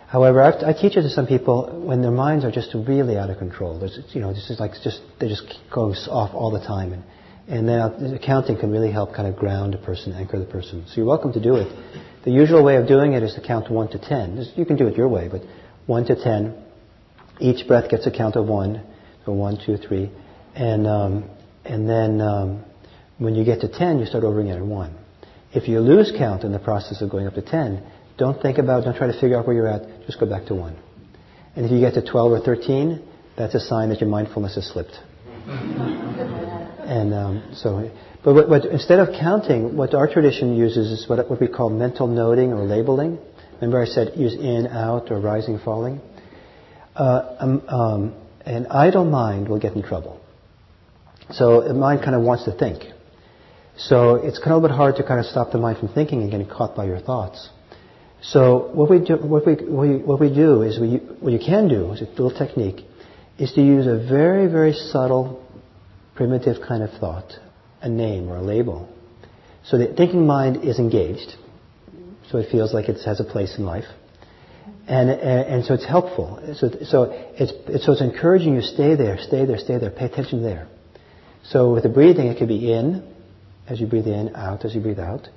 However, 0.07 0.43
I've, 0.43 0.63
i 0.63 0.73
teach 0.73 0.97
it 0.97 1.03
to 1.03 1.11
some 1.11 1.27
people 1.27 1.83
when 1.85 2.03
their 2.03 2.11
minds 2.11 2.45
are 2.45 2.51
just 2.51 2.75
really 2.75 3.17
out 3.17 3.31
of 3.31 3.39
control. 3.39 3.79
There's, 3.79 3.99
you 4.11 4.21
know, 4.21 4.33
this 4.33 4.51
is 4.51 4.61
like 4.61 4.73
just 4.85 5.01
they 5.19 5.29
just 5.29 5.59
going 5.75 5.95
off 6.09 6.35
all 6.35 6.51
the 6.51 6.61
time, 6.61 6.93
and 6.93 7.03
and 7.49 7.69
then 7.69 8.13
the 8.13 8.19
counting 8.19 8.59
can 8.59 8.71
really 8.71 8.93
help 8.93 9.15
kind 9.15 9.27
of 9.29 9.37
ground 9.37 9.75
a 9.75 9.79
person, 9.79 10.13
anchor 10.13 10.39
the 10.39 10.47
person. 10.47 10.85
So 10.89 10.97
you're 10.97 11.07
welcome 11.07 11.33
to 11.33 11.43
do 11.43 11.57
it. 11.57 11.69
The 12.29 12.35
usual 12.35 12.63
way 12.63 12.77
of 12.77 12.87
doing 12.87 13.15
it 13.15 13.23
is 13.23 13.33
to 13.37 13.41
count 13.41 13.71
one 13.71 13.89
to 13.89 13.99
ten. 13.99 14.37
You 14.55 14.67
can 14.67 14.77
do 14.77 14.87
it 14.87 14.99
your 14.99 15.09
way, 15.09 15.29
but 15.29 15.41
one 15.87 16.05
to 16.05 16.15
ten. 16.15 16.63
Each 17.41 17.67
breath 17.67 17.89
gets 17.89 18.07
a 18.07 18.11
count 18.11 18.37
of 18.37 18.47
one. 18.47 18.83
So 19.25 19.33
one, 19.33 19.59
two, 19.65 19.79
three, 19.79 20.11
and 20.55 20.87
um, 20.87 21.31
and 21.65 21.89
then 21.89 22.21
um, 22.21 22.65
when 23.17 23.35
you 23.35 23.47
get 23.47 23.63
to 23.63 23.69
ten, 23.69 23.99
you 23.99 24.05
start 24.05 24.25
over 24.25 24.43
again 24.43 24.59
at 24.59 24.63
one. 24.63 24.95
If 25.55 25.69
you 25.69 25.81
lose 25.81 26.13
count 26.19 26.45
in 26.45 26.53
the 26.53 26.59
process 26.59 27.01
of 27.01 27.09
going 27.09 27.27
up 27.27 27.33
to 27.33 27.41
ten, 27.41 27.83
don't 28.19 28.43
think 28.43 28.59
about, 28.59 28.85
don't 28.85 28.95
try 28.95 29.07
to 29.07 29.19
figure 29.19 29.39
out 29.39 29.47
where 29.47 29.57
you're 29.57 29.67
at. 29.67 30.05
Just 30.05 30.21
go 30.21 30.27
back 30.27 30.45
to 30.49 30.55
one. 30.55 30.77
And 31.57 31.65
if 31.65 31.73
you 31.73 31.81
get 31.81 31.95
to 31.95 32.03
12 32.03 32.33
or 32.33 32.41
13, 32.41 33.09
that's 33.39 33.55
a 33.55 33.61
sign 33.61 33.89
that 33.89 34.03
your 34.03 34.11
mindfulness 34.11 34.57
has 34.57 34.71
slipped. 34.71 35.01
and 36.89 37.13
um, 37.13 37.51
so, 37.55 37.91
but 38.25 38.35
what, 38.35 38.49
what, 38.49 38.65
instead 38.65 38.99
of 38.99 39.09
counting, 39.21 39.77
what 39.77 39.95
our 39.95 40.11
tradition 40.11 40.57
uses 40.57 40.91
is 40.91 41.09
what, 41.09 41.29
what 41.29 41.41
we 41.41 41.49
call 41.49 41.69
mental 41.69 42.07
noting 42.07 42.53
or 42.53 42.65
labeling. 42.65 43.19
Remember 43.57 43.83
I 43.83 43.87
said 43.87 44.13
use 44.17 44.35
in, 44.35 44.67
out, 44.67 45.11
or 45.11 45.21
rising, 45.21 45.59
falling? 45.59 46.01
Uh, 46.97 47.37
um, 47.41 47.69
um, 47.69 48.15
an 48.47 48.67
idle 48.69 49.05
mind 49.05 49.49
will 49.49 49.59
get 49.61 49.75
in 49.75 49.83
trouble. 49.83 50.19
So 51.31 51.61
the 51.61 51.75
mind 51.75 52.03
kind 52.03 52.17
of 52.17 52.23
wants 52.23 52.45
to 52.45 52.53
think. 52.53 52.85
So 53.77 54.15
it's 54.15 54.39
kind 54.39 54.53
of 54.53 54.65
a 54.65 54.69
bit 54.69 54.75
hard 54.75 54.97
to 54.97 55.05
kind 55.05 55.21
of 55.21 55.27
stop 55.27 55.53
the 55.53 55.59
mind 55.59 55.79
from 55.79 55.89
thinking 55.89 56.23
and 56.23 56.31
getting 56.31 56.49
caught 56.49 56.75
by 56.75 56.87
your 56.87 57.01
thoughts. 57.01 57.51
So 58.23 58.71
what 58.73 58.89
we 58.91 59.01
do, 59.01 59.17
what 59.17 59.47
we, 59.47 59.55
what 59.99 60.19
we 60.19 60.35
do 60.35 60.63
is 60.63 60.81
we, 60.81 60.97
what 61.21 61.33
you 61.33 61.39
can 61.39 61.69
do 61.69 61.93
is 61.93 62.01
a 62.01 62.05
little 62.05 62.33
technique 62.33 62.85
is 63.39 63.53
to 63.53 63.61
use 63.63 63.87
a 63.87 63.97
very 63.97 64.49
very 64.49 64.73
subtle, 64.73 65.45
primitive 66.19 66.57
kind 66.71 66.83
of 66.83 66.91
thought, 67.01 67.31
a 67.81 67.89
name 67.89 68.29
or 68.29 68.37
a 68.37 68.43
label, 68.43 68.79
so 69.69 69.79
the 69.79 69.87
thinking 69.99 70.27
mind 70.27 70.55
is 70.71 70.79
engaged, 70.79 71.31
so 72.31 72.39
it 72.39 72.51
feels 72.51 72.75
like 72.75 72.89
it 72.89 72.99
has 73.05 73.21
a 73.21 73.25
place 73.35 73.53
in 73.59 73.65
life, 73.65 73.89
and 74.87 75.09
and, 75.11 75.41
and 75.53 75.65
so 75.67 75.75
it's 75.75 75.89
helpful. 75.97 76.29
So 76.61 76.65
so 76.85 76.99
it's, 77.43 77.53
it's 77.75 77.85
so 77.87 77.93
it's 77.93 78.03
encouraging 78.03 78.55
you 78.55 78.63
stay 78.63 78.97
there, 79.03 79.17
stay 79.19 79.45
there, 79.47 79.59
stay 79.59 79.79
there, 79.79 79.91
pay 79.91 80.07
attention 80.13 80.43
there. 80.43 80.67
So 81.45 81.73
with 81.73 81.85
the 81.85 81.89
breathing, 81.99 82.27
it 82.27 82.39
could 82.39 82.49
be 82.49 82.73
in 82.73 82.87
as 83.69 83.81
you 83.81 83.87
breathe 83.87 84.07
in, 84.07 84.35
out 84.35 84.65
as 84.65 84.75
you 84.75 84.81
breathe 84.81 84.99
out. 84.99 85.29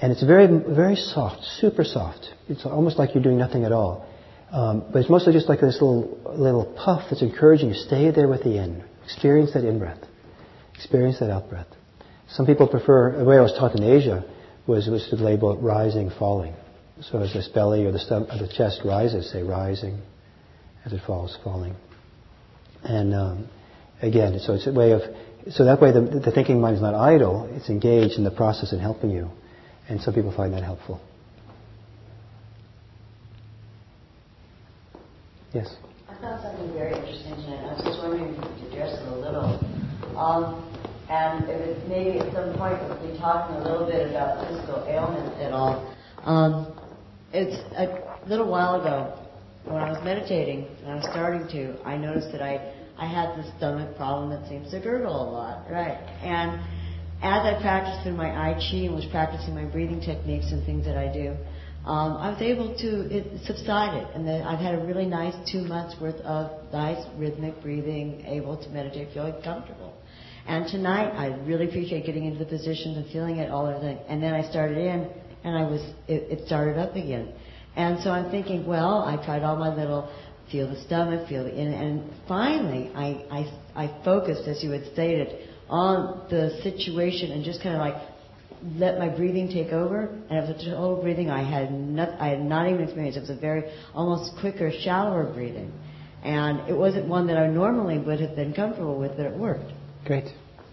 And 0.00 0.12
it's 0.12 0.22
very, 0.22 0.46
very 0.46 0.96
soft, 0.96 1.42
super 1.60 1.84
soft. 1.84 2.28
It's 2.48 2.64
almost 2.64 2.98
like 2.98 3.14
you're 3.14 3.22
doing 3.22 3.38
nothing 3.38 3.64
at 3.64 3.72
all. 3.72 4.06
Um, 4.52 4.84
but 4.92 5.00
it's 5.00 5.10
mostly 5.10 5.32
just 5.32 5.48
like 5.48 5.60
this 5.60 5.80
little, 5.80 6.20
little 6.36 6.64
puff 6.64 7.02
that's 7.10 7.22
encouraging 7.22 7.70
you. 7.70 7.74
Stay 7.74 8.10
there 8.10 8.28
with 8.28 8.42
the 8.44 8.62
in. 8.62 8.84
Experience 9.04 9.54
that 9.54 9.64
in 9.64 9.78
breath. 9.78 9.98
Experience 10.78 11.18
that 11.18 11.30
out 11.30 11.50
breath. 11.50 11.66
Some 12.30 12.46
people 12.46 12.68
prefer, 12.68 13.18
the 13.18 13.24
way 13.24 13.36
I 13.36 13.40
was 13.40 13.52
taught 13.52 13.74
in 13.74 13.82
Asia 13.82 14.24
was, 14.66 14.86
was 14.88 15.08
to 15.10 15.16
label 15.16 15.52
it 15.52 15.56
rising, 15.60 16.10
falling. 16.18 16.54
So 17.00 17.20
as 17.20 17.32
this 17.32 17.48
belly 17.48 17.84
or 17.84 17.92
the, 17.92 17.98
or 17.98 18.38
the 18.38 18.52
chest 18.56 18.82
rises, 18.84 19.30
say 19.32 19.42
rising. 19.42 20.00
As 20.84 20.92
it 20.92 21.00
falls, 21.06 21.36
falling. 21.42 21.74
And 22.84 23.12
um, 23.12 23.48
again, 24.00 24.38
so 24.38 24.54
it's 24.54 24.66
a 24.68 24.72
way 24.72 24.92
of, 24.92 25.02
so 25.50 25.64
that 25.64 25.80
way 25.80 25.90
the, 25.90 26.00
the 26.00 26.30
thinking 26.30 26.60
mind 26.60 26.76
is 26.76 26.82
not 26.82 26.94
idle, 26.94 27.50
it's 27.54 27.68
engaged 27.68 28.14
in 28.14 28.24
the 28.24 28.30
process 28.30 28.72
in 28.72 28.78
helping 28.78 29.10
you. 29.10 29.30
And 29.88 30.00
some 30.00 30.14
people 30.14 30.32
find 30.34 30.52
that 30.54 30.62
helpful. 30.62 31.00
Yes? 35.52 35.74
I 36.08 36.20
found 36.20 36.42
something 36.42 36.72
very 36.74 36.94
interesting 36.94 37.34
tonight. 37.34 37.64
I 37.64 37.74
was 37.74 37.82
just 37.82 37.98
wondering 37.98 38.34
if 38.34 38.36
you 38.36 38.66
could 38.66 38.72
address 38.72 39.00
it 39.00 39.08
a 39.08 39.16
little. 39.16 39.58
Um, 40.18 40.64
and 41.08 41.48
it, 41.48 41.88
maybe 41.88 42.18
at 42.18 42.32
some 42.34 42.58
point 42.58 42.76
we'll 42.82 43.00
be 43.00 43.16
talking 43.18 43.56
a 43.56 43.62
little 43.62 43.86
bit 43.86 44.10
about 44.10 44.46
physical 44.46 44.84
ailments 44.88 45.36
at 45.40 45.52
all. 45.52 45.94
Um, 46.24 46.74
it's 47.32 47.56
a 47.76 48.28
little 48.28 48.50
while 48.50 48.80
ago 48.80 49.16
when 49.64 49.76
I 49.76 49.90
was 49.90 50.02
meditating 50.02 50.66
and 50.82 50.92
I 50.92 50.94
was 50.96 51.04
starting 51.10 51.46
to, 51.48 51.80
I 51.86 51.96
noticed 51.96 52.32
that 52.32 52.42
I, 52.42 52.74
I 52.98 53.06
had 53.06 53.38
this 53.38 53.50
stomach 53.56 53.96
problem 53.96 54.30
that 54.30 54.48
seems 54.48 54.70
to 54.72 54.80
gurgle 54.80 55.14
a 55.14 55.28
lot, 55.30 55.70
right? 55.70 55.98
And 56.22 56.60
as 57.22 57.42
I 57.46 57.58
practiced 57.60 58.02
through 58.02 58.16
my 58.16 58.30
Tai 58.30 58.54
Chi 58.54 58.90
and 58.90 58.94
was 58.94 59.06
practicing 59.10 59.54
my 59.54 59.64
breathing 59.64 60.00
techniques 60.00 60.46
and 60.50 60.64
things 60.66 60.84
that 60.84 60.96
I 60.96 61.12
do, 61.12 61.36
um, 61.86 62.16
I 62.16 62.30
was 62.30 62.42
able 62.42 62.76
to, 62.76 63.16
it 63.16 63.46
subsided. 63.46 64.08
And 64.14 64.26
then 64.26 64.42
I've 64.42 64.58
had 64.58 64.74
a 64.74 64.84
really 64.84 65.06
nice 65.06 65.34
two 65.50 65.62
months 65.64 65.96
worth 66.00 66.20
of 66.20 66.50
nice 66.72 67.04
rhythmic 67.16 67.62
breathing, 67.62 68.24
able 68.26 68.56
to 68.62 68.68
meditate, 68.70 69.08
feeling 69.14 69.34
comfortable. 69.42 69.94
And 70.48 70.66
tonight, 70.66 71.12
I 71.14 71.26
really 71.46 71.68
appreciate 71.68 72.06
getting 72.06 72.24
into 72.24 72.38
the 72.38 72.46
position 72.46 72.94
and 72.94 73.12
feeling 73.12 73.36
it 73.36 73.50
all 73.50 73.66
the 73.66 73.74
And 74.08 74.22
then 74.22 74.32
I 74.32 74.48
started 74.48 74.78
in, 74.78 75.10
and 75.44 75.54
I 75.54 75.68
was, 75.68 75.82
it, 76.08 76.40
it 76.40 76.46
started 76.46 76.78
up 76.78 76.96
again. 76.96 77.34
And 77.76 78.02
so 78.02 78.10
I'm 78.10 78.30
thinking, 78.30 78.66
well, 78.66 79.04
I 79.04 79.22
tried 79.24 79.42
all 79.42 79.56
my 79.56 79.74
little 79.74 80.10
feel 80.50 80.66
the 80.66 80.80
stomach, 80.86 81.28
feel 81.28 81.44
the 81.44 81.54
in, 81.54 81.74
and 81.74 82.10
finally 82.26 82.90
I, 82.94 83.52
I, 83.76 83.84
I 83.84 84.04
focused, 84.04 84.48
as 84.48 84.64
you 84.64 84.70
had 84.70 84.90
stated, 84.94 85.48
on 85.68 86.26
the 86.30 86.58
situation 86.62 87.32
and 87.32 87.44
just 87.44 87.62
kind 87.62 87.74
of 87.74 87.82
like 87.82 88.02
let 88.76 88.98
my 88.98 89.10
breathing 89.10 89.48
take 89.48 89.74
over. 89.74 90.06
And 90.30 90.38
it 90.38 90.48
was 90.48 90.66
a 90.66 90.70
total 90.70 91.02
breathing 91.02 91.28
I 91.28 91.42
had 91.42 91.70
not, 91.70 92.18
I 92.18 92.28
had 92.28 92.40
not 92.40 92.66
even 92.70 92.84
experienced. 92.84 93.18
It 93.18 93.20
was 93.20 93.30
a 93.30 93.36
very 93.36 93.64
almost 93.92 94.32
quicker, 94.40 94.72
shallower 94.82 95.30
breathing. 95.30 95.70
And 96.24 96.66
it 96.70 96.76
wasn't 96.76 97.06
one 97.06 97.26
that 97.26 97.36
I 97.36 97.48
normally 97.48 97.98
would 97.98 98.20
have 98.20 98.34
been 98.34 98.54
comfortable 98.54 98.98
with, 98.98 99.14
but 99.18 99.26
it 99.26 99.36
worked. 99.36 99.72
Great. 100.08 100.24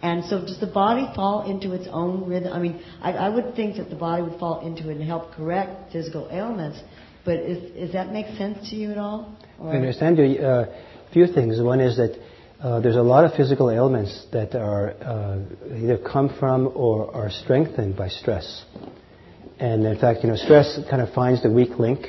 And 0.02 0.24
so 0.26 0.40
does 0.40 0.60
the 0.62 0.68
body 0.68 1.06
fall 1.14 1.50
into 1.50 1.74
its 1.74 1.88
own 1.92 2.26
rhythm? 2.26 2.54
I 2.54 2.60
mean, 2.60 2.82
I, 3.02 3.12
I 3.12 3.30
would 3.30 3.54
think 3.54 3.76
that 3.76 3.90
the 3.90 3.96
body 3.98 4.24
would 4.24 4.40
fall 4.40 4.66
into 4.66 4.90
it 4.90 4.98
and 4.98 5.04
help 5.04 5.34
correct 5.34 5.92
physical 5.92 6.30
ailments, 6.32 6.80
but 7.26 7.40
is, 7.40 7.72
does 7.74 7.92
that 7.92 8.14
make 8.14 8.28
sense 8.38 8.70
to 8.70 8.78
you 8.78 8.92
at 8.92 8.98
all? 8.98 9.36
Or? 9.60 9.74
I 9.74 9.76
understand 9.76 10.18
you. 10.18 10.40
Uh, 10.40 10.74
few 11.12 11.28
things. 11.28 11.62
One 11.62 11.82
is 11.82 11.98
that 11.98 12.18
uh, 12.62 12.80
there's 12.80 12.96
a 12.96 13.02
lot 13.02 13.26
of 13.26 13.34
physical 13.34 13.70
ailments 13.70 14.26
that 14.32 14.56
are 14.56 14.92
uh, 14.92 15.40
either 15.76 15.98
come 15.98 16.34
from 16.40 16.72
or 16.74 17.14
are 17.14 17.30
strengthened 17.30 17.98
by 17.98 18.08
stress. 18.08 18.64
And 19.60 19.86
in 19.86 20.00
fact, 20.00 20.24
you 20.24 20.30
know, 20.30 20.38
stress 20.38 20.80
kind 20.90 21.02
of 21.02 21.14
finds 21.14 21.44
the 21.44 21.52
weak 21.52 21.78
link 21.78 22.08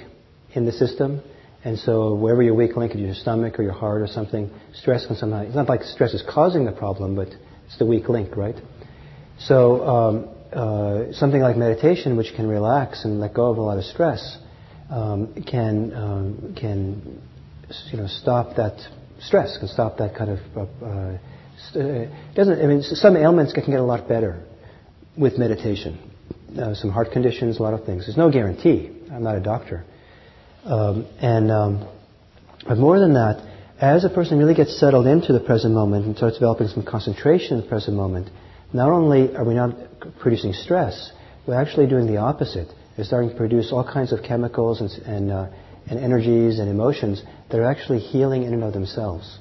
in 0.52 0.64
the 0.64 0.72
system. 0.72 1.22
And 1.66 1.76
so 1.76 2.14
wherever 2.14 2.44
your 2.44 2.54
weak 2.54 2.76
link 2.76 2.94
is, 2.94 3.00
your 3.00 3.14
stomach 3.14 3.58
or 3.58 3.64
your 3.64 3.72
heart 3.72 4.00
or 4.00 4.06
something, 4.06 4.52
stress 4.72 5.04
can 5.04 5.16
somehow, 5.16 5.42
it's 5.42 5.56
not 5.56 5.68
like 5.68 5.82
stress 5.82 6.14
is 6.14 6.22
causing 6.22 6.64
the 6.64 6.70
problem, 6.70 7.16
but 7.16 7.26
it's 7.66 7.76
the 7.76 7.84
weak 7.84 8.08
link, 8.08 8.36
right? 8.36 8.54
So 9.40 9.84
um, 9.84 10.28
uh, 10.52 11.12
something 11.12 11.40
like 11.40 11.56
meditation, 11.56 12.16
which 12.16 12.32
can 12.36 12.46
relax 12.46 13.04
and 13.04 13.18
let 13.18 13.34
go 13.34 13.50
of 13.50 13.58
a 13.58 13.62
lot 13.62 13.78
of 13.78 13.84
stress, 13.84 14.38
um, 14.90 15.34
can 15.44 15.92
um, 15.92 16.54
can 16.56 17.20
you 17.90 17.98
know 17.98 18.06
stop 18.06 18.54
that 18.58 18.78
stress, 19.18 19.58
can 19.58 19.66
stop 19.66 19.98
that 19.98 20.14
kind 20.14 20.30
of. 20.30 20.38
Uh, 20.56 21.18
uh, 21.80 22.06
doesn't 22.36 22.62
I 22.62 22.66
mean 22.68 22.82
some 22.82 23.16
ailments 23.16 23.52
can 23.52 23.64
get 23.66 23.80
a 23.80 23.82
lot 23.82 24.06
better 24.06 24.40
with 25.18 25.36
meditation. 25.36 25.98
Uh, 26.56 26.74
some 26.74 26.92
heart 26.92 27.10
conditions, 27.10 27.58
a 27.58 27.62
lot 27.64 27.74
of 27.74 27.84
things. 27.84 28.06
There's 28.06 28.16
no 28.16 28.30
guarantee. 28.30 28.92
I'm 29.10 29.24
not 29.24 29.34
a 29.34 29.40
doctor. 29.40 29.84
Um, 30.66 31.06
and 31.20 31.50
um, 31.50 31.88
but 32.66 32.76
more 32.76 32.98
than 32.98 33.14
that, 33.14 33.46
as 33.80 34.04
a 34.04 34.08
person 34.08 34.38
really 34.38 34.54
gets 34.54 34.78
settled 34.80 35.06
into 35.06 35.32
the 35.32 35.40
present 35.40 35.72
moment 35.72 36.06
and 36.06 36.16
starts 36.16 36.36
developing 36.36 36.66
some 36.68 36.84
concentration 36.84 37.56
in 37.56 37.62
the 37.62 37.68
present 37.68 37.96
moment, 37.96 38.28
not 38.72 38.90
only 38.90 39.34
are 39.36 39.44
we 39.44 39.54
not 39.54 39.76
producing 40.18 40.52
stress, 40.52 41.12
we're 41.46 41.60
actually 41.60 41.86
doing 41.86 42.06
the 42.06 42.16
opposite. 42.16 42.68
They're 42.96 43.04
starting 43.04 43.30
to 43.30 43.36
produce 43.36 43.70
all 43.70 43.84
kinds 43.84 44.12
of 44.12 44.24
chemicals 44.24 44.80
and, 44.80 44.90
and, 45.06 45.30
uh, 45.30 45.48
and 45.88 46.00
energies 46.00 46.58
and 46.58 46.68
emotions 46.68 47.22
that 47.50 47.60
are 47.60 47.70
actually 47.70 48.00
healing 48.00 48.42
in 48.42 48.52
and 48.52 48.64
of 48.64 48.72
themselves. 48.72 49.38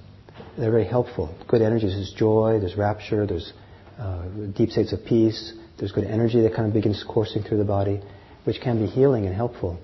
They're 0.57 0.71
very 0.71 0.86
helpful. 0.86 1.34
Good 1.47 1.61
energies. 1.61 1.93
There's 1.93 2.13
joy, 2.15 2.59
there's 2.59 2.76
rapture, 2.76 3.26
there's 3.26 3.51
uh, 3.97 4.26
deep 4.55 4.69
states 4.69 4.93
of 4.93 5.03
peace, 5.05 5.53
there's 5.80 5.91
good 5.91 6.03
energy 6.03 6.41
that 6.41 6.53
kind 6.53 6.67
of 6.67 6.73
begins 6.73 7.03
coursing 7.07 7.41
through 7.41 7.57
the 7.57 7.65
body, 7.65 8.01
which 8.43 8.61
can 8.61 8.86
be 8.86 8.86
healing 8.86 9.26
and 9.26 9.34
helpful. 9.34 9.80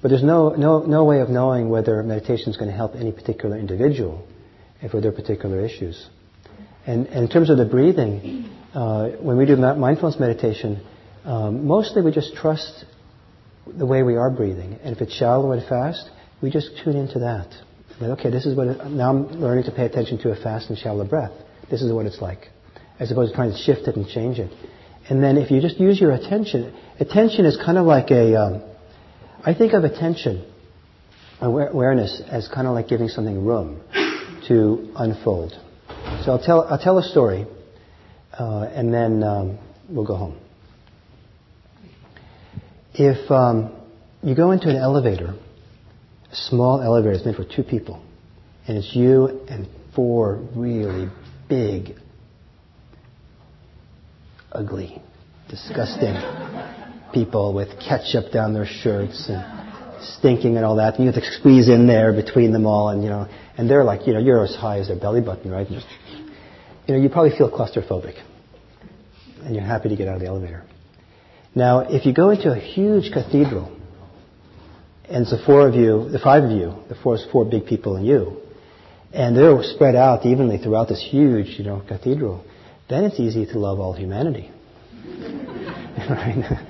But 0.00 0.08
there's 0.10 0.22
no, 0.22 0.50
no, 0.50 0.84
no 0.84 1.04
way 1.04 1.20
of 1.20 1.28
knowing 1.28 1.68
whether 1.70 2.02
meditation 2.02 2.50
is 2.50 2.56
going 2.56 2.70
to 2.70 2.76
help 2.76 2.94
any 2.94 3.10
particular 3.10 3.58
individual 3.58 4.26
for 4.90 5.00
their 5.00 5.12
particular 5.12 5.64
issues. 5.64 6.08
And, 6.86 7.06
and 7.08 7.24
in 7.24 7.28
terms 7.28 7.50
of 7.50 7.58
the 7.58 7.64
breathing, 7.64 8.48
uh, 8.74 9.08
when 9.20 9.36
we 9.36 9.44
do 9.44 9.56
mindfulness 9.56 10.20
meditation, 10.20 10.86
um, 11.24 11.66
mostly 11.66 12.02
we 12.02 12.12
just 12.12 12.34
trust 12.36 12.84
the 13.66 13.84
way 13.84 14.02
we 14.02 14.16
are 14.16 14.30
breathing. 14.30 14.78
And 14.84 14.94
if 14.94 15.02
it's 15.02 15.14
shallow 15.14 15.50
and 15.50 15.66
fast, 15.68 16.08
we 16.40 16.50
just 16.50 16.70
tune 16.84 16.96
into 16.96 17.18
that. 17.18 17.48
Like, 18.00 18.20
okay, 18.20 18.30
this 18.30 18.46
is 18.46 18.56
what 18.56 18.68
it, 18.68 18.86
now 18.86 19.10
I'm 19.10 19.40
learning 19.40 19.64
to 19.64 19.72
pay 19.72 19.84
attention 19.84 20.18
to 20.18 20.30
a 20.30 20.36
fast 20.36 20.70
and 20.70 20.78
shallow 20.78 21.04
breath. 21.04 21.32
This 21.68 21.82
is 21.82 21.92
what 21.92 22.06
it's 22.06 22.22
like, 22.22 22.48
as 23.00 23.10
opposed 23.10 23.32
to 23.32 23.36
trying 23.36 23.50
to 23.50 23.58
shift 23.58 23.88
it 23.88 23.96
and 23.96 24.06
change 24.06 24.38
it. 24.38 24.52
And 25.10 25.22
then 25.22 25.36
if 25.36 25.50
you 25.50 25.60
just 25.60 25.80
use 25.80 26.00
your 26.00 26.12
attention, 26.12 26.72
attention 27.00 27.44
is 27.46 27.56
kind 27.56 27.78
of 27.78 27.86
like 27.86 28.12
a. 28.12 28.40
Um, 28.40 28.62
I 29.48 29.54
think 29.54 29.72
of 29.72 29.82
attention, 29.82 30.44
awareness, 31.40 32.20
as 32.30 32.46
kind 32.48 32.66
of 32.66 32.74
like 32.74 32.86
giving 32.86 33.08
something 33.08 33.46
room 33.46 33.80
to 34.46 34.92
unfold. 34.94 35.52
So 36.22 36.32
I'll 36.32 36.44
tell, 36.44 36.64
I'll 36.64 36.78
tell 36.78 36.98
a 36.98 37.02
story, 37.02 37.46
uh, 38.38 38.68
and 38.70 38.92
then 38.92 39.22
um, 39.22 39.58
we'll 39.88 40.04
go 40.04 40.16
home. 40.16 40.38
If 42.92 43.30
um, 43.30 43.74
you 44.22 44.34
go 44.34 44.50
into 44.50 44.68
an 44.68 44.76
elevator, 44.76 45.34
a 46.30 46.36
small 46.36 46.82
elevator, 46.82 47.12
is 47.12 47.24
meant 47.24 47.38
for 47.38 47.46
two 47.46 47.62
people, 47.62 48.04
and 48.66 48.76
it's 48.76 48.94
you 48.94 49.46
and 49.48 49.66
four 49.96 50.46
really 50.54 51.08
big, 51.48 51.94
ugly, 54.52 55.00
disgusting 55.48 56.77
people 57.12 57.54
with 57.54 57.68
ketchup 57.80 58.32
down 58.32 58.54
their 58.54 58.66
shirts 58.66 59.28
and 59.28 59.44
stinking 60.18 60.56
and 60.56 60.64
all 60.64 60.76
that. 60.76 60.94
And 60.94 61.04
you 61.04 61.12
have 61.12 61.22
to 61.22 61.30
squeeze 61.38 61.68
in 61.68 61.86
there 61.86 62.12
between 62.12 62.52
them 62.52 62.66
all, 62.66 62.90
and 62.90 63.02
you 63.02 63.10
know, 63.10 63.28
and 63.56 63.68
they're 63.68 63.84
like, 63.84 64.06
you 64.06 64.12
know, 64.12 64.20
you're 64.20 64.44
as 64.44 64.54
high 64.54 64.78
as 64.78 64.88
their 64.88 64.98
belly 64.98 65.20
button, 65.20 65.50
right? 65.50 65.68
Just, 65.68 65.86
you 66.86 66.94
know, 66.94 67.00
you 67.00 67.08
probably 67.08 67.36
feel 67.36 67.50
claustrophobic, 67.50 68.14
and 69.42 69.54
you're 69.54 69.64
happy 69.64 69.88
to 69.88 69.96
get 69.96 70.08
out 70.08 70.14
of 70.14 70.20
the 70.20 70.26
elevator. 70.26 70.64
Now, 71.54 71.80
if 71.80 72.06
you 72.06 72.14
go 72.14 72.30
into 72.30 72.52
a 72.52 72.58
huge 72.58 73.12
cathedral, 73.12 73.76
and 75.08 75.24
the 75.26 75.42
four 75.44 75.66
of 75.66 75.74
you, 75.74 76.08
the 76.10 76.18
five 76.18 76.44
of 76.44 76.50
you, 76.50 76.74
the 76.88 76.94
four, 77.02 77.18
four 77.32 77.44
big 77.44 77.66
people 77.66 77.96
and 77.96 78.06
you, 78.06 78.40
and 79.12 79.34
they're 79.34 79.62
spread 79.62 79.96
out 79.96 80.26
evenly 80.26 80.58
throughout 80.58 80.88
this 80.88 81.04
huge, 81.10 81.58
you 81.58 81.64
know, 81.64 81.82
cathedral, 81.88 82.44
then 82.90 83.04
it's 83.04 83.18
easy 83.18 83.46
to 83.46 83.58
love 83.58 83.80
all 83.80 83.94
humanity. 83.94 84.50
right? 86.10 86.66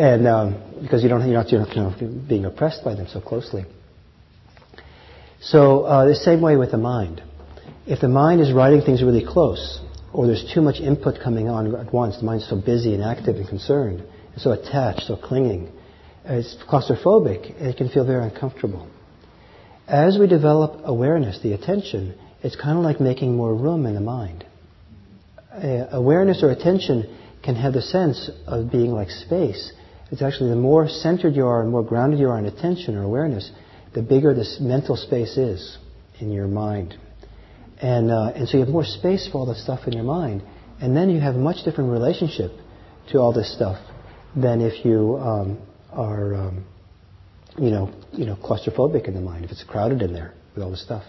And 0.00 0.26
um, 0.26 0.80
because 0.80 1.02
you 1.02 1.10
don't, 1.10 1.28
you're 1.28 1.42
not, 1.42 1.52
you 1.52 1.58
know, 1.58 2.24
being 2.26 2.46
oppressed 2.46 2.82
by 2.82 2.94
them 2.94 3.06
so 3.12 3.20
closely. 3.20 3.66
So 5.42 5.82
uh, 5.82 6.06
the 6.06 6.14
same 6.14 6.40
way 6.40 6.56
with 6.56 6.70
the 6.70 6.78
mind. 6.78 7.22
If 7.86 8.00
the 8.00 8.08
mind 8.08 8.40
is 8.40 8.50
writing 8.50 8.80
things 8.80 9.02
really 9.02 9.24
close, 9.26 9.78
or 10.14 10.26
there's 10.26 10.50
too 10.54 10.62
much 10.62 10.80
input 10.80 11.16
coming 11.22 11.50
on 11.50 11.74
at 11.76 11.92
once, 11.92 12.16
the 12.16 12.24
mind's 12.24 12.48
so 12.48 12.56
busy 12.56 12.94
and 12.94 13.02
active 13.02 13.36
and 13.36 13.46
concerned, 13.46 14.00
and 14.32 14.40
so 14.40 14.52
attached, 14.52 15.02
so 15.02 15.16
clinging, 15.16 15.70
it's 16.24 16.56
claustrophobic, 16.66 17.50
it 17.60 17.76
can 17.76 17.90
feel 17.90 18.06
very 18.06 18.24
uncomfortable. 18.24 18.88
As 19.86 20.16
we 20.18 20.26
develop 20.26 20.80
awareness, 20.84 21.40
the 21.42 21.52
attention, 21.52 22.14
it's 22.42 22.56
kind 22.56 22.78
of 22.78 22.84
like 22.84 23.00
making 23.00 23.36
more 23.36 23.54
room 23.54 23.84
in 23.84 23.94
the 23.94 24.00
mind. 24.00 24.46
Uh, 25.52 25.88
awareness 25.92 26.42
or 26.42 26.50
attention 26.50 27.18
can 27.44 27.54
have 27.54 27.74
the 27.74 27.82
sense 27.82 28.30
of 28.46 28.70
being 28.72 28.92
like 28.92 29.10
space. 29.10 29.72
It's 30.10 30.22
actually 30.22 30.50
the 30.50 30.56
more 30.56 30.88
centered 30.88 31.34
you 31.34 31.46
are 31.46 31.62
and 31.62 31.70
more 31.70 31.84
grounded 31.84 32.18
you 32.18 32.28
are 32.28 32.38
in 32.38 32.46
attention 32.46 32.96
or 32.96 33.02
awareness, 33.02 33.50
the 33.94 34.02
bigger 34.02 34.34
this 34.34 34.58
mental 34.60 34.96
space 34.96 35.36
is 35.36 35.78
in 36.18 36.30
your 36.32 36.46
mind. 36.46 36.96
And, 37.80 38.10
uh, 38.10 38.32
and 38.34 38.48
so 38.48 38.58
you 38.58 38.64
have 38.64 38.72
more 38.72 38.84
space 38.84 39.28
for 39.30 39.38
all 39.38 39.46
the 39.46 39.54
stuff 39.54 39.86
in 39.86 39.92
your 39.92 40.04
mind. 40.04 40.42
And 40.80 40.96
then 40.96 41.10
you 41.10 41.20
have 41.20 41.34
a 41.34 41.38
much 41.38 41.64
different 41.64 41.90
relationship 41.90 42.50
to 43.12 43.18
all 43.18 43.32
this 43.32 43.54
stuff 43.54 43.78
than 44.36 44.60
if 44.60 44.84
you 44.84 45.16
um, 45.18 45.58
are, 45.92 46.34
um, 46.34 46.64
you, 47.58 47.70
know, 47.70 47.92
you 48.12 48.26
know, 48.26 48.36
claustrophobic 48.36 49.08
in 49.08 49.14
the 49.14 49.20
mind, 49.20 49.44
if 49.44 49.50
it's 49.50 49.64
crowded 49.64 50.02
in 50.02 50.12
there 50.12 50.34
with 50.54 50.62
all 50.62 50.70
the 50.70 50.76
stuff. 50.76 51.04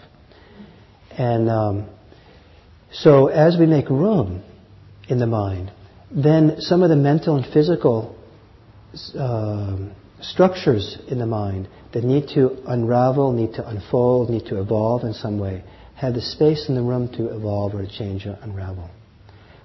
And 1.10 1.48
um, 1.48 1.88
so 2.92 3.28
as 3.28 3.56
we 3.58 3.66
make 3.66 3.88
room 3.90 4.42
in 5.08 5.18
the 5.18 5.26
mind, 5.26 5.72
then 6.10 6.56
some 6.58 6.82
of 6.82 6.88
the 6.88 6.96
mental 6.96 7.36
and 7.36 7.52
physical 7.52 8.16
uh, 9.18 9.76
structures 10.20 10.98
in 11.08 11.18
the 11.18 11.26
mind 11.26 11.68
that 11.92 12.04
need 12.04 12.28
to 12.28 12.62
unravel, 12.66 13.32
need 13.32 13.54
to 13.54 13.68
unfold, 13.68 14.30
need 14.30 14.46
to 14.46 14.60
evolve 14.60 15.04
in 15.04 15.12
some 15.12 15.38
way, 15.38 15.62
have 15.96 16.14
the 16.14 16.20
space 16.20 16.68
in 16.68 16.74
the 16.74 16.82
room 16.82 17.08
to 17.16 17.34
evolve 17.34 17.74
or 17.74 17.86
change 17.86 18.26
or 18.26 18.38
unravel. 18.42 18.90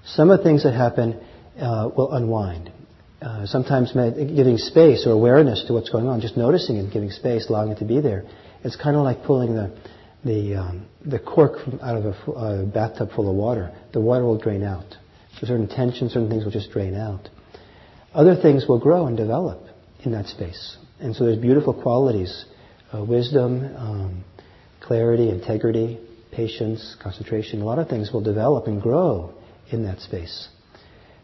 Some 0.04 0.30
of 0.30 0.38
the 0.38 0.44
things 0.44 0.62
that 0.64 0.72
happen 0.72 1.20
uh, 1.60 1.90
will 1.96 2.12
unwind. 2.12 2.72
Uh, 3.20 3.46
sometimes 3.46 3.92
giving 3.92 4.56
space 4.58 5.04
or 5.04 5.10
awareness 5.10 5.64
to 5.66 5.72
what's 5.72 5.90
going 5.90 6.06
on, 6.06 6.20
just 6.20 6.36
noticing 6.36 6.76
it, 6.76 6.92
giving 6.92 7.10
space, 7.10 7.48
allowing 7.48 7.70
it 7.72 7.78
to 7.78 7.84
be 7.84 8.00
there. 8.00 8.22
It's 8.62 8.76
kind 8.76 8.96
of 8.96 9.02
like 9.02 9.24
pulling 9.24 9.54
the 9.54 9.76
the 10.24 10.54
um, 10.56 10.86
the 11.04 11.18
cork 11.18 11.64
from 11.64 11.80
out 11.80 11.96
of 11.96 12.04
a 12.36 12.66
bathtub 12.66 13.10
full 13.14 13.28
of 13.28 13.36
water. 13.36 13.72
The 13.92 14.00
water 14.00 14.24
will 14.24 14.38
drain 14.38 14.62
out. 14.62 14.96
So 15.38 15.46
certain 15.46 15.68
tensions, 15.68 16.12
certain 16.12 16.28
things 16.28 16.44
will 16.44 16.52
just 16.52 16.70
drain 16.70 16.94
out. 16.94 17.28
Other 18.14 18.36
things 18.36 18.66
will 18.68 18.78
grow 18.78 19.06
and 19.06 19.16
develop 19.16 19.62
in 20.04 20.12
that 20.12 20.26
space. 20.26 20.76
And 21.00 21.14
so 21.14 21.24
there's 21.24 21.38
beautiful 21.38 21.74
qualities, 21.74 22.44
uh, 22.92 23.04
wisdom, 23.04 23.76
um, 23.76 24.24
clarity, 24.80 25.28
integrity, 25.28 25.98
patience, 26.32 26.96
concentration. 27.02 27.60
A 27.60 27.64
lot 27.64 27.78
of 27.78 27.88
things 27.88 28.10
will 28.12 28.22
develop 28.22 28.66
and 28.66 28.80
grow 28.80 29.34
in 29.70 29.84
that 29.84 30.00
space. 30.00 30.48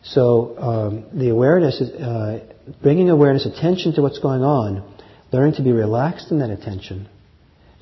So 0.02 0.59
um, 0.59 1.19
the 1.19 1.31
awareness 1.31 1.81
is 1.81 1.90
uh, 1.90 2.40
bringing 2.82 3.09
awareness, 3.09 3.47
attention 3.47 3.94
to 3.94 4.02
what's 4.02 4.19
going 4.19 4.43
on, 4.43 4.94
learning 5.32 5.55
to 5.55 5.62
be 5.62 5.73
relaxed 5.73 6.31
in 6.31 6.40
that 6.40 6.51
attention. 6.51 7.09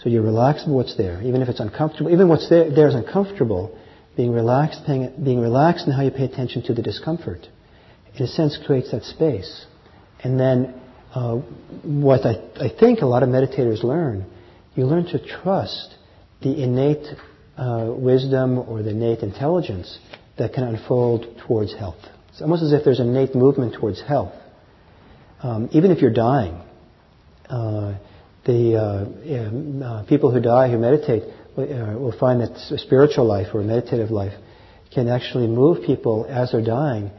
So 0.03 0.09
you're 0.09 0.23
relaxed 0.23 0.67
with 0.67 0.75
what's 0.75 0.97
there, 0.97 1.21
even 1.23 1.43
if 1.43 1.49
it's 1.49 1.61
uncomfortable. 1.61 2.13
Even 2.13 2.29
what's 2.29 2.49
there, 2.49 2.71
there 2.71 2.89
is 2.89 2.95
uncomfortable 2.95 3.77
being 4.17 4.33
relaxed, 4.33 4.83
paying, 4.87 5.13
being 5.25 5.41
relaxed 5.41 5.87
in 5.87 5.93
how 5.93 6.03
you 6.03 6.11
pay 6.11 6.25
attention 6.25 6.63
to 6.65 6.75
the 6.75 6.83
discomfort, 6.83 7.49
in 8.17 8.25
a 8.25 8.29
sense, 8.29 8.59
creates 8.67 8.91
that 8.93 9.05
space. 9.05 9.67
And 10.23 10.39
then, 10.39 10.81
uh, 11.15 11.37
what 11.83 12.25
I, 12.25 12.35
I, 12.57 12.69
think 12.79 13.01
a 13.01 13.07
lot 13.07 13.23
of 13.23 13.29
meditators 13.29 13.83
learn, 13.83 14.25
you 14.75 14.87
learn 14.87 15.05
to 15.07 15.19
trust 15.43 15.95
the 16.41 16.63
innate 16.63 17.07
uh, 17.57 17.93
wisdom 17.95 18.59
or 18.59 18.83
the 18.83 18.91
innate 18.91 19.21
intelligence 19.21 19.99
that 20.39 20.55
can 20.55 20.65
unfold 20.65 21.27
towards 21.47 21.75
health. 21.75 21.99
It's 22.31 22.41
almost 22.41 22.63
as 22.63 22.73
if 22.73 22.85
there's 22.85 23.01
an 23.01 23.11
innate 23.11 23.35
movement 23.35 23.75
towards 23.75 24.01
health. 24.01 24.33
Um, 25.43 25.69
even 25.73 25.91
if 25.91 26.01
you're 26.01 26.13
dying, 26.13 26.61
uh, 27.51 27.99
the 28.47 28.77
uh, 28.77 29.85
uh, 29.85 30.07
people 30.07 30.33
who 30.33 30.41
die 30.41 30.71
who 30.71 30.79
meditate 30.79 31.25
uh, 31.57 31.95
we'll 31.99 32.19
find 32.19 32.41
that 32.41 32.57
spiritual 32.79 33.27
life 33.27 33.49
or 33.53 33.63
meditative 33.63 34.11
life 34.11 34.33
can 34.95 35.09
actually 35.09 35.47
move 35.47 35.85
people 35.85 36.27
as 36.29 36.53
they're 36.53 36.65
dying 36.65 37.11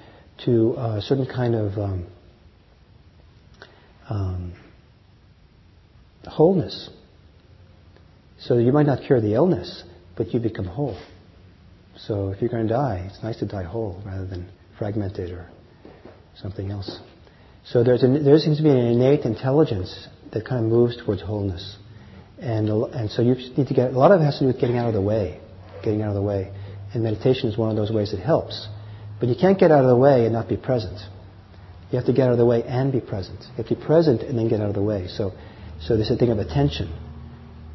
to 0.45 0.73
a 0.77 1.01
certain 1.01 1.26
kind 1.26 1.55
of 1.55 1.77
um, 1.77 2.07
um, 4.10 4.53
wholeness. 6.26 6.89
So 8.39 8.57
you 8.57 8.72
might 8.72 8.85
not 8.85 9.03
cure 9.05 9.22
the 9.22 9.35
illness, 9.35 9.84
but 10.18 10.34
you 10.34 10.39
become 10.39 10.65
whole. 10.65 10.99
So 11.95 12.30
if 12.30 12.41
you're 12.41 12.49
going 12.49 12.68
to 12.68 12.73
die, 12.73 13.10
it's 13.10 13.23
nice 13.23 13.39
to 13.39 13.45
die 13.45 13.64
whole 13.64 14.01
rather 14.05 14.26
than 14.26 14.49
fragmented 14.77 15.31
or 15.31 15.49
something 16.35 16.72
else. 16.72 16.99
So 17.65 17.84
there's 17.84 18.03
an, 18.03 18.26
there 18.26 18.38
seems 18.39 18.57
to 18.57 18.64
be 18.64 18.69
an 18.69 18.77
innate 18.77 19.22
intelligence 19.22 20.07
that 20.34 20.45
kind 20.45 20.65
of 20.65 20.72
moves 20.72 20.97
towards 20.97 21.22
wholeness. 21.22 21.77
And, 22.39 22.68
and 22.68 23.10
so 23.10 23.22
you 23.22 23.35
need 23.35 23.68
to 23.68 23.73
get, 23.73 23.93
a 23.93 23.97
lot 23.97 24.11
of 24.11 24.19
it 24.19 24.26
has 24.26 24.35
to 24.39 24.41
do 24.41 24.47
with 24.47 24.60
getting 24.60 24.77
out 24.77 24.88
of 24.88 24.93
the 24.93 25.01
way. 25.01 25.39
Getting 25.84 26.01
out 26.01 26.10
of 26.10 26.15
the 26.15 26.22
way. 26.22 26.51
And 26.93 27.03
meditation 27.03 27.49
is 27.49 27.57
one 27.57 27.69
of 27.69 27.76
those 27.77 27.91
ways 27.91 28.11
that 28.11 28.19
helps. 28.19 28.68
But 29.24 29.30
you 29.30 29.38
can't 29.40 29.58
get 29.58 29.72
out 29.72 29.86
of 29.86 29.90
the 29.90 29.95
way 29.95 30.26
and 30.26 30.34
not 30.34 30.50
be 30.50 30.58
present. 30.58 31.00
You 31.90 31.98
have 31.98 32.06
to 32.08 32.12
get 32.12 32.24
out 32.24 32.34
of 32.34 32.38
the 32.38 32.45
way 32.45 32.62
and 32.64 32.91
be 32.91 33.00
present. 33.00 33.40
You 33.40 33.56
have 33.56 33.68
to 33.68 33.76
be 33.76 33.82
present 33.82 34.22
and 34.22 34.38
then 34.38 34.50
get 34.50 34.60
out 34.60 34.68
of 34.68 34.76
the 34.76 34.84
way. 34.84 35.08
So, 35.08 35.32
so 35.80 35.95
there's 35.95 36.12
a 36.12 36.18
thing 36.18 36.30
of 36.30 36.40
attention. 36.40 36.94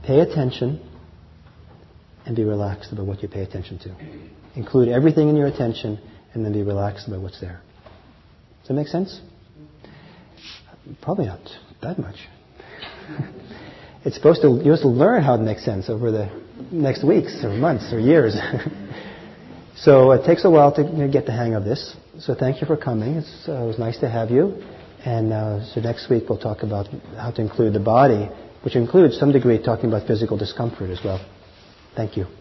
Pay 0.04 0.20
attention 0.20 0.78
and 2.26 2.36
be 2.36 2.44
relaxed 2.44 2.92
about 2.92 3.06
what 3.06 3.22
you 3.22 3.30
pay 3.30 3.40
attention 3.40 3.78
to. 3.78 3.96
Include 4.56 4.90
everything 4.90 5.30
in 5.30 5.36
your 5.36 5.46
attention 5.46 5.98
and 6.34 6.44
then 6.44 6.52
be 6.52 6.62
relaxed 6.62 7.08
about 7.08 7.22
what's 7.22 7.40
there. 7.40 7.62
Does 8.60 8.68
that 8.68 8.74
make 8.74 8.88
sense? 8.88 9.18
Probably 11.00 11.24
not 11.24 11.40
that 11.80 11.98
much. 11.98 12.16
it's 14.04 14.16
supposed 14.16 14.42
to, 14.42 14.60
you're 14.62 14.76
supposed 14.76 14.82
to 14.82 14.88
learn 14.88 15.22
how 15.22 15.36
it 15.36 15.40
makes 15.40 15.64
sense 15.64 15.88
over 15.88 16.10
the 16.10 16.30
next 16.70 17.02
weeks 17.04 17.42
or 17.42 17.48
months 17.56 17.90
or 17.90 17.98
years. 17.98 18.36
so 19.82 20.12
it 20.12 20.24
takes 20.26 20.44
a 20.44 20.50
while 20.50 20.74
to 20.74 21.08
get 21.12 21.26
the 21.26 21.32
hang 21.32 21.54
of 21.54 21.64
this. 21.64 21.96
So 22.20 22.34
thank 22.34 22.60
you 22.60 22.66
for 22.66 22.76
coming. 22.76 23.18
Uh, 23.18 23.64
it 23.64 23.66
was 23.66 23.78
nice 23.78 23.98
to 24.00 24.08
have 24.08 24.30
you. 24.30 24.62
And 25.04 25.32
uh, 25.32 25.64
so 25.72 25.80
next 25.80 26.10
week 26.10 26.24
we'll 26.28 26.38
talk 26.38 26.62
about 26.62 26.88
how 27.16 27.30
to 27.30 27.40
include 27.40 27.72
the 27.74 27.80
body, 27.80 28.28
which 28.62 28.76
includes 28.76 29.16
some 29.18 29.32
degree 29.32 29.62
talking 29.62 29.86
about 29.86 30.06
physical 30.06 30.36
discomfort 30.36 30.90
as 30.90 31.00
well. 31.04 31.24
Thank 31.94 32.16
you. 32.16 32.37